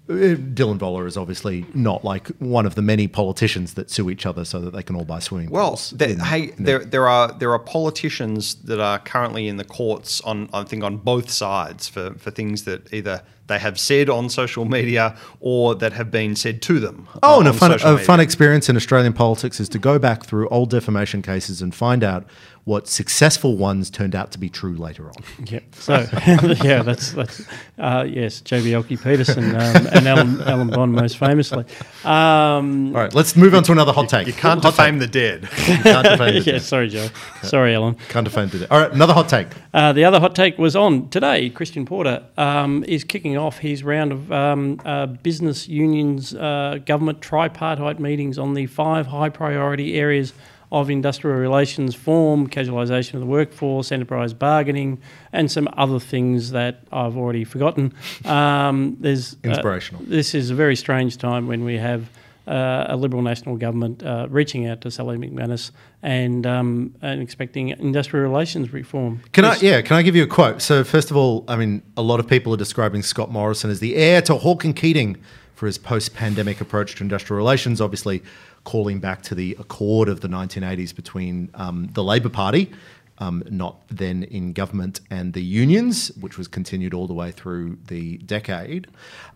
Uh, 0.07 0.37
Dylan 0.37 0.79
Voller 0.79 1.07
is 1.07 1.17
obviously 1.17 1.65
not 1.73 2.05
like 2.05 2.29
one 2.39 2.67
of 2.67 2.75
the 2.75 2.83
many 2.83 3.09
politicians 3.09 3.73
that 3.75 3.91
sue 3.91 4.11
each 4.11 4.27
other 4.27 4.45
so 4.45 4.61
that 4.61 4.73
they 4.73 4.83
can 4.83 4.97
all 4.97 5.05
buy 5.05 5.19
swimming 5.19 5.49
pools. 5.49 5.95
Well, 5.97 6.09
mm-hmm. 6.09 6.21
hey, 6.21 6.51
there, 6.59 6.85
there 6.85 7.09
are 7.09 7.33
there 7.33 7.53
are 7.53 7.59
politicians 7.59 8.57
that 8.57 8.81
are 8.81 8.99
currently 8.99 9.49
in 9.49 9.57
the 9.57 9.65
courts 9.65 10.21
on 10.21 10.51
I 10.53 10.65
think 10.65 10.85
on 10.85 10.99
both 10.99 11.31
sides 11.31 11.89
for, 11.89 12.15
for 12.15 12.31
things 12.31 12.65
that 12.65 12.93
either 12.93 13.23
they 13.47 13.59
have 13.59 13.79
said 13.79 14.09
on 14.09 14.29
social 14.29 14.65
media 14.65 15.17
or 15.41 15.75
that 15.75 15.93
have 15.93 16.11
been 16.11 16.35
said 16.37 16.63
to 16.63 16.81
them. 16.81 17.09
Uh, 17.17 17.19
oh, 17.23 17.41
and 17.41 17.49
a 17.49 17.53
fun, 17.53 17.73
a 17.73 17.99
fun 17.99 18.21
experience 18.21 18.69
in 18.69 18.77
Australian 18.77 19.13
politics 19.13 19.61
is 19.61 19.69
to 19.71 19.79
go 19.79 19.99
back 19.99 20.25
through 20.25 20.49
old 20.49 20.71
defamation 20.71 21.23
cases 21.23 21.61
and 21.61 21.75
find 21.75 22.03
out 22.03 22.27
what 22.65 22.89
successful 22.89 23.59
ones 23.59 23.91
turned 23.91 24.15
out 24.15 24.33
to 24.33 24.39
be 24.39 24.49
true 24.49 24.75
later 24.75 25.07
on. 25.09 25.23
Yeah. 25.45 25.61
So, 25.73 26.07
yeah, 26.65 26.83
that's, 26.83 27.13
that's 27.13 27.43
uh, 27.79 28.07
yes, 28.09 28.41
Joh 28.41 28.61
Bjelke-Petersen 28.61 29.55
um, 29.55 29.87
and 29.93 30.09
Alan, 30.09 30.41
Alan 30.43 30.69
Bond 30.69 30.93
most 30.93 31.19
famously. 31.19 31.67
Um, 32.05 32.97
All 32.97 33.03
right, 33.03 33.15
let's 33.15 33.37
move 33.37 33.55
on 33.55 33.65
to 33.65 33.73
another 33.73 33.93
hot 33.93 34.09
take. 34.09 34.27
You, 34.27 34.33
you 34.33 34.39
can't 34.39 34.63
hot 34.63 34.71
defame 34.71 34.99
take. 34.99 35.13
the 35.13 35.19
dead. 35.19 35.49
You 35.75 35.83
can't 35.83 36.05
defame 36.07 36.35
the 36.35 36.41
yeah, 36.47 36.53
dead. 36.53 36.63
sorry, 36.63 36.89
Joe. 36.89 37.09
Sorry, 37.43 37.75
Alan. 37.75 37.97
Can't 38.09 38.25
defame 38.25 38.49
the 38.49 38.61
dead. 38.61 38.69
All 38.71 38.81
right, 38.81 38.93
another 38.93 39.13
hot 39.13 39.29
take. 39.29 39.49
Uh, 39.75 39.93
the 39.93 40.05
other 40.05 40.19
hot 40.21 40.35
take 40.35 40.57
was 40.57 40.75
on 40.75 41.11
today. 41.11 41.51
Christian 41.51 41.85
Porter 41.85 42.23
um, 42.39 42.83
is 42.89 43.05
kicking 43.05 43.37
off 43.37 43.59
his 43.59 43.85
round 43.85 44.13
of 44.13 44.33
um, 44.33 44.81
uh, 44.87 45.07
business 45.07 45.69
unions, 45.69 46.35
uh, 46.35 46.79
government 46.87 47.21
tripartite 47.21 47.99
meetings 47.99 48.39
on 48.39 48.55
the 48.55 48.67
five 48.67 49.09
high 49.09 49.29
priority 49.29 49.99
areas 49.99 50.33
of 50.75 50.91
industrial 50.91 51.39
relations 51.39 51.95
form, 51.95 52.49
casualisation 52.49 53.15
of 53.15 53.21
the 53.21 53.27
workforce, 53.27 53.93
enterprise 53.93 54.35
bargaining, 54.35 55.01
and 55.33 55.49
some 55.49 55.69
other 55.77 56.01
things 56.01 56.51
that 56.51 56.81
I've 56.91 57.17
already 57.17 57.45
forgotten. 57.45 57.95
Um, 58.25 58.97
there's 58.99 59.35
uh, 59.35 59.51
inspirational. 59.51 60.03
Uh, 60.03 60.07
this 60.09 60.35
is 60.35 60.51
a 60.51 60.55
very 60.55 60.75
strange 60.75 61.17
time 61.17 61.47
when 61.47 61.65
we 61.65 61.79
have 61.79 62.11
uh, 62.49 62.87
a 62.89 62.97
Liberal 62.97 63.23
National 63.23 63.57
government 63.57 64.03
uh, 64.03 64.27
reaching 64.29 64.67
out 64.67 64.81
to 64.81 64.91
Sally 64.91 65.17
McManus 65.17 65.71
and 66.03 66.45
um, 66.45 66.93
and 67.01 67.23
expecting 67.23 67.69
industrial 67.69 68.29
relations 68.29 68.73
reform. 68.73 69.23
Can 69.31 69.45
I? 69.45 69.57
Yeah, 69.59 69.81
can 69.81 69.97
I 69.97 70.03
give 70.03 70.17
you 70.17 70.25
a 70.25 70.27
quote? 70.27 70.61
So 70.61 70.83
first 70.83 71.13
of 71.13 71.17
all, 71.17 71.45
I 71.47 71.55
mean, 71.55 71.83
a 71.97 72.03
lot 72.03 72.19
of 72.19 72.27
people 72.27 72.53
are 72.53 72.59
describing 72.59 73.03
Scott 73.03 73.31
Morrison 73.31 73.71
as 73.71 73.79
the 73.79 73.95
heir 73.95 74.21
to 74.23 74.35
Hawke 74.35 74.65
and 74.65 74.75
Keating 74.75 75.19
for 75.55 75.67
his 75.67 75.79
post-pandemic 75.79 76.61
approach 76.61 76.97
to 76.97 77.03
industrial 77.03 77.39
relations. 77.39 77.81
Obviously, 77.81 78.23
calling 78.65 78.99
back 78.99 79.23
to 79.23 79.35
the 79.35 79.57
accord 79.59 80.09
of 80.09 80.21
the 80.21 80.29
1980s 80.29 80.95
between 80.95 81.51
um, 81.55 81.89
the 81.93 82.03
Labor 82.03 82.29
Party, 82.29 82.73
um, 83.19 83.43
not 83.49 83.77
then 83.89 84.25
in 84.25 84.53
government, 84.53 85.01
and 85.11 85.33
the 85.33 85.43
unions, 85.43 86.09
which 86.21 86.37
was 86.37 86.49
continued 86.49 86.95
all 86.95 87.07
the 87.07 87.15
way 87.15 87.31
through 87.31 87.79
the 87.87 88.19
decade. 88.19 88.89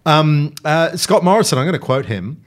Um, 0.04 0.54
uh, 0.64 0.96
Scott 0.96 1.22
Morrison, 1.22 1.58
I'm 1.58 1.64
going 1.64 1.78
to 1.78 1.78
quote 1.78 2.06
him 2.06 2.42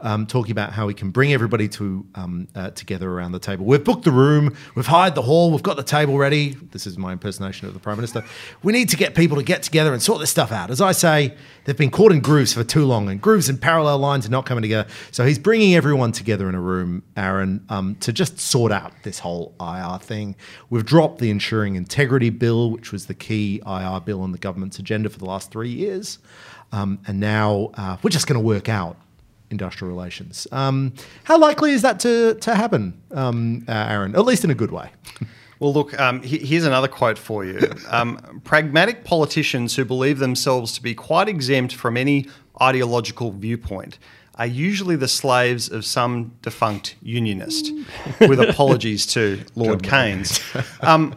um, 0.00 0.26
talking 0.26 0.52
about 0.52 0.72
how 0.72 0.86
we 0.86 0.94
can 0.94 1.10
bring 1.10 1.32
everybody 1.32 1.68
to 1.68 2.06
um, 2.14 2.48
uh, 2.54 2.70
together 2.70 3.10
around 3.10 3.32
the 3.32 3.38
table. 3.38 3.64
We've 3.64 3.82
booked 3.82 4.04
the 4.04 4.12
room, 4.12 4.56
we've 4.74 4.86
hired 4.86 5.14
the 5.14 5.22
hall, 5.22 5.50
we've 5.50 5.62
got 5.62 5.76
the 5.76 5.82
table 5.82 6.18
ready. 6.18 6.54
This 6.72 6.86
is 6.86 6.98
my 6.98 7.12
impersonation 7.12 7.68
of 7.68 7.74
the 7.74 7.80
Prime 7.80 7.96
Minister. 7.96 8.24
We 8.62 8.72
need 8.72 8.88
to 8.90 8.96
get 8.96 9.14
people 9.14 9.36
to 9.36 9.42
get 9.42 9.62
together 9.62 9.92
and 9.92 10.02
sort 10.02 10.20
this 10.20 10.30
stuff 10.30 10.52
out. 10.52 10.70
As 10.70 10.80
I 10.80 10.92
say, 10.92 11.34
they've 11.64 11.76
been 11.76 11.90
caught 11.90 12.12
in 12.12 12.20
grooves 12.20 12.52
for 12.52 12.64
too 12.64 12.84
long, 12.84 13.08
and 13.08 13.20
grooves 13.20 13.48
and 13.48 13.60
parallel 13.60 13.98
lines 13.98 14.26
are 14.26 14.30
not 14.30 14.46
coming 14.46 14.62
together. 14.62 14.88
So 15.10 15.24
he's 15.24 15.38
bringing 15.38 15.74
everyone 15.74 16.12
together 16.12 16.48
in 16.48 16.54
a 16.54 16.60
room, 16.60 17.02
Aaron, 17.16 17.64
um, 17.68 17.96
to 18.00 18.12
just 18.12 18.38
sort 18.38 18.72
out 18.72 18.92
this 19.02 19.18
whole 19.18 19.54
IR 19.60 19.98
thing. 19.98 20.36
We've 20.70 20.84
dropped 20.84 21.18
the 21.18 21.30
Ensuring 21.30 21.76
Integrity 21.76 22.30
Bill, 22.30 22.70
which 22.70 22.92
was 22.92 23.06
the 23.06 23.14
key 23.14 23.62
IR 23.66 24.00
bill 24.00 24.22
on 24.22 24.32
the 24.32 24.38
government's 24.38 24.78
agenda 24.78 25.08
for 25.08 25.18
the 25.18 25.24
last 25.26 25.50
three 25.50 25.70
years. 25.70 26.18
Um, 26.72 26.98
and 27.06 27.20
now 27.20 27.70
uh, 27.74 27.96
we're 28.02 28.10
just 28.10 28.26
going 28.26 28.40
to 28.40 28.44
work 28.44 28.68
out 28.68 28.96
industrial 29.50 29.92
relations. 29.94 30.46
Um, 30.52 30.94
how 31.24 31.38
likely 31.38 31.72
is 31.72 31.82
that 31.82 32.00
to, 32.00 32.34
to 32.34 32.54
happen, 32.54 33.00
um, 33.12 33.64
uh, 33.68 33.72
Aaron? 33.72 34.14
At 34.14 34.24
least 34.24 34.44
in 34.44 34.50
a 34.50 34.54
good 34.54 34.70
way. 34.70 34.90
Well, 35.58 35.72
look, 35.72 35.98
um, 35.98 36.22
here's 36.22 36.66
another 36.66 36.86
quote 36.86 37.16
for 37.16 37.42
you. 37.42 37.58
Um, 37.88 38.42
pragmatic 38.44 39.04
politicians 39.04 39.74
who 39.74 39.86
believe 39.86 40.18
themselves 40.18 40.72
to 40.72 40.82
be 40.82 40.94
quite 40.94 41.30
exempt 41.30 41.74
from 41.74 41.96
any 41.96 42.28
ideological 42.60 43.32
viewpoint 43.32 43.98
are 44.34 44.46
usually 44.46 44.96
the 44.96 45.08
slaves 45.08 45.70
of 45.70 45.84
some 45.84 46.32
defunct 46.42 46.96
unionist, 47.02 47.72
with 48.20 48.38
apologies 48.38 49.06
to 49.06 49.42
Lord 49.54 49.82
Keynes. 49.82 50.40
Um, 50.82 51.14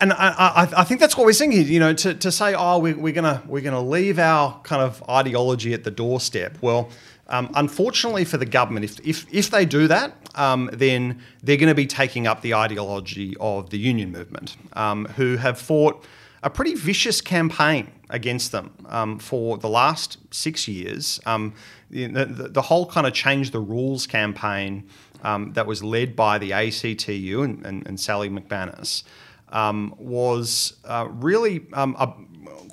and 0.00 0.12
I, 0.14 0.28
I, 0.38 0.68
I, 0.78 0.84
think 0.84 0.98
that's 0.98 1.16
what 1.16 1.26
we're 1.26 1.32
seeing 1.32 1.52
here. 1.52 1.62
You 1.62 1.78
know, 1.78 1.92
to, 1.92 2.14
to 2.14 2.32
say, 2.32 2.54
oh, 2.54 2.78
we, 2.78 2.94
we're 2.94 3.12
gonna 3.12 3.42
we're 3.46 3.62
gonna 3.62 3.82
leave 3.82 4.18
our 4.18 4.58
kind 4.62 4.82
of 4.82 5.02
ideology 5.08 5.74
at 5.74 5.84
the 5.84 5.90
doorstep. 5.90 6.56
Well, 6.62 6.88
um, 7.30 7.50
unfortunately 7.54 8.24
for 8.24 8.36
the 8.36 8.46
government, 8.46 8.84
if, 8.84 9.00
if, 9.06 9.26
if 9.32 9.50
they 9.50 9.64
do 9.64 9.88
that, 9.88 10.14
um, 10.34 10.68
then 10.72 11.20
they're 11.42 11.56
going 11.56 11.68
to 11.68 11.74
be 11.74 11.86
taking 11.86 12.26
up 12.26 12.42
the 12.42 12.54
ideology 12.54 13.36
of 13.40 13.70
the 13.70 13.78
union 13.78 14.12
movement, 14.12 14.56
um, 14.74 15.06
who 15.16 15.36
have 15.36 15.58
fought 15.58 16.04
a 16.42 16.50
pretty 16.50 16.74
vicious 16.74 17.20
campaign 17.20 17.90
against 18.08 18.50
them 18.50 18.72
um, 18.86 19.18
for 19.18 19.58
the 19.58 19.68
last 19.68 20.18
six 20.30 20.66
years. 20.66 21.20
Um, 21.24 21.54
the, 21.90 22.06
the, 22.06 22.48
the, 22.48 22.62
whole 22.62 22.86
kind 22.86 23.06
of 23.06 23.12
change 23.12 23.50
the 23.50 23.60
rules 23.60 24.06
campaign 24.06 24.88
um, 25.22 25.52
that 25.52 25.66
was 25.66 25.82
led 25.82 26.16
by 26.16 26.38
the 26.38 26.52
ACTU 26.52 27.42
and, 27.42 27.64
and, 27.64 27.86
and 27.86 28.00
Sally 28.00 28.28
McManus 28.28 29.04
was 29.52 30.74
uh, 30.84 31.08
really 31.10 31.66
a, 31.72 32.12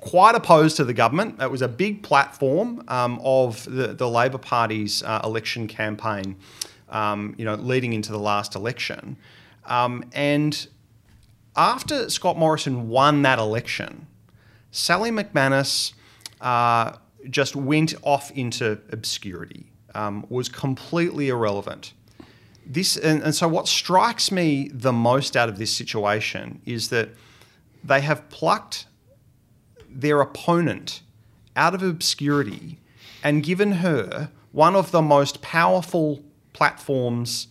quite 0.00 0.34
opposed 0.34 0.76
to 0.76 0.84
the 0.84 0.94
government. 0.94 1.40
It 1.40 1.50
was 1.50 1.62
a 1.62 1.68
big 1.68 2.02
platform 2.02 2.82
um, 2.88 3.20
of 3.22 3.64
the, 3.64 3.88
the 3.88 4.08
Labor 4.08 4.38
Party's 4.38 5.02
uh, 5.02 5.20
election 5.24 5.66
campaign, 5.66 6.36
you 6.92 7.44
know, 7.44 7.54
leading 7.54 7.92
into 7.92 8.12
the 8.12 8.18
last 8.18 8.54
election. 8.54 9.16
and 9.66 10.68
after 11.56 12.08
Scott 12.08 12.38
Morrison 12.38 12.88
won 12.88 13.22
that 13.22 13.38
election, 13.38 14.06
Sally 14.70 15.10
McManus 15.10 15.92
uh, 16.40 16.92
just 17.28 17.56
went 17.56 17.94
off 18.02 18.30
into 18.30 18.78
obscurity, 18.92 19.66
um, 19.94 20.24
was 20.28 20.48
completely 20.48 21.28
irrelevant. 21.28 21.92
This 22.64 22.96
and, 22.96 23.22
and 23.22 23.34
so 23.34 23.48
what 23.48 23.66
strikes 23.66 24.30
me 24.30 24.70
the 24.72 24.92
most 24.92 25.36
out 25.36 25.48
of 25.48 25.58
this 25.58 25.74
situation 25.74 26.60
is 26.66 26.90
that 26.90 27.08
they 27.82 28.02
have 28.02 28.28
plucked 28.28 28.86
their 29.88 30.20
opponent 30.20 31.02
out 31.56 31.74
of 31.74 31.82
obscurity 31.82 32.78
and 33.22 33.42
given 33.42 33.72
her 33.72 34.30
one 34.52 34.74
of 34.74 34.90
the 34.90 35.02
most 35.02 35.42
powerful 35.42 36.22
platforms 36.52 37.48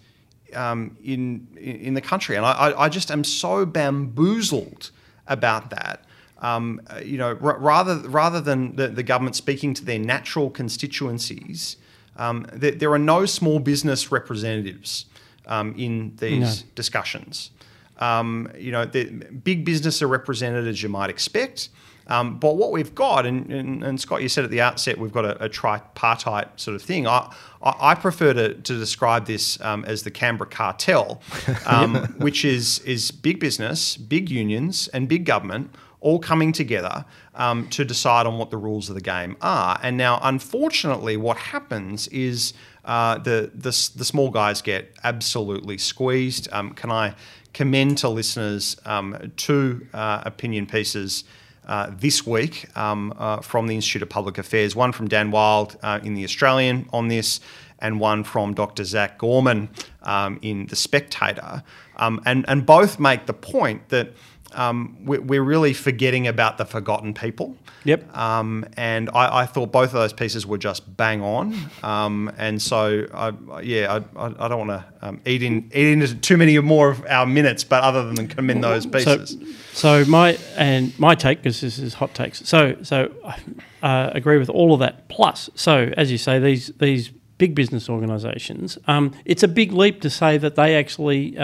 um, 0.54 0.98
in 1.04 1.48
in 1.58 1.94
the 1.94 2.02
country, 2.02 2.36
and 2.36 2.46
I, 2.46 2.74
I 2.78 2.90
just 2.90 3.12
am 3.12 3.24
so 3.24 3.66
bamboozled 3.66 4.92
about 5.28 5.70
that. 5.72 6.04
Um, 6.40 6.82
you 7.04 7.18
know, 7.18 7.38
r- 7.42 7.58
rather 7.58 7.98
rather 8.08 8.40
than 8.40 8.76
the, 8.76 8.88
the, 8.88 9.04
government 9.04 9.36
speaking 9.36 9.74
to 9.74 9.84
their 9.84 10.00
natural 10.00 10.50
constituencies, 10.50 11.78
um, 12.16 12.46
there, 12.54 12.72
there, 12.72 12.92
are 12.92 13.00
no 13.00 13.26
small 13.26 13.60
business 13.60 14.12
representatives 14.12 15.08
um, 15.48 15.74
in 15.78 16.16
these 16.18 16.64
no. 16.64 16.70
discussions. 16.76 17.50
Um, 17.98 18.52
you 18.58 18.72
know, 18.72 18.86
the 18.86 19.06
big 19.06 19.66
business 19.66 20.02
are 20.04 20.08
represented 20.08 20.68
as 20.68 20.84
you 20.84 20.90
might 20.90 21.10
expect. 21.10 21.70
Um, 22.08 22.40
but 22.40 22.56
what 22.56 22.72
we've 22.72 22.96
got, 22.96 23.26
and, 23.26 23.52
and, 23.52 23.84
and, 23.84 24.00
Scott, 24.00 24.22
you 24.22 24.30
said 24.30 24.46
at 24.46 24.50
the 24.50 24.62
outset, 24.62 24.98
we've 24.98 25.12
got 25.12 25.26
a, 25.26 25.44
a 25.44 25.50
tripartite 25.50 26.60
sort 26.60 26.76
of 26.76 26.82
thing. 26.82 27.06
I, 27.06 27.34
I, 27.62 27.96
prefer 27.96 28.34
to, 28.34 28.54
to 28.54 28.80
describe 28.80 29.26
this 29.26 29.60
um, 29.62 29.84
as 29.86 30.04
the 30.04 30.12
Canberra 30.12 30.50
cartel, 30.50 31.22
um, 31.66 31.96
which 32.18 32.46
is, 32.46 32.80
is 32.80 33.12
big 33.12 33.40
business, 33.40 33.98
big 33.98 34.30
unions, 34.30 34.88
and 34.90 35.10
big 35.10 35.26
government 35.26 35.76
all 36.00 36.20
coming 36.20 36.52
together 36.52 37.04
um, 37.36 37.68
to 37.70 37.84
decide 37.84 38.26
on 38.28 38.38
what 38.38 38.52
the 38.52 38.58
rules 38.58 38.88
of 38.88 38.96
the 38.96 39.02
game 39.02 39.36
are. 39.42 39.80
And 39.82 39.98
now, 39.98 40.20
unfortunately, 40.22 41.18
what 41.18 41.38
happens 41.38 42.08
is 42.10 42.54
uh, 42.86 43.18
the, 43.18 43.52
the, 43.54 43.90
the 43.96 44.06
small 44.06 44.30
guys 44.30 44.62
get 44.62 44.94
absolutely 45.04 45.78
squeezed. 45.78 46.48
Um, 46.52 46.74
can 46.74 46.92
I 46.92 47.16
commend 47.54 47.98
to 48.00 48.10
listeners 48.10 48.78
um, 48.86 49.34
two 49.36 49.88
uh, 49.94 50.22
opinion 50.26 50.68
pieces? 50.68 51.24
Uh, 51.68 51.92
this 52.00 52.26
week 52.26 52.66
um, 52.78 53.14
uh, 53.18 53.42
from 53.42 53.68
the 53.68 53.76
Institute 53.76 54.02
of 54.02 54.08
Public 54.08 54.38
Affairs, 54.38 54.74
one 54.74 54.94
from 54.94 55.10
Dan 55.10 55.32
Wild 55.32 55.78
uh, 55.84 56.00
in 56.02 56.14
The 56.14 56.24
Australian 56.24 56.88
on 56.94 57.10
this, 57.10 57.42
and 57.80 58.00
one 58.00 58.24
from 58.24 58.54
Dr. 58.54 58.86
Zach 58.86 59.18
Gorman 59.18 59.68
um, 60.04 60.40
in 60.42 60.68
The 60.68 60.78
Spectator. 60.78 61.64
Um, 61.98 62.22
and, 62.26 62.46
and 62.48 62.66
both 62.66 63.02
make 63.02 63.26
the 63.26 63.34
point 63.34 63.90
that 63.90 64.14
um, 64.58 64.98
we're 65.06 65.44
really 65.44 65.74
forgetting 65.74 66.28
about 66.28 66.58
the 66.58 66.66
forgotten 66.66 67.14
people. 67.14 67.56
Yep. 67.84 68.18
Um, 68.18 68.66
and 68.76 69.10
I, 69.14 69.44
I, 69.44 69.46
thought 69.46 69.72
both 69.72 69.90
of 69.90 69.94
those 69.94 70.12
pieces 70.12 70.46
were 70.46 70.58
just 70.58 70.98
bang 70.98 71.22
on. 71.22 71.56
Um, 71.84 72.30
and 72.38 72.62
so, 72.62 73.06
I, 73.14 73.62
yeah, 73.62 74.02
I, 74.18 74.26
I 74.46 74.48
don't 74.50 74.68
want 74.68 74.82
to 74.82 75.08
um, 75.08 75.22
eat 75.26 75.44
in 75.44 75.72
eat 75.74 75.88
into 75.94 76.16
too 76.16 76.36
many 76.36 76.58
more 76.60 76.90
of 76.90 77.06
our 77.06 77.26
minutes, 77.26 77.64
but 77.64 77.84
other 77.84 78.12
than 78.12 78.28
commend 78.28 78.64
those 78.64 78.86
pieces. 78.86 79.38
So, 79.72 80.04
so 80.04 80.10
my 80.10 80.38
and 80.58 80.98
my 81.00 81.16
take, 81.16 81.38
because 81.38 81.62
this 81.62 81.78
is 81.78 81.94
hot 81.94 82.14
takes. 82.14 82.46
So, 82.50 82.76
so 82.82 83.12
I 83.24 83.40
uh, 83.84 84.12
agree 84.14 84.38
with 84.38 84.50
all 84.50 84.74
of 84.74 84.80
that. 84.80 85.08
Plus, 85.08 85.50
so 85.56 85.94
as 85.96 86.12
you 86.12 86.18
say, 86.18 86.40
these 86.40 86.68
these 86.80 87.10
big 87.38 87.54
business 87.54 87.90
organisations, 87.90 88.78
um, 88.88 89.14
it's 89.24 89.44
a 89.44 89.48
big 89.48 89.72
leap 89.72 90.02
to 90.02 90.10
say 90.10 90.38
that 90.40 90.56
they 90.56 90.76
actually. 90.76 91.38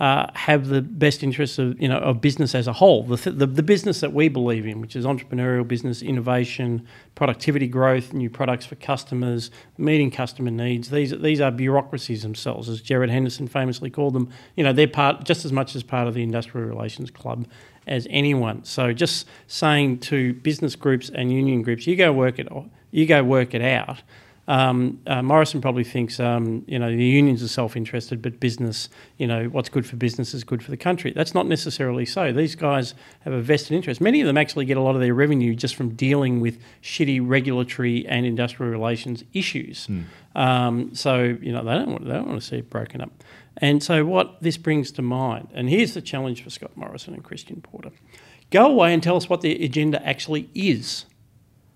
Uh, 0.00 0.30
have 0.34 0.68
the 0.68 0.80
best 0.80 1.24
interests 1.24 1.58
of 1.58 1.80
you 1.82 1.88
know 1.88 1.98
of 1.98 2.20
business 2.20 2.54
as 2.54 2.68
a 2.68 2.72
whole, 2.72 3.02
the, 3.02 3.16
th- 3.16 3.36
the, 3.36 3.46
the 3.46 3.64
business 3.64 3.98
that 3.98 4.12
we 4.12 4.28
believe 4.28 4.64
in, 4.64 4.80
which 4.80 4.94
is 4.94 5.04
entrepreneurial 5.04 5.66
business, 5.66 6.02
innovation, 6.02 6.86
productivity 7.16 7.66
growth, 7.66 8.12
new 8.12 8.30
products 8.30 8.64
for 8.64 8.76
customers, 8.76 9.50
meeting 9.76 10.08
customer 10.08 10.52
needs. 10.52 10.90
These 10.90 11.18
these 11.18 11.40
are 11.40 11.50
bureaucracies 11.50 12.22
themselves, 12.22 12.68
as 12.68 12.80
Gerard 12.80 13.10
Henderson 13.10 13.48
famously 13.48 13.90
called 13.90 14.14
them. 14.14 14.30
You 14.54 14.62
know 14.62 14.72
they're 14.72 14.86
part 14.86 15.24
just 15.24 15.44
as 15.44 15.52
much 15.52 15.74
as 15.74 15.82
part 15.82 16.06
of 16.06 16.14
the 16.14 16.22
industrial 16.22 16.68
relations 16.68 17.10
club 17.10 17.48
as 17.88 18.06
anyone. 18.08 18.62
So 18.62 18.92
just 18.92 19.26
saying 19.48 19.98
to 20.00 20.34
business 20.34 20.76
groups 20.76 21.10
and 21.12 21.32
union 21.32 21.62
groups, 21.62 21.88
you 21.88 21.96
go 21.96 22.12
work 22.12 22.38
it, 22.38 22.46
you 22.92 23.04
go 23.06 23.24
work 23.24 23.52
it 23.52 23.62
out 23.62 24.02
um, 24.48 24.98
uh, 25.06 25.22
Morrison 25.22 25.60
probably 25.60 25.84
thinks, 25.84 26.18
um, 26.18 26.64
you 26.66 26.78
know, 26.78 26.90
the 26.90 27.04
unions 27.04 27.42
are 27.42 27.48
self-interested, 27.48 28.22
but 28.22 28.40
business, 28.40 28.88
you 29.18 29.26
know, 29.26 29.44
what's 29.44 29.68
good 29.68 29.86
for 29.86 29.96
business 29.96 30.32
is 30.32 30.42
good 30.42 30.62
for 30.62 30.70
the 30.70 30.76
country. 30.76 31.12
That's 31.12 31.34
not 31.34 31.46
necessarily 31.46 32.06
so. 32.06 32.32
These 32.32 32.56
guys 32.56 32.94
have 33.20 33.34
a 33.34 33.42
vested 33.42 33.72
interest. 33.72 34.00
Many 34.00 34.22
of 34.22 34.26
them 34.26 34.38
actually 34.38 34.64
get 34.64 34.78
a 34.78 34.80
lot 34.80 34.94
of 34.94 35.02
their 35.02 35.12
revenue 35.12 35.54
just 35.54 35.76
from 35.76 35.90
dealing 35.90 36.40
with 36.40 36.58
shitty 36.82 37.20
regulatory 37.22 38.06
and 38.06 38.24
industrial 38.24 38.72
relations 38.72 39.22
issues. 39.34 39.86
Mm. 39.86 40.04
Um, 40.34 40.94
so, 40.94 41.22
you 41.22 41.52
know, 41.52 41.62
they 41.62 41.74
don't, 41.74 41.90
want, 41.90 42.04
they 42.06 42.14
don't 42.14 42.28
want 42.28 42.40
to 42.40 42.46
see 42.46 42.56
it 42.56 42.70
broken 42.70 43.02
up. 43.02 43.10
And 43.58 43.82
so 43.82 44.06
what 44.06 44.42
this 44.42 44.56
brings 44.56 44.90
to 44.92 45.02
mind, 45.02 45.48
and 45.52 45.68
here's 45.68 45.92
the 45.92 46.00
challenge 46.00 46.42
for 46.42 46.48
Scott 46.48 46.74
Morrison 46.74 47.12
and 47.12 47.22
Christian 47.22 47.60
Porter. 47.60 47.90
Go 48.50 48.66
away 48.66 48.94
and 48.94 49.02
tell 49.02 49.16
us 49.16 49.28
what 49.28 49.42
the 49.42 49.62
agenda 49.62 50.02
actually 50.06 50.48
is. 50.54 51.04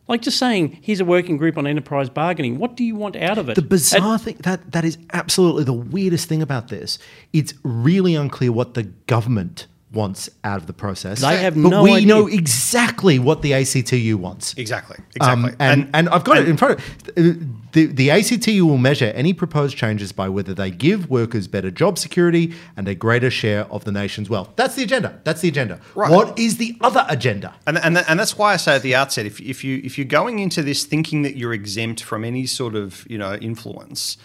Like 0.08 0.22
just 0.22 0.38
saying, 0.38 0.78
here's 0.82 1.00
a 1.00 1.04
working 1.04 1.36
group 1.36 1.56
on 1.56 1.66
enterprise 1.66 2.08
bargaining. 2.08 2.58
What 2.58 2.76
do 2.76 2.84
you 2.84 2.96
want 2.96 3.16
out 3.16 3.38
of 3.38 3.48
it? 3.48 3.54
The 3.54 3.62
bizarre 3.62 4.18
thing 4.18 4.36
that 4.40 4.72
that 4.72 4.84
is 4.84 4.98
absolutely 5.12 5.64
the 5.64 5.72
weirdest 5.72 6.28
thing 6.28 6.42
about 6.42 6.68
this. 6.68 6.98
It's 7.32 7.54
really 7.62 8.14
unclear 8.14 8.52
what 8.52 8.74
the 8.74 8.82
government 8.82 9.68
wants 9.92 10.28
out 10.42 10.56
of 10.56 10.66
the 10.66 10.72
process. 10.72 11.20
They 11.20 11.38
have 11.38 11.54
but 11.54 11.68
no 11.68 11.82
we 11.82 11.92
idea. 11.96 12.08
know 12.08 12.26
exactly 12.26 13.18
what 13.18 13.42
the 13.42 13.52
ACTU 13.52 14.16
wants. 14.16 14.54
Exactly. 14.54 14.96
Exactly. 15.14 15.50
Um, 15.50 15.56
and, 15.60 15.82
and, 15.82 15.90
and 15.94 16.08
I've 16.08 16.24
got 16.24 16.38
and, 16.38 16.46
it 16.46 16.50
in 16.50 16.56
front 16.56 16.78
of 16.78 17.61
the 17.72 17.86
the 17.86 18.10
ACTU 18.10 18.66
will 18.66 18.78
measure 18.78 19.12
any 19.14 19.32
proposed 19.32 19.76
changes 19.76 20.12
by 20.12 20.28
whether 20.28 20.54
they 20.54 20.70
give 20.70 21.10
workers 21.10 21.48
better 21.48 21.70
job 21.70 21.98
security 21.98 22.54
and 22.76 22.86
a 22.88 22.94
greater 22.94 23.30
share 23.30 23.64
of 23.66 23.84
the 23.84 23.92
nation's 23.92 24.28
wealth. 24.30 24.50
That's 24.56 24.74
the 24.74 24.82
agenda. 24.82 25.20
That's 25.24 25.40
the 25.40 25.48
agenda. 25.48 25.80
Right. 25.94 26.10
What 26.10 26.38
is 26.38 26.58
the 26.58 26.76
other 26.80 27.04
agenda? 27.08 27.54
And 27.66 27.78
and, 27.78 27.98
and 27.98 28.20
that's 28.20 28.36
why 28.38 28.52
I 28.52 28.56
say 28.56 28.76
at 28.76 28.82
the 28.82 28.94
outset, 28.94 29.26
if 29.26 29.40
if 29.40 29.64
you 29.64 29.80
if 29.84 29.98
you're 29.98 30.04
going 30.06 30.38
into 30.38 30.62
this 30.62 30.84
thinking 30.84 31.22
that 31.22 31.36
you're 31.36 31.52
exempt 31.52 32.02
from 32.02 32.24
any 32.24 32.46
sort 32.46 32.74
of 32.74 33.04
you 33.10 33.18
know 33.18 33.34
influence 33.34 34.16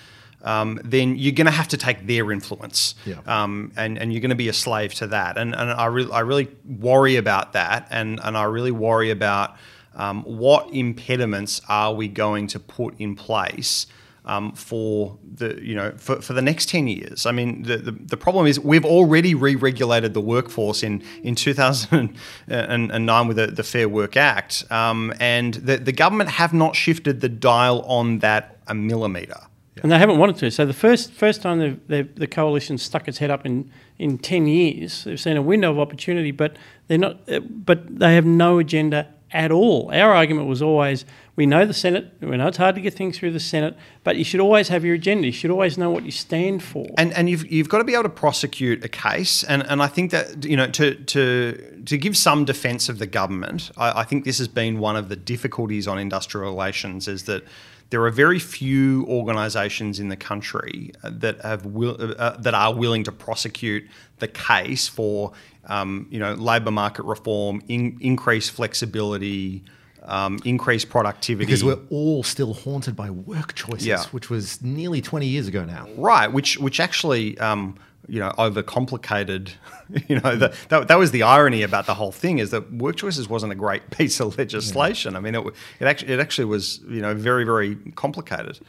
um, 0.43 0.79
then 0.83 1.15
you're 1.17 1.33
going 1.33 1.45
to 1.45 1.51
have 1.51 1.67
to 1.69 1.77
take 1.77 2.05
their 2.05 2.31
influence, 2.31 2.95
yeah. 3.05 3.15
um, 3.25 3.71
and 3.75 3.97
and 3.97 4.13
you're 4.13 4.21
going 4.21 4.29
to 4.29 4.35
be 4.35 4.49
a 4.49 4.53
slave 4.53 4.93
to 4.95 5.07
that. 5.07 5.37
And 5.37 5.55
and 5.55 5.71
I 5.71 5.85
really 5.85 6.11
I 6.11 6.19
really 6.21 6.47
worry 6.65 7.15
about 7.15 7.53
that, 7.53 7.87
and 7.89 8.19
and 8.23 8.37
I 8.37 8.43
really 8.43 8.71
worry 8.71 9.09
about 9.09 9.57
um, 9.97 10.23
what 10.23 10.69
impediments 10.73 11.61
are 11.67 11.93
we 11.93 12.07
going 12.07 12.47
to 12.47 12.59
put 12.59 12.97
in 12.99 13.15
place. 13.15 13.87
Um, 14.25 14.51
for 14.51 15.17
the 15.23 15.57
you 15.63 15.73
know 15.73 15.93
for, 15.95 16.21
for 16.21 16.33
the 16.33 16.41
next 16.41 16.67
10 16.67 16.89
years 16.89 17.25
I 17.25 17.31
mean 17.31 17.63
the, 17.63 17.77
the, 17.77 17.91
the 17.93 18.17
problem 18.17 18.45
is 18.45 18.59
we've 18.59 18.83
already 18.83 19.33
re-regulated 19.33 20.13
the 20.13 20.19
workforce 20.19 20.83
in 20.83 21.01
in 21.23 21.33
2009 21.33 23.27
with 23.29 23.37
the, 23.37 23.47
the 23.47 23.63
Fair 23.63 23.87
Work 23.87 24.17
Act 24.17 24.65
um, 24.69 25.13
and 25.21 25.53
the, 25.53 25.77
the 25.77 25.93
government 25.93 26.31
have 26.31 26.53
not 26.53 26.75
shifted 26.75 27.21
the 27.21 27.29
dial 27.29 27.83
on 27.83 28.19
that 28.19 28.57
a 28.67 28.75
millimetre 28.75 29.47
yeah. 29.77 29.83
And 29.83 29.91
they 29.91 29.99
haven't 29.99 30.17
wanted 30.17 30.37
to. 30.37 30.49
So 30.49 30.65
the 30.65 30.73
first 30.73 31.13
first 31.13 31.43
time 31.43 31.59
they've, 31.59 31.87
they've, 31.87 32.15
the 32.15 32.25
coalition 32.25 32.79
stuck 32.79 33.07
its 33.07 33.19
head 33.19 33.29
up 33.29 33.45
in, 33.45 33.71
in 33.99 34.17
ten 34.17 34.47
years, 34.47 35.03
they've 35.03 35.19
seen 35.19 35.37
a 35.37 35.41
window 35.41 35.69
of 35.69 35.77
opportunity, 35.77 36.31
but 36.31 36.55
they're 36.87 36.97
not. 36.97 37.19
But 37.63 37.99
they 37.99 38.15
have 38.15 38.25
no 38.25 38.57
agenda 38.57 39.07
at 39.31 39.51
all. 39.51 39.91
Our 39.93 40.13
argument 40.13 40.47
was 40.47 40.61
always: 40.61 41.05
we 41.37 41.45
know 41.45 41.65
the 41.65 41.73
Senate, 41.73 42.11
we 42.19 42.35
know 42.35 42.47
it's 42.47 42.57
hard 42.57 42.75
to 42.75 42.81
get 42.81 42.95
things 42.95 43.17
through 43.17 43.31
the 43.31 43.39
Senate, 43.39 43.77
but 44.03 44.17
you 44.17 44.23
should 44.23 44.39
always 44.39 44.69
have 44.69 44.83
your 44.83 44.95
agenda. 44.95 45.27
You 45.27 45.31
should 45.31 45.51
always 45.51 45.77
know 45.77 45.91
what 45.91 46.03
you 46.03 46.11
stand 46.11 46.63
for. 46.63 46.87
And 46.97 47.13
and 47.13 47.29
you've 47.29 47.49
you've 47.51 47.69
got 47.69 47.77
to 47.77 47.83
be 47.83 47.93
able 47.93 48.03
to 48.03 48.09
prosecute 48.09 48.83
a 48.83 48.89
case. 48.89 49.43
And 49.43 49.61
and 49.67 49.81
I 49.81 49.87
think 49.87 50.11
that 50.11 50.43
you 50.43 50.57
know 50.57 50.67
to 50.71 50.95
to 50.95 51.81
to 51.85 51.97
give 51.97 52.17
some 52.17 52.43
defence 52.43 52.89
of 52.89 52.97
the 52.97 53.07
government, 53.07 53.71
I, 53.77 54.01
I 54.01 54.03
think 54.03 54.25
this 54.25 54.39
has 54.39 54.47
been 54.47 54.79
one 54.79 54.95
of 54.95 55.09
the 55.09 55.15
difficulties 55.15 55.87
on 55.87 55.99
industrial 55.99 56.49
relations 56.49 57.07
is 57.07 57.23
that 57.23 57.43
there 57.89 58.03
are 58.03 58.11
very 58.11 58.39
few 58.39 59.05
organisations 59.07 59.99
in 59.99 60.09
the 60.09 60.17
country 60.17 60.91
that 61.03 61.39
have 61.41 61.65
will, 61.65 61.97
uh, 62.17 62.35
that 62.37 62.53
are 62.53 62.73
willing 62.73 63.03
to 63.05 63.11
prosecute 63.11 63.87
the 64.19 64.27
case 64.27 64.87
for 64.87 65.31
um, 65.67 66.07
you 66.09 66.19
know, 66.19 66.33
labour 66.33 66.71
market 66.71 67.03
reform, 67.05 67.61
in, 67.67 67.97
increased 68.01 68.51
flexibility, 68.51 69.63
um, 70.03 70.39
increased 70.45 70.89
productivity. 70.89 71.45
Because 71.45 71.63
we're 71.63 71.79
all 71.89 72.23
still 72.23 72.53
haunted 72.53 72.95
by 72.95 73.09
work 73.09 73.53
choices, 73.53 73.85
Yeah. 73.85 74.03
which 74.11 74.29
was 74.29 74.61
nearly 74.61 75.01
20 75.01 75.27
years 75.27 75.47
ago 75.47 75.65
now. 75.65 75.87
Right, 75.97 76.31
which 76.31 76.57
which 76.57 76.79
actually 76.79 77.37
um, 77.39 77.75
you 78.07 78.19
know 78.19 78.31
overcomplicated. 78.37 79.51
You 80.09 80.19
know 80.19 80.35
the, 80.35 80.53
that 80.67 80.89
that 80.89 80.97
was 80.99 81.11
the 81.11 81.23
irony 81.23 81.63
about 81.63 81.85
the 81.85 81.93
whole 81.93 82.11
thing 82.11 82.39
is 82.39 82.51
that 82.51 82.73
work 82.73 82.97
choices 82.97 83.29
wasn't 83.29 83.53
a 83.53 83.55
great 83.55 83.89
piece 83.97 84.19
of 84.19 84.37
legislation. 84.37 85.15
I 85.15 85.21
mean, 85.21 85.33
it, 85.33 85.45
it 85.79 85.85
actually 85.85 86.11
it 86.11 86.19
actually 86.19 86.43
was 86.43 86.81
you 86.89 87.01
know 87.01 87.13
very 87.13 87.45
very 87.45 87.77
complicated. 87.95 88.59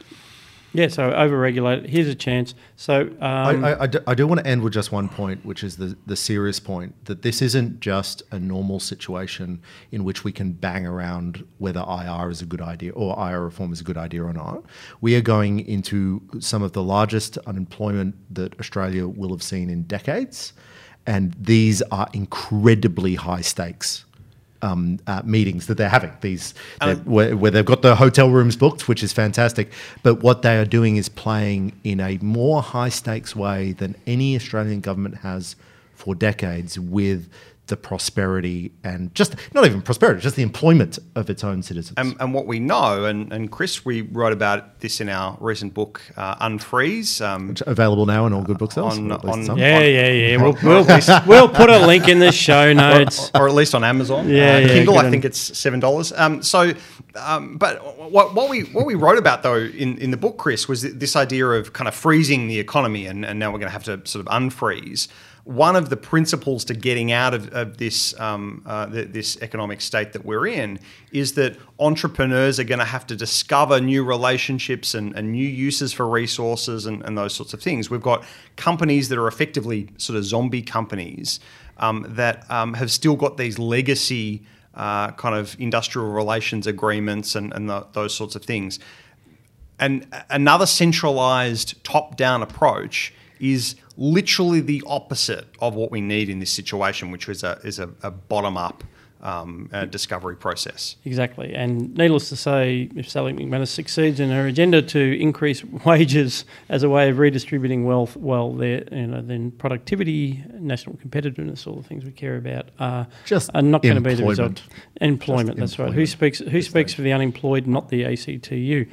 Yeah, 0.73 0.87
so 0.87 1.11
overregulated. 1.11 1.89
Here's 1.89 2.07
a 2.07 2.15
chance. 2.15 2.53
So 2.75 3.01
um, 3.19 3.63
I, 3.63 3.73
I, 3.73 3.83
I 3.83 3.87
do, 3.87 3.99
I 4.05 4.13
do 4.13 4.27
want 4.27 4.39
to 4.41 4.47
end 4.47 4.61
with 4.61 4.73
just 4.73 4.91
one 4.91 5.09
point, 5.09 5.43
which 5.43 5.63
is 5.63 5.77
the, 5.77 5.97
the 6.05 6.15
serious 6.15 6.59
point 6.59 7.05
that 7.05 7.23
this 7.23 7.41
isn't 7.41 7.79
just 7.79 8.21
a 8.31 8.39
normal 8.39 8.79
situation 8.79 9.61
in 9.91 10.03
which 10.03 10.23
we 10.23 10.31
can 10.31 10.51
bang 10.51 10.85
around 10.85 11.45
whether 11.57 11.79
IR 11.79 12.29
is 12.29 12.41
a 12.41 12.45
good 12.45 12.61
idea 12.61 12.91
or 12.91 13.17
IR 13.17 13.41
reform 13.41 13.73
is 13.73 13.81
a 13.81 13.83
good 13.83 13.97
idea 13.97 14.23
or 14.23 14.33
not. 14.33 14.63
We 15.01 15.15
are 15.15 15.21
going 15.21 15.59
into 15.61 16.21
some 16.39 16.61
of 16.61 16.73
the 16.73 16.83
largest 16.83 17.37
unemployment 17.39 18.15
that 18.33 18.59
Australia 18.59 19.07
will 19.07 19.29
have 19.31 19.43
seen 19.43 19.69
in 19.69 19.83
decades, 19.83 20.53
and 21.07 21.33
these 21.39 21.81
are 21.83 22.07
incredibly 22.13 23.15
high 23.15 23.41
stakes. 23.41 24.05
Um, 24.61 24.99
uh, 25.07 25.21
meetings 25.23 25.67
that 25.67 25.77
they're 25.77 25.87
having 25.87 26.11
these 26.19 26.53
they're- 26.81 26.95
where, 27.05 27.37
where 27.37 27.49
they've 27.49 27.63
got 27.63 27.81
the 27.81 27.95
hotel 27.95 28.29
rooms 28.29 28.57
booked, 28.57 28.89
which 28.89 29.01
is 29.01 29.13
fantastic. 29.13 29.71
But 30.03 30.15
what 30.21 30.41
they 30.41 30.57
are 30.57 30.65
doing 30.65 30.97
is 30.97 31.07
playing 31.07 31.71
in 31.85 32.01
a 32.01 32.17
more 32.21 32.61
high 32.61 32.89
stakes 32.89 33.33
way 33.33 33.71
than 33.71 33.95
any 34.05 34.35
Australian 34.35 34.81
government 34.81 35.19
has 35.19 35.55
for 35.95 36.13
decades 36.13 36.77
with 36.77 37.29
the 37.69 37.77
prosperity 37.77 38.71
and 38.83 39.13
just 39.15 39.35
not 39.53 39.65
even 39.65 39.81
prosperity, 39.81 40.21
just 40.21 40.35
the 40.35 40.43
employment 40.43 40.99
of 41.15 41.29
its 41.29 41.43
own 41.43 41.63
citizens. 41.63 41.93
And, 41.97 42.15
and 42.19 42.33
what 42.33 42.45
we 42.45 42.59
know, 42.59 43.05
and, 43.05 43.31
and 43.31 43.51
Chris, 43.51 43.85
we 43.85 44.01
wrote 44.01 44.33
about 44.33 44.79
this 44.81 44.99
in 44.99 45.09
our 45.09 45.37
recent 45.39 45.73
book, 45.73 46.01
uh, 46.17 46.35
Unfreeze. 46.47 47.21
Um, 47.25 47.49
Which 47.49 47.61
available 47.65 48.05
now 48.05 48.25
in 48.25 48.33
all 48.33 48.43
good 48.43 48.57
booksellers. 48.57 48.97
On- 48.97 49.11
or 49.11 49.15
at 49.15 49.25
on- 49.25 49.43
some. 49.45 49.57
yeah, 49.57 49.79
yeah, 49.79 50.07
yeah. 50.11 50.37
We'll, 50.37 50.57
we'll, 50.63 50.85
we'll 51.25 51.49
put 51.49 51.69
a 51.69 51.85
link 51.85 52.07
in 52.07 52.19
the 52.19 52.31
show 52.31 52.73
notes. 52.85 53.31
or 53.33 53.47
at 53.47 53.53
least 53.55 53.73
on 53.75 53.83
Amazon. 53.83 54.27
Yeah, 54.27 54.55
Uh, 54.55 54.59
yeah, 54.59 54.67
Kindle, 54.67 54.93
good 54.95 55.01
I 55.01 55.05
on- 55.05 55.11
think 55.11 55.25
it's 55.25 55.57
seven 55.57 55.79
dollars. 55.79 56.11
Um, 56.13 56.41
so, 56.43 56.73
um, 57.15 57.57
but 57.57 57.79
what, 58.11 58.33
what 58.33 58.49
we 58.49 58.61
what 58.61 58.85
we 58.85 58.95
wrote 58.95 59.17
about 59.17 59.43
though 59.43 59.55
in, 59.57 59.97
in 59.97 60.11
the 60.11 60.17
book, 60.17 60.37
Chris, 60.37 60.67
was 60.67 60.81
this 60.81 61.15
idea 61.15 61.45
of 61.47 61.73
kind 61.73 61.87
of 61.87 61.95
freezing 61.95 62.47
the 62.47 62.59
economy, 62.59 63.05
and, 63.05 63.25
and 63.25 63.39
now 63.39 63.51
we're 63.51 63.59
going 63.59 63.67
to 63.67 63.73
have 63.73 63.83
to 63.85 64.01
sort 64.09 64.25
of 64.25 64.31
unfreeze. 64.33 65.07
One 65.49 65.75
of 65.75 65.89
the 65.89 65.97
principles 65.97 66.63
to 66.65 66.75
getting 66.75 67.11
out 67.11 67.33
of, 67.33 67.51
of 67.53 67.77
this 67.77 68.13
um, 68.19 68.61
uh, 68.67 68.85
th- 68.85 69.07
this 69.11 69.35
economic 69.41 69.81
state 69.81 70.13
that 70.13 70.23
we're 70.23 70.45
in 70.45 70.77
is 71.11 71.33
that 71.33 71.57
entrepreneurs 71.79 72.59
are 72.59 72.63
going 72.63 72.77
to 72.77 72.85
have 72.85 73.07
to 73.07 73.15
discover 73.15 73.81
new 73.81 74.03
relationships 74.03 74.93
and, 74.93 75.15
and 75.15 75.31
new 75.31 75.47
uses 75.47 75.91
for 75.91 76.07
resources 76.07 76.85
and, 76.85 77.03
and 77.03 77.17
those 77.17 77.33
sorts 77.33 77.55
of 77.55 77.63
things. 77.63 77.89
We've 77.89 77.99
got 77.99 78.23
companies 78.57 79.09
that 79.09 79.17
are 79.17 79.27
effectively 79.27 79.89
sort 79.97 80.17
of 80.17 80.23
zombie 80.23 80.61
companies 80.61 81.39
um, 81.77 82.05
that 82.09 82.45
um, 82.51 82.75
have 82.75 82.91
still 82.91 83.15
got 83.15 83.37
these 83.37 83.57
legacy 83.57 84.43
uh, 84.75 85.09
kind 85.13 85.33
of 85.33 85.55
industrial 85.59 86.11
relations 86.11 86.67
agreements 86.67 87.33
and, 87.33 87.51
and 87.53 87.67
tho- 87.67 87.87
those 87.93 88.13
sorts 88.13 88.35
of 88.35 88.45
things. 88.45 88.79
And 89.79 90.05
another 90.29 90.67
centralized 90.67 91.83
top 91.83 92.17
down 92.17 92.43
approach 92.43 93.15
is 93.39 93.75
literally 93.99 94.61
the 94.61 94.81
opposite 94.87 95.45
of 95.59 95.75
what 95.75 95.91
we 95.91 95.99
need 95.99 96.29
in 96.29 96.39
this 96.39 96.49
situation, 96.51 97.11
which 97.11 97.27
is 97.27 97.43
a, 97.43 97.59
is 97.63 97.79
a, 97.79 97.89
a 98.01 98.09
bottom 98.09 98.55
up 98.55 98.83
um, 99.21 99.69
uh, 99.73 99.83
discovery 99.83 100.37
process. 100.37 100.95
Exactly. 101.03 101.53
And 101.53 101.93
needless 101.97 102.29
to 102.29 102.37
say, 102.37 102.89
if 102.95 103.09
Sally 103.09 103.33
McManus 103.33 103.67
succeeds 103.67 104.21
in 104.21 104.29
her 104.29 104.47
agenda 104.47 104.81
to 104.81 105.19
increase 105.19 105.61
wages 105.85 106.45
as 106.69 106.83
a 106.83 106.89
way 106.89 107.09
of 107.09 107.19
redistributing 107.19 107.83
wealth, 107.83 108.15
well, 108.15 108.53
there, 108.53 108.85
you 108.89 109.07
know, 109.07 109.21
then 109.21 109.51
productivity, 109.51 110.41
national 110.53 110.95
competitiveness, 110.95 111.67
all 111.67 111.75
the 111.75 111.83
things 111.83 112.05
we 112.05 112.11
care 112.11 112.37
about 112.37 112.69
are, 112.79 113.05
Just 113.25 113.49
are 113.53 113.61
not 113.61 113.81
going 113.81 113.95
to 113.95 114.01
be 114.01 114.13
the 114.15 114.23
result. 114.23 114.61
employment. 115.01 115.01
Employment, 115.01 115.59
Just 115.59 115.77
that's 115.77 115.79
right. 115.79 115.93
Who 115.93 116.05
speaks? 116.05 116.39
Who 116.39 116.61
speaks 116.61 116.93
for 116.93 117.01
the 117.01 117.11
unemployed, 117.11 117.67
not 117.67 117.89
the 117.89 118.05
ACTU? 118.05 118.85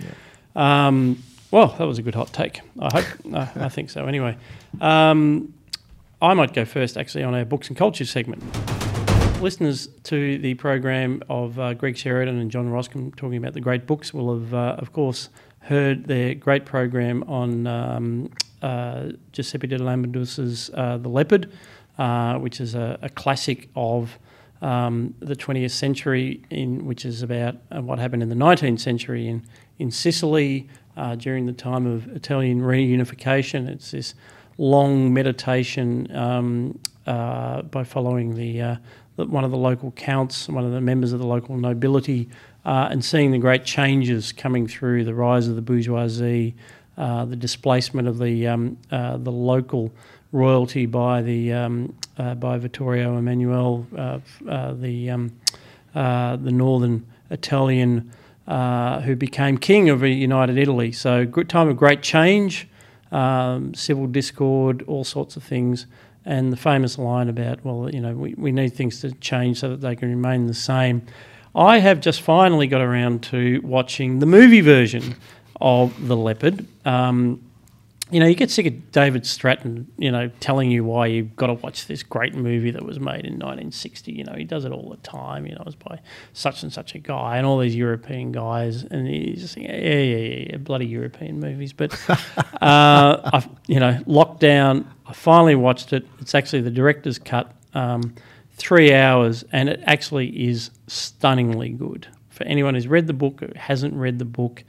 Um, 0.56 1.22
well, 1.52 1.68
that 1.78 1.86
was 1.86 1.98
a 1.98 2.02
good 2.02 2.14
hot 2.16 2.32
take. 2.32 2.60
I 2.80 3.00
hope. 3.00 3.06
I, 3.32 3.66
I 3.66 3.68
think 3.68 3.90
so. 3.90 4.06
Anyway, 4.06 4.36
um, 4.80 5.52
I 6.20 6.34
might 6.34 6.54
go 6.54 6.64
first. 6.64 6.96
Actually, 6.96 7.24
on 7.24 7.34
our 7.34 7.44
books 7.44 7.68
and 7.68 7.76
culture 7.76 8.04
segment 8.04 8.42
listeners 9.40 9.88
to 10.02 10.38
the 10.38 10.54
program 10.54 11.22
of 11.28 11.58
uh, 11.58 11.74
Greg 11.74 11.96
Sheridan 11.96 12.38
and 12.38 12.50
John 12.50 12.68
Roskam 12.68 13.14
talking 13.14 13.36
about 13.36 13.52
the 13.52 13.60
great 13.60 13.86
books 13.86 14.14
will 14.14 14.38
have, 14.38 14.54
uh, 14.54 14.76
of 14.78 14.92
course, 14.92 15.28
heard 15.60 16.06
their 16.06 16.34
great 16.34 16.64
program 16.64 17.22
on 17.24 17.66
um, 17.66 18.30
uh, 18.62 19.10
Giuseppe 19.32 19.66
di 19.66 19.76
Lampedusa's 19.76 20.70
uh, 20.74 20.96
The 20.98 21.08
Leopard, 21.08 21.52
uh, 21.98 22.38
which 22.38 22.60
is 22.60 22.74
a, 22.74 22.98
a 23.02 23.08
classic 23.08 23.68
of 23.76 24.18
um, 24.62 25.14
the 25.20 25.36
20th 25.36 25.72
century, 25.72 26.42
in 26.50 26.86
which 26.86 27.04
is 27.04 27.22
about 27.22 27.56
uh, 27.70 27.82
what 27.82 27.98
happened 27.98 28.22
in 28.22 28.28
the 28.28 28.34
19th 28.34 28.80
century 28.80 29.28
in 29.28 29.42
in 29.78 29.90
Sicily 29.90 30.66
during 31.18 31.44
the 31.44 31.52
time 31.52 31.84
of 31.86 32.08
Italian 32.16 32.62
reunification. 32.62 33.68
It's 33.68 33.90
this 33.90 34.14
long 34.58 35.12
meditation 35.12 36.14
um, 36.16 36.78
uh, 37.06 37.62
by 37.62 37.84
following 37.84 38.34
the, 38.34 38.60
uh, 38.60 38.76
the 39.16 39.26
one 39.26 39.44
of 39.44 39.50
the 39.50 39.56
local 39.56 39.90
counts, 39.92 40.48
one 40.48 40.64
of 40.64 40.72
the 40.72 40.80
members 40.80 41.12
of 41.12 41.18
the 41.18 41.26
local 41.26 41.56
nobility, 41.56 42.28
uh, 42.64 42.88
and 42.90 43.04
seeing 43.04 43.30
the 43.30 43.38
great 43.38 43.64
changes 43.64 44.32
coming 44.32 44.66
through 44.66 45.04
the 45.04 45.14
rise 45.14 45.46
of 45.46 45.54
the 45.54 45.62
bourgeoisie, 45.62 46.54
uh, 46.98 47.24
the 47.26 47.36
displacement 47.36 48.08
of 48.08 48.18
the 48.18 48.46
um, 48.46 48.76
uh, 48.90 49.16
the 49.18 49.30
local 49.30 49.92
royalty 50.32 50.86
by 50.86 51.22
the 51.22 51.52
um, 51.52 51.94
uh, 52.18 52.34
by 52.34 52.56
Vittorio 52.58 53.16
Emanuele, 53.18 53.86
the 53.90 55.10
um, 55.10 55.32
the 55.92 56.50
northern 56.52 57.06
Italian 57.30 58.10
who 58.48 59.14
became 59.14 59.58
king 59.58 59.90
of 59.90 60.02
united 60.02 60.56
Italy. 60.56 60.90
So 60.90 61.26
good 61.26 61.48
time 61.48 61.68
of 61.68 61.76
great 61.76 62.02
change, 62.02 62.66
um, 63.12 63.74
civil 63.74 64.06
discord, 64.06 64.82
all 64.86 65.04
sorts 65.04 65.36
of 65.36 65.42
things, 65.42 65.86
and 66.24 66.52
the 66.52 66.56
famous 66.56 66.98
line 66.98 67.28
about 67.28 67.64
well, 67.64 67.88
you 67.92 68.00
know, 68.00 68.14
we, 68.14 68.34
we 68.34 68.52
need 68.52 68.74
things 68.74 69.00
to 69.00 69.12
change 69.12 69.60
so 69.60 69.70
that 69.70 69.80
they 69.80 69.94
can 69.94 70.08
remain 70.08 70.46
the 70.46 70.54
same. 70.54 71.02
I 71.54 71.78
have 71.78 72.00
just 72.00 72.20
finally 72.20 72.66
got 72.66 72.82
around 72.82 73.22
to 73.24 73.60
watching 73.64 74.18
the 74.18 74.26
movie 74.26 74.60
version 74.60 75.14
of 75.60 76.06
The 76.06 76.16
Leopard. 76.16 76.66
Um, 76.84 77.40
you 78.10 78.20
know, 78.20 78.26
you 78.26 78.36
get 78.36 78.52
sick 78.52 78.66
of 78.66 78.92
David 78.92 79.26
Stratton, 79.26 79.90
you 79.98 80.12
know, 80.12 80.30
telling 80.38 80.70
you 80.70 80.84
why 80.84 81.06
you've 81.06 81.34
got 81.34 81.48
to 81.48 81.54
watch 81.54 81.86
this 81.86 82.04
great 82.04 82.34
movie 82.34 82.70
that 82.70 82.84
was 82.84 83.00
made 83.00 83.24
in 83.24 83.34
1960. 83.34 84.12
You 84.12 84.22
know, 84.22 84.34
he 84.34 84.44
does 84.44 84.64
it 84.64 84.70
all 84.70 84.90
the 84.90 84.96
time. 84.98 85.44
You 85.44 85.56
know, 85.56 85.62
it 85.62 85.66
was 85.66 85.74
by 85.74 86.00
such 86.32 86.62
and 86.62 86.72
such 86.72 86.94
a 86.94 86.98
guy 86.98 87.36
and 87.36 87.44
all 87.44 87.58
these 87.58 87.74
European 87.74 88.30
guys, 88.30 88.84
and 88.84 89.08
he's 89.08 89.40
just 89.40 89.54
saying, 89.54 89.66
yeah, 89.66 89.76
yeah, 89.76 90.16
yeah, 90.16 90.46
yeah 90.50 90.56
bloody 90.58 90.86
European 90.86 91.40
movies. 91.40 91.72
But, 91.72 91.98
uh, 92.62 93.30
I've, 93.32 93.48
you 93.66 93.80
know, 93.80 94.00
Lockdown, 94.06 94.86
I 95.06 95.12
finally 95.12 95.56
watched 95.56 95.92
it. 95.92 96.06
It's 96.20 96.34
actually 96.34 96.62
the 96.62 96.70
director's 96.70 97.18
cut, 97.18 97.50
um, 97.74 98.14
three 98.52 98.94
hours, 98.94 99.44
and 99.50 99.68
it 99.68 99.82
actually 99.84 100.28
is 100.46 100.70
stunningly 100.86 101.70
good. 101.70 102.06
For 102.30 102.44
anyone 102.44 102.74
who's 102.74 102.86
read 102.86 103.08
the 103.08 103.14
book 103.14 103.42
or 103.42 103.50
hasn't 103.56 103.94
read 103.94 104.20
the 104.20 104.24
book, 104.24 104.62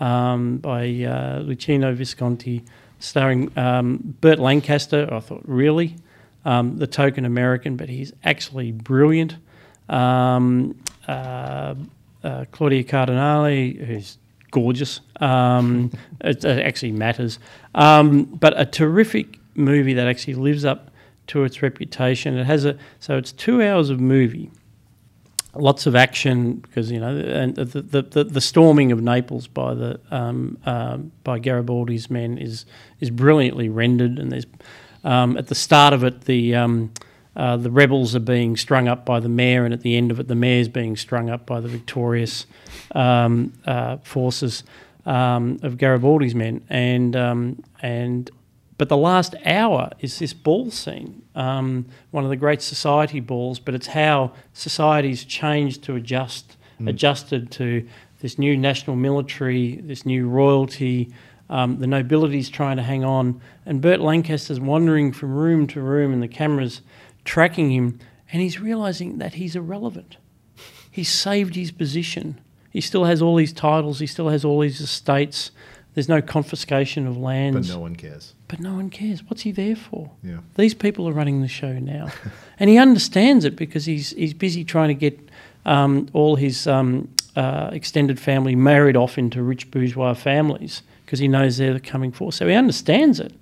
um, 0.00 0.58
by 0.58 0.82
uh, 0.82 1.42
Luchino 1.42 1.94
Visconti, 1.94 2.64
starring 3.02 3.56
um, 3.58 4.16
Burt 4.20 4.38
Lancaster. 4.38 5.08
I 5.10 5.20
thought, 5.20 5.42
really? 5.44 5.96
Um, 6.44 6.78
the 6.78 6.86
token 6.86 7.24
American, 7.24 7.76
but 7.76 7.88
he's 7.88 8.12
actually 8.24 8.72
brilliant. 8.72 9.36
Um, 9.88 10.76
uh, 11.06 11.74
uh, 12.24 12.44
Claudia 12.52 12.84
Cardinale, 12.84 13.74
who's 13.84 14.18
gorgeous. 14.50 15.00
Um, 15.20 15.90
it, 16.20 16.44
it 16.44 16.64
actually 16.64 16.92
matters. 16.92 17.38
Um, 17.74 18.24
but 18.24 18.58
a 18.58 18.64
terrific 18.64 19.38
movie 19.54 19.94
that 19.94 20.06
actually 20.06 20.34
lives 20.34 20.64
up 20.64 20.90
to 21.28 21.44
its 21.44 21.62
reputation. 21.62 22.36
It 22.36 22.44
has 22.44 22.64
a 22.64 22.76
so 22.98 23.16
it's 23.16 23.32
two 23.32 23.62
hours 23.62 23.90
of 23.90 24.00
movie 24.00 24.50
lots 25.54 25.86
of 25.86 25.94
action 25.94 26.54
because 26.56 26.90
you 26.90 26.98
know 26.98 27.16
and 27.16 27.56
the 27.56 27.64
the, 27.64 28.02
the, 28.02 28.24
the 28.24 28.40
storming 28.40 28.92
of 28.92 29.02
Naples 29.02 29.46
by 29.46 29.74
the 29.74 30.00
um, 30.10 30.58
um, 30.64 31.12
by 31.24 31.38
Garibaldi's 31.38 32.10
men 32.10 32.38
is 32.38 32.64
is 33.00 33.10
brilliantly 33.10 33.68
rendered 33.68 34.18
and 34.18 34.32
there's 34.32 34.46
um, 35.04 35.36
at 35.36 35.48
the 35.48 35.54
start 35.54 35.92
of 35.92 36.04
it 36.04 36.22
the 36.22 36.54
um, 36.54 36.92
uh, 37.36 37.56
the 37.56 37.70
rebels 37.70 38.14
are 38.14 38.20
being 38.20 38.56
strung 38.56 38.88
up 38.88 39.04
by 39.04 39.20
the 39.20 39.28
mayor 39.28 39.64
and 39.64 39.74
at 39.74 39.80
the 39.80 39.96
end 39.96 40.10
of 40.10 40.20
it 40.20 40.28
the 40.28 40.34
mayor's 40.34 40.68
being 40.68 40.96
strung 40.96 41.28
up 41.28 41.46
by 41.46 41.60
the 41.60 41.68
victorious 41.68 42.46
um, 42.94 43.52
uh, 43.66 43.96
forces 43.98 44.64
um, 45.04 45.58
of 45.62 45.76
Garibaldi's 45.76 46.34
men. 46.34 46.64
And 46.70 47.16
and 47.80 48.30
But 48.82 48.88
the 48.88 48.96
last 48.96 49.36
hour 49.44 49.90
is 50.00 50.18
this 50.18 50.32
ball 50.32 50.72
scene, 50.72 51.22
um, 51.36 51.86
one 52.10 52.24
of 52.24 52.30
the 52.30 52.36
great 52.36 52.60
society 52.60 53.20
balls. 53.20 53.60
But 53.60 53.74
it's 53.74 53.86
how 53.86 54.32
society's 54.54 55.22
changed 55.22 55.84
to 55.84 55.94
adjust, 55.94 56.56
adjusted 56.84 57.52
to 57.52 57.86
this 58.18 58.40
new 58.40 58.56
national 58.56 58.96
military, 58.96 59.76
this 59.76 60.04
new 60.04 60.28
royalty. 60.28 61.14
Um, 61.48 61.78
the 61.78 61.86
nobility's 61.86 62.50
trying 62.50 62.76
to 62.76 62.82
hang 62.82 63.04
on, 63.04 63.40
and 63.64 63.80
Burt 63.80 64.00
Lancaster's 64.00 64.58
wandering 64.58 65.12
from 65.12 65.32
room 65.32 65.68
to 65.68 65.80
room, 65.80 66.12
and 66.12 66.20
the 66.20 66.26
camera's 66.26 66.82
tracking 67.24 67.70
him, 67.70 68.00
and 68.32 68.42
he's 68.42 68.58
realizing 68.58 69.18
that 69.18 69.34
he's 69.34 69.54
irrelevant. 69.54 70.16
He's 70.90 71.08
saved 71.08 71.54
his 71.54 71.70
position. 71.70 72.40
He 72.70 72.80
still 72.80 73.04
has 73.04 73.22
all 73.22 73.36
these 73.36 73.52
titles. 73.52 74.00
He 74.00 74.08
still 74.08 74.30
has 74.30 74.44
all 74.44 74.58
these 74.58 74.80
estates. 74.80 75.52
There's 75.94 76.08
no 76.08 76.22
confiscation 76.22 77.06
of 77.06 77.18
lands. 77.18 77.68
But 77.68 77.74
no 77.74 77.80
one 77.80 77.96
cares. 77.96 78.34
But 78.48 78.60
no 78.60 78.74
one 78.74 78.88
cares. 78.88 79.22
What's 79.24 79.42
he 79.42 79.52
there 79.52 79.76
for? 79.76 80.10
Yeah. 80.22 80.38
These 80.56 80.74
people 80.74 81.08
are 81.08 81.12
running 81.12 81.42
the 81.42 81.48
show 81.48 81.78
now, 81.78 82.08
and 82.58 82.70
he 82.70 82.78
understands 82.78 83.44
it 83.44 83.56
because 83.56 83.84
he's 83.84 84.10
he's 84.10 84.34
busy 84.34 84.64
trying 84.64 84.88
to 84.88 84.94
get 84.94 85.18
um, 85.66 86.08
all 86.12 86.36
his 86.36 86.66
um, 86.66 87.08
uh, 87.36 87.70
extended 87.72 88.18
family 88.18 88.54
married 88.54 88.96
off 88.96 89.18
into 89.18 89.42
rich 89.42 89.70
bourgeois 89.70 90.14
families 90.14 90.82
because 91.04 91.18
he 91.18 91.28
knows 91.28 91.58
they're 91.58 91.74
the 91.74 91.80
coming 91.80 92.10
force. 92.10 92.36
So 92.36 92.48
he 92.48 92.54
understands 92.54 93.20
it, 93.20 93.32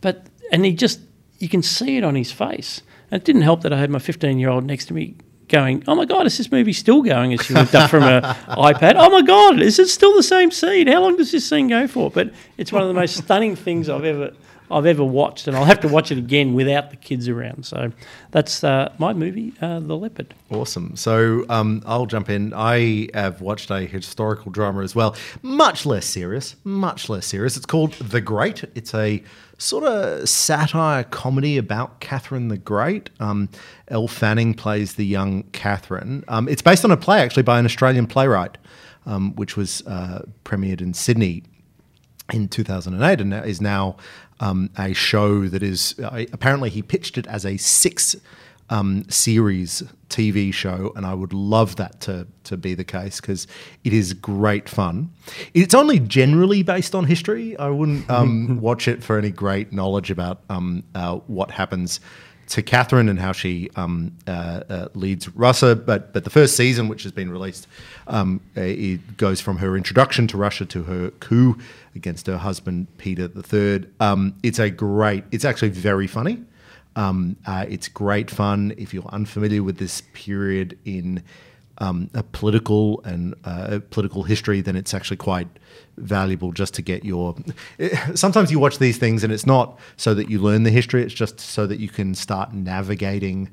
but 0.00 0.26
and 0.52 0.64
he 0.64 0.72
just 0.72 1.00
you 1.38 1.48
can 1.48 1.62
see 1.62 1.96
it 1.96 2.04
on 2.04 2.14
his 2.14 2.32
face. 2.32 2.82
And 3.10 3.22
it 3.22 3.24
didn't 3.24 3.42
help 3.42 3.62
that 3.62 3.72
I 3.72 3.78
had 3.78 3.88
my 3.90 3.98
15 3.98 4.38
year 4.38 4.50
old 4.50 4.64
next 4.64 4.86
to 4.86 4.94
me 4.94 5.16
going, 5.48 5.82
"Oh 5.88 5.94
my 5.94 6.04
god, 6.04 6.26
is 6.26 6.38
this 6.38 6.50
movie 6.52 6.72
still 6.72 7.02
going?" 7.02 7.32
As 7.32 7.44
she 7.44 7.54
looked 7.54 7.74
up 7.74 7.90
from 7.90 8.02
her 8.02 8.20
iPad, 8.48 8.94
"Oh 8.96 9.10
my 9.10 9.22
god, 9.22 9.60
is 9.60 9.78
it 9.78 9.88
still 9.88 10.14
the 10.14 10.22
same 10.22 10.50
scene? 10.50 10.86
How 10.86 11.00
long 11.02 11.16
does 11.16 11.32
this 11.32 11.48
scene 11.48 11.68
go 11.68 11.86
for?" 11.88 12.10
But 12.10 12.32
it's 12.56 12.72
one 12.72 12.82
of 12.82 12.88
the 12.88 12.94
most 12.94 13.16
stunning 13.24 13.56
things 13.56 13.88
I've 13.88 14.04
ever 14.04 14.32
I've 14.70 14.86
ever 14.86 15.04
watched, 15.04 15.48
and 15.48 15.56
I'll 15.56 15.64
have 15.64 15.80
to 15.80 15.88
watch 15.88 16.12
it 16.12 16.18
again 16.18 16.54
without 16.54 16.90
the 16.90 16.96
kids 16.96 17.28
around. 17.28 17.64
So 17.64 17.92
that's 18.32 18.62
uh, 18.62 18.92
my 18.98 19.12
movie, 19.14 19.54
uh, 19.62 19.80
The 19.80 19.96
Leopard. 19.96 20.34
Awesome. 20.50 20.94
So 20.96 21.46
um, 21.48 21.82
I'll 21.86 22.06
jump 22.06 22.28
in. 22.28 22.52
I 22.54 23.08
have 23.14 23.40
watched 23.40 23.70
a 23.70 23.80
historical 23.80 24.52
drama 24.52 24.82
as 24.82 24.94
well, 24.94 25.16
much 25.42 25.86
less 25.86 26.04
serious, 26.04 26.56
much 26.64 27.08
less 27.08 27.26
serious. 27.26 27.56
It's 27.56 27.66
called 27.66 27.94
The 27.94 28.20
Great. 28.20 28.64
It's 28.74 28.94
a 28.94 29.22
sort 29.58 29.84
of 29.84 30.28
satire 30.28 31.04
comedy 31.04 31.58
about 31.58 32.00
Catherine 32.00 32.48
the 32.48 32.56
Great. 32.56 33.10
Um, 33.20 33.48
Elle 33.88 34.08
Fanning 34.08 34.54
plays 34.54 34.94
the 34.94 35.04
young 35.04 35.42
Catherine. 35.52 36.24
Um, 36.28 36.48
it's 36.48 36.62
based 36.62 36.84
on 36.84 36.90
a 36.90 36.96
play 36.96 37.20
actually 37.20 37.42
by 37.42 37.58
an 37.58 37.64
Australian 37.66 38.06
playwright, 38.06 38.56
um, 39.04 39.34
which 39.34 39.56
was 39.56 39.86
uh, 39.86 40.22
premiered 40.44 40.80
in 40.80 40.94
Sydney 40.94 41.42
in 42.32 42.48
2008 42.48 43.20
and 43.20 43.34
is 43.34 43.60
now 43.60 43.96
um, 44.40 44.70
a 44.78 44.92
show 44.92 45.48
that 45.48 45.62
is 45.62 45.98
uh, 45.98 46.24
apparently 46.32 46.70
he 46.70 46.82
pitched 46.82 47.18
it 47.18 47.26
as 47.26 47.44
a 47.44 47.56
six 47.56 48.14
um, 48.70 49.04
series 49.08 49.82
TV 50.08 50.52
show, 50.52 50.92
and 50.96 51.04
I 51.06 51.14
would 51.14 51.32
love 51.32 51.76
that 51.76 52.00
to 52.02 52.26
to 52.44 52.56
be 52.56 52.74
the 52.74 52.84
case 52.84 53.20
because 53.20 53.46
it 53.84 53.92
is 53.92 54.14
great 54.14 54.68
fun. 54.68 55.10
It's 55.54 55.74
only 55.74 55.98
generally 56.00 56.62
based 56.62 56.94
on 56.94 57.04
history. 57.04 57.56
I 57.58 57.68
wouldn't 57.68 58.10
um, 58.10 58.60
watch 58.60 58.88
it 58.88 59.02
for 59.02 59.18
any 59.18 59.30
great 59.30 59.72
knowledge 59.72 60.10
about 60.10 60.42
um, 60.48 60.82
uh, 60.94 61.16
what 61.26 61.50
happens 61.50 62.00
to 62.48 62.62
Catherine 62.62 63.10
and 63.10 63.18
how 63.18 63.32
she 63.32 63.68
um, 63.76 64.16
uh, 64.26 64.62
uh, 64.68 64.88
leads 64.94 65.28
Russia. 65.30 65.76
But 65.76 66.12
but 66.12 66.24
the 66.24 66.30
first 66.30 66.56
season, 66.56 66.88
which 66.88 67.02
has 67.02 67.12
been 67.12 67.30
released, 67.30 67.66
um, 68.06 68.40
uh, 68.56 68.62
it 68.62 69.16
goes 69.16 69.40
from 69.40 69.58
her 69.58 69.76
introduction 69.76 70.26
to 70.28 70.36
Russia 70.36 70.64
to 70.66 70.84
her 70.84 71.10
coup 71.20 71.58
against 71.94 72.26
her 72.26 72.38
husband 72.38 72.86
Peter 72.96 73.30
III. 73.52 73.86
Um, 74.00 74.34
it's 74.42 74.58
a 74.58 74.70
great. 74.70 75.24
It's 75.30 75.44
actually 75.44 75.70
very 75.70 76.06
funny. 76.06 76.44
Um, 76.98 77.36
uh, 77.46 77.64
it's 77.68 77.86
great 77.88 78.28
fun 78.30 78.74
if 78.76 78.92
you're 78.92 79.06
unfamiliar 79.06 79.62
with 79.62 79.78
this 79.78 80.02
period 80.14 80.76
in 80.84 81.22
um, 81.78 82.10
a 82.12 82.24
political 82.24 83.00
and 83.04 83.34
uh, 83.44 83.78
political 83.90 84.24
history, 84.24 84.60
then 84.60 84.74
it's 84.74 84.92
actually 84.92 85.16
quite 85.18 85.46
valuable 85.96 86.50
just 86.52 86.74
to 86.74 86.82
get 86.82 87.04
your. 87.04 87.36
Sometimes 88.14 88.50
you 88.50 88.58
watch 88.58 88.78
these 88.78 88.98
things 88.98 89.22
and 89.22 89.32
it's 89.32 89.46
not 89.46 89.78
so 89.96 90.12
that 90.14 90.28
you 90.28 90.40
learn 90.40 90.64
the 90.64 90.70
history; 90.72 91.02
it's 91.04 91.14
just 91.14 91.38
so 91.38 91.66
that 91.68 91.78
you 91.78 91.88
can 91.88 92.16
start 92.16 92.52
navigating 92.52 93.48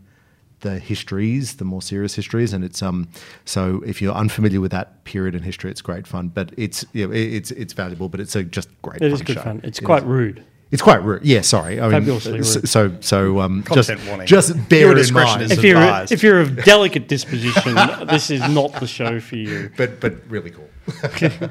the 0.62 0.80
histories, 0.80 1.58
the 1.58 1.66
more 1.66 1.84
serious 1.84 2.16
histories, 2.16 2.52
and 2.52 2.64
it's 2.64 2.82
um. 2.82 3.08
So 3.46 3.84
if 3.86 4.02
you're 4.02 4.16
unfamiliar 4.16 4.60
with 4.60 4.72
that 4.72 5.04
period 5.04 5.36
in 5.36 5.44
history, 5.44 5.70
it's 5.70 5.82
great 5.84 6.08
fun, 6.08 6.30
but 6.30 6.52
it's 6.58 6.84
you 6.94 7.06
know, 7.08 7.14
it- 7.14 7.32
it's 7.38 7.52
it's 7.52 7.74
valuable, 7.74 8.10
but 8.10 8.20
it's 8.20 8.36
a 8.36 8.44
just 8.44 8.70
great. 8.82 9.04
It 9.04 9.14
is 9.14 9.22
good 9.22 9.36
show. 9.36 9.44
fun. 9.44 9.62
It's 9.64 9.78
It 9.78 9.86
quite 9.86 10.02
is. 10.02 10.08
rude. 10.10 10.44
It's 10.76 10.82
quite 10.82 11.02
rude. 11.04 11.24
Yeah, 11.24 11.40
sorry. 11.42 11.80
I 11.80 11.84
mean, 11.84 11.92
Fabulously 12.02 12.34
rude. 12.34 12.68
so 12.68 12.92
so 13.00 13.40
um, 13.40 13.64
just 13.74 13.88
Content 13.90 14.08
warning. 14.10 14.28
just 14.28 14.70
bear 14.70 14.82
Your 14.82 14.92
in 14.92 14.98
discretion 14.98 15.40
mind. 15.40 15.52
is 15.52 15.58
If 15.58 15.64
you're 15.64 15.78
advised. 15.82 16.12
if 16.12 16.22
you're 16.22 16.42
of 16.42 16.64
delicate 16.66 17.08
disposition, 17.08 17.76
this 18.08 18.30
is 18.30 18.42
not 18.50 18.74
the 18.82 18.88
show 18.88 19.20
for 19.22 19.38
you. 19.38 19.72
but 19.78 20.00
but 20.02 20.14
really 20.30 20.52
cool. 20.52 20.70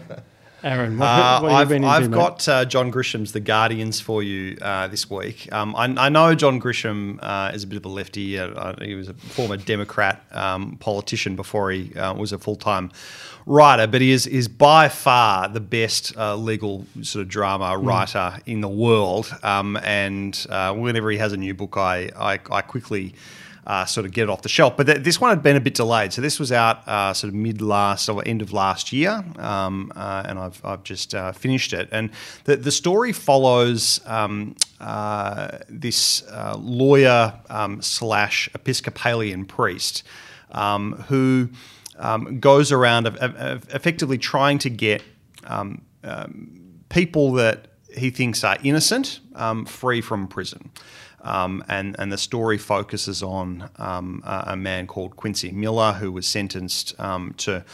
Aaron, 0.63 0.97
what, 0.97 1.07
Uh, 1.07 1.41
what 1.41 1.51
have 1.53 1.53
you 1.53 1.57
I've, 1.61 1.69
been 1.69 1.77
into, 1.85 1.89
I've 1.89 2.11
mate? 2.11 2.17
got 2.17 2.49
uh, 2.49 2.65
John 2.65 2.91
Grisham's 2.91 3.33
The 3.33 3.41
Guardians 3.41 4.01
for 4.01 4.23
you 4.23 4.57
uh, 4.63 4.89
this 4.89 5.11
week. 5.11 5.53
Um, 5.53 5.77
I, 5.77 5.85
I 5.99 6.09
know 6.09 6.35
John 6.35 6.59
Grisham 6.59 7.19
uh, 7.23 7.51
is 7.55 7.65
a 7.65 7.67
bit 7.67 7.77
of 7.77 7.85
a 7.85 7.89
lefty. 7.89 8.39
Uh, 8.39 8.49
uh, 8.49 8.83
he 8.85 8.95
was 8.95 9.09
a 9.11 9.15
former 9.15 9.59
Democrat 9.59 10.23
um, 10.33 10.77
politician 10.81 11.37
before 11.37 11.71
he 11.71 11.95
uh, 11.97 12.15
was 12.15 12.33
a 12.33 12.39
full 12.39 12.57
time 12.57 12.91
writer, 13.47 13.87
but 13.87 14.01
he 14.01 14.11
is, 14.11 14.27
is 14.27 14.49
by 14.49 14.89
far 14.89 15.49
the 15.49 15.61
best 15.61 16.17
uh, 16.17 16.35
legal 16.37 16.87
sort 17.03 17.23
of 17.23 17.29
drama 17.29 17.77
Hmm. 17.79 17.87
writer 17.87 18.39
in 18.47 18.61
the 18.61 18.69
world. 18.69 19.35
Um, 19.43 19.77
and 19.83 20.47
uh, 20.49 20.73
whenever 20.75 21.11
he 21.11 21.19
has 21.19 21.33
a 21.33 21.37
new 21.37 21.55
book, 21.55 21.77
I, 21.77 22.11
I, 22.17 22.39
I 22.51 22.63
quickly 22.63 23.15
uh, 23.67 23.85
sort 23.87 24.05
of 24.05 24.13
get 24.13 24.25
it 24.25 24.29
off 24.31 24.43
the 24.43 24.49
shelf. 24.49 24.77
But 24.77 24.87
th- 24.87 24.99
this 25.03 25.21
one 25.21 25.31
had 25.31 25.43
been 25.43 25.57
a 25.57 25.61
bit 25.61 25.75
delayed, 25.75 26.13
so 26.13 26.21
this 26.21 26.39
was 26.39 26.53
out 26.53 26.87
uh, 26.87 27.15
sort 27.15 27.29
of 27.29 27.35
mid 27.35 27.63
last 27.63 28.09
or 28.11 28.23
end 28.27 28.43
of 28.43 28.53
last 28.53 28.93
year, 28.93 29.25
um, 29.39 29.91
uh, 29.97 30.25
and 30.27 30.39
I've, 30.39 30.61
I've 30.65 30.83
just 30.83 31.15
uh, 31.15 31.33
finished 31.33 31.73
it. 31.73 31.89
And 31.91 32.11
the 32.45 32.57
the 32.57 32.71
story 32.73 33.13
follows. 33.13 34.01
Um, 34.07 34.55
uh, 34.81 35.59
this 35.71 36.23
uh, 36.29 36.55
lawyer 36.59 37.33
um, 37.49 37.81
slash 37.81 38.51
Episcopalian 38.55 39.47
priest 39.47 40.03
um, 40.53 40.93
who 41.09 41.49
um, 41.99 42.41
goes 42.41 42.73
around 42.73 43.07
eff- 43.07 43.21
eff- 43.21 43.75
effectively 43.75 44.19
trying 44.19 44.59
to 44.59 44.71
get 44.71 45.03
um, 45.45 45.83
um, 46.03 46.81
people 46.89 47.33
that 47.33 47.69
he 47.97 48.11
thinks 48.11 48.45
are 48.45 48.59
innocent 48.63 49.21
um, 49.35 49.65
free 49.65 50.01
from 50.01 50.27
prison. 50.27 50.71
Um, 51.23 51.65
and, 51.69 51.97
and 51.99 52.13
the 52.13 52.19
story 52.19 52.59
focuses 52.59 53.23
on 53.23 53.71
um, 53.77 54.23
a, 54.27 54.45
a 54.49 54.57
man 54.57 54.87
called 54.87 55.17
Quincy 55.17 55.53
Miller 55.53 55.93
who 55.93 56.13
was 56.13 56.27
sentenced 56.27 56.99
um, 57.01 57.35
to 57.39 57.65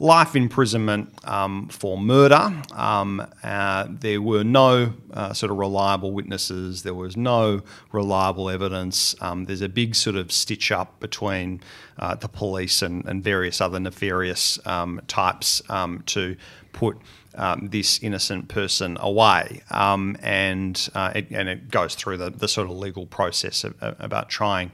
life 0.00 0.34
imprisonment 0.34 1.12
um, 1.28 1.68
for 1.68 1.98
murder. 1.98 2.50
Um, 2.72 3.24
uh, 3.44 3.86
there 3.88 4.20
were 4.22 4.42
no 4.42 4.94
uh, 5.12 5.34
sort 5.34 5.52
of 5.52 5.58
reliable 5.58 6.10
witnesses, 6.12 6.82
there 6.82 6.94
was 6.94 7.18
no 7.18 7.60
reliable 7.92 8.48
evidence. 8.48 9.14
Um, 9.20 9.44
there's 9.44 9.60
a 9.60 9.68
big 9.68 9.94
sort 9.94 10.16
of 10.16 10.32
stitch 10.32 10.72
up 10.72 10.98
between 11.00 11.60
uh, 11.98 12.14
the 12.14 12.28
police 12.28 12.80
and, 12.80 13.04
and 13.04 13.22
various 13.22 13.60
other 13.60 13.78
nefarious 13.78 14.58
um, 14.66 15.02
types 15.06 15.62
um, 15.68 16.02
to 16.06 16.34
put 16.72 16.96
um, 17.34 17.68
this 17.70 18.02
innocent 18.02 18.48
person 18.48 18.96
away, 19.00 19.60
and 19.70 20.88
uh, 20.94 21.12
it, 21.14 21.30
and 21.30 21.48
it 21.48 21.70
goes 21.70 21.94
through 21.94 22.16
the, 22.16 22.30
the 22.30 22.48
sort 22.48 22.68
of 22.68 22.76
legal 22.76 23.06
process 23.06 23.64
of, 23.64 23.80
of- 23.82 23.96
about 23.98 24.30
trying 24.30 24.72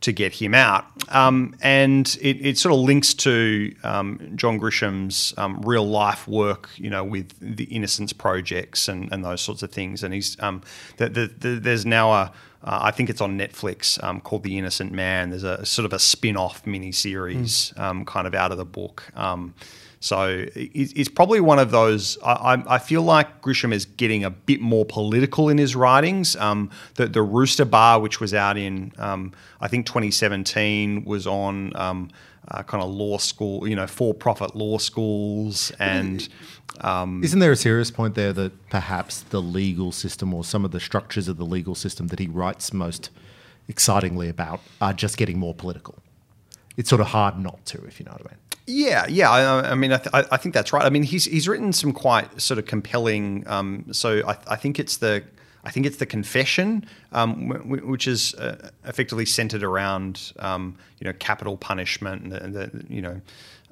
to 0.00 0.12
get 0.12 0.34
him 0.34 0.54
out, 0.54 0.84
um, 1.08 1.54
and 1.62 2.18
it, 2.20 2.36
it 2.46 2.58
sort 2.58 2.74
of 2.74 2.80
links 2.80 3.14
to 3.14 3.74
um, 3.82 4.32
John 4.36 4.58
Grisham's 4.58 5.34
um, 5.36 5.60
real 5.62 5.86
life 5.86 6.28
work, 6.28 6.68
you 6.76 6.90
know, 6.90 7.02
with 7.02 7.32
the 7.40 7.64
Innocence 7.64 8.12
projects 8.12 8.88
and, 8.88 9.10
and 9.12 9.24
those 9.24 9.40
sorts 9.40 9.62
of 9.62 9.72
things, 9.72 10.02
and 10.02 10.12
he's 10.12 10.38
um, 10.40 10.62
the, 10.98 11.08
the, 11.08 11.26
the, 11.38 11.48
there's 11.60 11.86
now 11.86 12.12
a 12.12 12.32
uh, 12.66 12.80
I 12.82 12.90
think 12.90 13.10
it's 13.10 13.20
on 13.20 13.38
Netflix 13.38 14.02
um, 14.02 14.20
called 14.20 14.42
The 14.42 14.58
Innocent 14.58 14.90
Man. 14.90 15.30
There's 15.30 15.44
a 15.44 15.64
sort 15.64 15.86
of 15.86 15.92
a 15.92 16.00
spin 16.00 16.36
off 16.36 16.64
miniseries 16.64 17.78
um, 17.78 18.04
kind 18.04 18.26
of 18.26 18.34
out 18.34 18.50
of 18.50 18.58
the 18.58 18.64
book. 18.64 19.04
Um, 19.14 19.54
so 20.06 20.46
it's 20.54 21.08
probably 21.08 21.40
one 21.40 21.58
of 21.58 21.72
those. 21.72 22.16
I, 22.22 22.62
I, 22.68 22.78
feel 22.78 23.02
like 23.02 23.42
Grisham 23.42 23.72
is 23.72 23.86
getting 23.86 24.22
a 24.22 24.30
bit 24.30 24.60
more 24.60 24.84
political 24.84 25.48
in 25.48 25.58
his 25.58 25.74
writings. 25.74 26.36
Um, 26.36 26.70
the, 26.94 27.08
the 27.08 27.22
Rooster 27.22 27.64
Bar, 27.64 27.98
which 27.98 28.20
was 28.20 28.32
out 28.32 28.56
in, 28.56 28.92
um, 28.98 29.32
I 29.60 29.66
think 29.66 29.84
2017, 29.86 31.04
was 31.04 31.26
on 31.26 31.74
um, 31.74 32.10
uh, 32.46 32.62
kind 32.62 32.84
of 32.84 32.90
law 32.90 33.18
school, 33.18 33.66
you 33.66 33.74
know, 33.74 33.88
for 33.88 34.14
profit 34.14 34.54
law 34.54 34.78
schools. 34.78 35.72
And 35.80 36.28
Isn't 37.24 37.40
there 37.40 37.50
a 37.50 37.56
serious 37.56 37.90
point 37.90 38.14
there 38.14 38.32
that 38.32 38.68
perhaps 38.70 39.22
the 39.22 39.42
legal 39.42 39.90
system 39.90 40.32
or 40.32 40.44
some 40.44 40.64
of 40.64 40.70
the 40.70 40.78
structures 40.78 41.26
of 41.26 41.36
the 41.36 41.44
legal 41.44 41.74
system 41.74 42.06
that 42.08 42.20
he 42.20 42.28
writes 42.28 42.72
most 42.72 43.10
excitingly 43.66 44.28
about 44.28 44.60
are 44.80 44.92
just 44.92 45.16
getting 45.16 45.40
more 45.40 45.52
political? 45.52 45.98
It's 46.76 46.88
sort 46.88 47.00
of 47.00 47.08
hard 47.08 47.40
not 47.40 47.66
to, 47.66 47.84
if 47.86 47.98
you 47.98 48.06
know 48.06 48.12
what 48.12 48.20
I 48.20 48.34
mean. 48.34 48.45
Yeah, 48.66 49.06
yeah. 49.08 49.30
I, 49.30 49.70
I 49.70 49.74
mean, 49.74 49.92
I, 49.92 49.98
th- 49.98 50.26
I 50.32 50.36
think 50.36 50.54
that's 50.54 50.72
right. 50.72 50.84
I 50.84 50.90
mean, 50.90 51.04
he's 51.04 51.24
he's 51.26 51.46
written 51.46 51.72
some 51.72 51.92
quite 51.92 52.40
sort 52.40 52.58
of 52.58 52.66
compelling. 52.66 53.44
Um, 53.46 53.86
so 53.92 54.22
I, 54.26 54.36
I 54.48 54.56
think 54.56 54.78
it's 54.80 54.96
the 54.96 55.22
I 55.64 55.70
think 55.70 55.86
it's 55.86 55.98
the 55.98 56.06
confession, 56.06 56.84
um, 57.12 57.48
w- 57.48 57.62
w- 57.62 57.86
which 57.86 58.08
is 58.08 58.34
uh, 58.34 58.70
effectively 58.84 59.24
centered 59.26 59.62
around 59.62 60.32
um, 60.40 60.76
you 60.98 61.04
know 61.06 61.12
capital 61.18 61.56
punishment 61.56 62.22
and 62.22 62.32
the, 62.32 62.42
and 62.42 62.54
the 62.54 62.84
you 62.88 63.02
know 63.02 63.20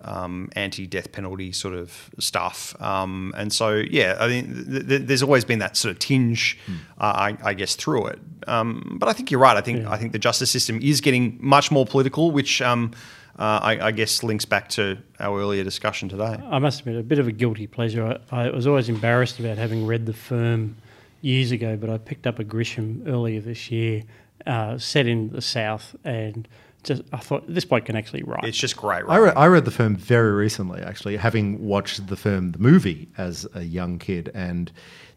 um, 0.02 0.48
anti-death 0.54 1.10
penalty 1.12 1.50
sort 1.50 1.74
of 1.74 2.10
stuff. 2.18 2.80
Um, 2.80 3.32
and 3.38 3.50
so, 3.52 3.76
yeah, 3.76 4.16
I 4.20 4.28
mean, 4.28 4.66
th- 4.70 4.86
th- 4.86 5.02
there's 5.06 5.22
always 5.22 5.46
been 5.46 5.60
that 5.60 5.78
sort 5.78 5.92
of 5.92 5.98
tinge, 5.98 6.58
Hmm. 6.66 6.72
uh, 7.00 7.04
I, 7.04 7.36
I 7.42 7.54
guess, 7.54 7.74
through 7.74 8.08
it. 8.08 8.18
Um, 8.46 8.96
but 9.00 9.08
I 9.08 9.14
think 9.14 9.30
you're 9.30 9.40
right. 9.40 9.56
I 9.56 9.62
think 9.62 9.86
I 9.86 9.96
think 9.96 10.12
the 10.12 10.18
justice 10.18 10.50
system 10.50 10.78
is 10.82 11.00
getting 11.00 11.38
much 11.40 11.70
more 11.72 11.86
political, 11.86 12.30
which 12.32 12.60
um, 12.60 12.90
uh, 13.38 13.60
I, 13.62 13.88
I 13.88 13.90
guess 13.90 14.22
links 14.22 14.44
back 14.44 14.68
to 14.70 14.98
our 15.18 15.40
earlier 15.40 15.64
discussion 15.64 16.08
today. 16.08 16.38
I 16.42 16.58
must 16.58 16.80
admit, 16.80 16.96
a 16.96 17.02
bit 17.02 17.18
of 17.18 17.26
a 17.26 17.32
guilty 17.32 17.66
pleasure. 17.66 18.18
I, 18.30 18.46
I 18.46 18.50
was 18.50 18.66
always 18.66 18.88
embarrassed 18.88 19.40
about 19.40 19.58
having 19.58 19.86
read 19.86 20.06
The 20.06 20.12
Firm 20.12 20.76
years 21.20 21.50
ago, 21.50 21.76
but 21.76 21.90
I 21.90 21.98
picked 21.98 22.26
up 22.26 22.38
a 22.38 22.44
Grisham 22.44 23.08
earlier 23.08 23.40
this 23.40 23.70
year, 23.70 24.02
uh, 24.46 24.78
set 24.78 25.06
in 25.06 25.30
the 25.30 25.40
South, 25.40 25.96
and 26.04 26.46
just 26.82 27.02
I 27.12 27.16
thought 27.16 27.44
this 27.48 27.64
bloke 27.64 27.86
can 27.86 27.96
actually 27.96 28.22
write. 28.22 28.44
It's 28.44 28.58
just 28.58 28.76
great, 28.76 29.04
I, 29.08 29.16
re- 29.16 29.32
I 29.34 29.46
read 29.46 29.64
The 29.64 29.70
Firm 29.70 29.96
very 29.96 30.32
recently, 30.32 30.82
actually, 30.82 31.16
having 31.16 31.64
watched 31.64 32.06
The 32.06 32.16
Firm, 32.16 32.52
the 32.52 32.58
movie, 32.58 33.08
as 33.16 33.46
a 33.54 33.62
young 33.62 33.98
kid, 33.98 34.30
and 34.34 34.70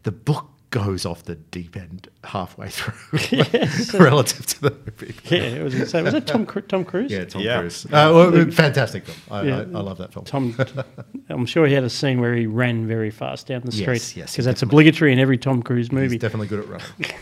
the 0.04 0.12
book 0.12 0.50
goes 0.70 1.06
off 1.06 1.24
the 1.24 1.36
deep 1.36 1.78
end 1.78 2.10
halfway 2.26 2.68
through 2.70 2.94
relative 4.00 4.46
to 4.46 4.62
the 4.62 4.72
movie. 4.72 5.16
yeah, 5.26 5.42
it 5.44 5.64
was 5.64 5.74
insane. 5.74 6.04
Was 6.04 6.14
that 6.14 6.28
Tom 6.28 6.46
Tom 6.46 6.84
Cruise? 6.84 7.10
Yeah, 7.12 7.24
Tom 7.26 7.42
Yeah. 7.42 7.60
Cruise. 7.60 7.86
Uh, 7.86 7.90
well, 8.14 8.52
fantastic 8.52 9.06
film. 9.06 9.18
I, 9.32 9.48
Yeah. 9.48 9.58
I, 9.60 9.62
I 9.62 9.64
love 9.82 9.98
that 10.00 10.12
film. 10.12 10.26
Tom, 10.26 10.56
I'm 11.30 11.46
sure 11.46 11.66
he 11.68 11.74
had 11.74 11.84
a 11.86 11.90
scene 11.90 12.20
where 12.20 12.36
he 12.36 12.48
ran 12.48 12.86
very 12.86 13.12
fast 13.12 13.48
down 13.48 13.62
the 13.62 13.72
street. 13.72 13.88
yes, 13.88 14.12
he 14.12 14.22
because 14.22 14.46
that's 14.46 14.60
definitely- 14.60 14.66
obligatory 14.76 15.14
in 15.14 15.20
every 15.20 15.38
Tom 15.38 15.64
Cruise 15.64 15.92
movie. 15.92 16.04
He's 16.04 16.12
movie. 16.12 16.18
definitely 16.20 16.48
good 16.48 16.60
at 16.60 16.68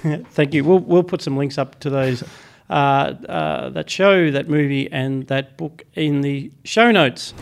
running. 0.06 0.26
Thank 0.32 0.54
you. 0.54 0.64
We'll 0.64 0.80
we'll 0.80 1.04
put 1.04 1.22
some 1.22 1.38
links 1.38 1.58
up 1.60 1.80
to 1.82 1.90
those 1.92 2.24
uh, 2.70 2.74
uh, 2.74 3.70
that 3.70 3.90
show, 3.92 4.32
that 4.32 4.50
movie, 4.50 4.92
and 4.92 5.28
that 5.28 5.56
book 5.58 5.84
in 5.94 6.22
the 6.22 6.52
show 6.64 6.90
notes. 6.92 7.34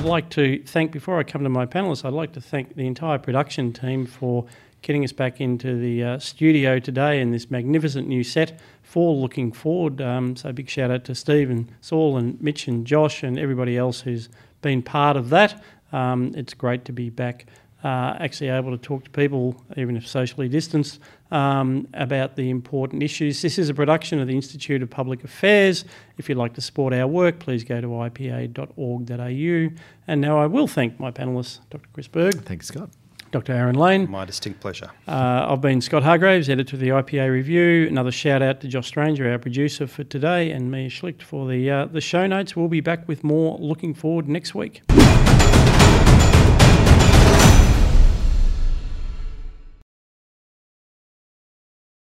I'd 0.00 0.06
like 0.06 0.30
to 0.30 0.62
thank 0.62 0.92
before 0.92 1.18
I 1.18 1.24
come 1.24 1.42
to 1.42 1.50
my 1.50 1.66
panelists. 1.66 2.06
I'd 2.06 2.14
like 2.14 2.32
to 2.32 2.40
thank 2.40 2.74
the 2.74 2.86
entire 2.86 3.18
production 3.18 3.70
team 3.70 4.06
for 4.06 4.46
getting 4.80 5.04
us 5.04 5.12
back 5.12 5.42
into 5.42 5.78
the 5.78 6.02
uh, 6.02 6.18
studio 6.18 6.78
today 6.78 7.20
in 7.20 7.32
this 7.32 7.50
magnificent 7.50 8.08
new 8.08 8.24
set 8.24 8.58
for 8.82 9.14
looking 9.14 9.52
forward. 9.52 10.00
Um, 10.00 10.36
so 10.36 10.52
big 10.52 10.70
shout 10.70 10.90
out 10.90 11.04
to 11.04 11.14
Steve 11.14 11.50
and 11.50 11.70
Saul 11.82 12.16
and 12.16 12.40
Mitch 12.40 12.66
and 12.66 12.86
Josh 12.86 13.22
and 13.22 13.38
everybody 13.38 13.76
else 13.76 14.00
who's 14.00 14.30
been 14.62 14.80
part 14.80 15.18
of 15.18 15.28
that. 15.28 15.62
Um, 15.92 16.32
it's 16.34 16.54
great 16.54 16.86
to 16.86 16.92
be 16.92 17.10
back 17.10 17.44
uh, 17.84 18.16
actually 18.20 18.48
able 18.48 18.70
to 18.70 18.78
talk 18.78 19.04
to 19.04 19.10
people, 19.10 19.62
even 19.76 19.98
if 19.98 20.08
socially 20.08 20.48
distanced, 20.48 20.98
um, 21.30 21.86
about 21.94 22.36
the 22.36 22.50
important 22.50 23.02
issues. 23.02 23.42
This 23.42 23.58
is 23.58 23.68
a 23.68 23.74
production 23.74 24.20
of 24.20 24.26
the 24.26 24.34
Institute 24.34 24.82
of 24.82 24.90
Public 24.90 25.24
Affairs. 25.24 25.84
If 26.18 26.28
you'd 26.28 26.38
like 26.38 26.54
to 26.54 26.60
support 26.60 26.92
our 26.92 27.06
work, 27.06 27.38
please 27.38 27.64
go 27.64 27.80
to 27.80 27.86
ipa.org.au. 27.86 29.82
And 30.06 30.20
now 30.20 30.38
I 30.38 30.46
will 30.46 30.66
thank 30.66 30.98
my 30.98 31.10
panellists, 31.10 31.60
Dr. 31.70 31.88
Chris 31.92 32.08
Berg, 32.08 32.42
Thanks, 32.44 32.68
Scott. 32.68 32.90
Dr. 33.32 33.52
Aaron 33.52 33.76
Lane. 33.76 34.10
My 34.10 34.24
distinct 34.24 34.60
pleasure. 34.60 34.90
Uh, 35.06 35.46
I've 35.48 35.60
been 35.60 35.80
Scott 35.80 36.02
Hargreaves, 36.02 36.48
editor 36.48 36.74
of 36.74 36.80
the 36.80 36.88
IPA 36.88 37.30
Review. 37.30 37.86
Another 37.86 38.10
shout 38.10 38.42
out 38.42 38.60
to 38.62 38.68
Josh 38.68 38.88
Stranger, 38.88 39.30
our 39.30 39.38
producer 39.38 39.86
for 39.86 40.02
today, 40.02 40.50
and 40.50 40.68
Mia 40.68 40.88
Schlicht 40.88 41.22
for 41.22 41.46
the 41.46 41.70
uh, 41.70 41.86
the 41.86 42.00
show 42.00 42.26
notes. 42.26 42.56
We'll 42.56 42.66
be 42.66 42.80
back 42.80 43.06
with 43.06 43.22
more. 43.22 43.56
Looking 43.60 43.94
forward 43.94 44.28
next 44.28 44.56
week. 44.56 44.82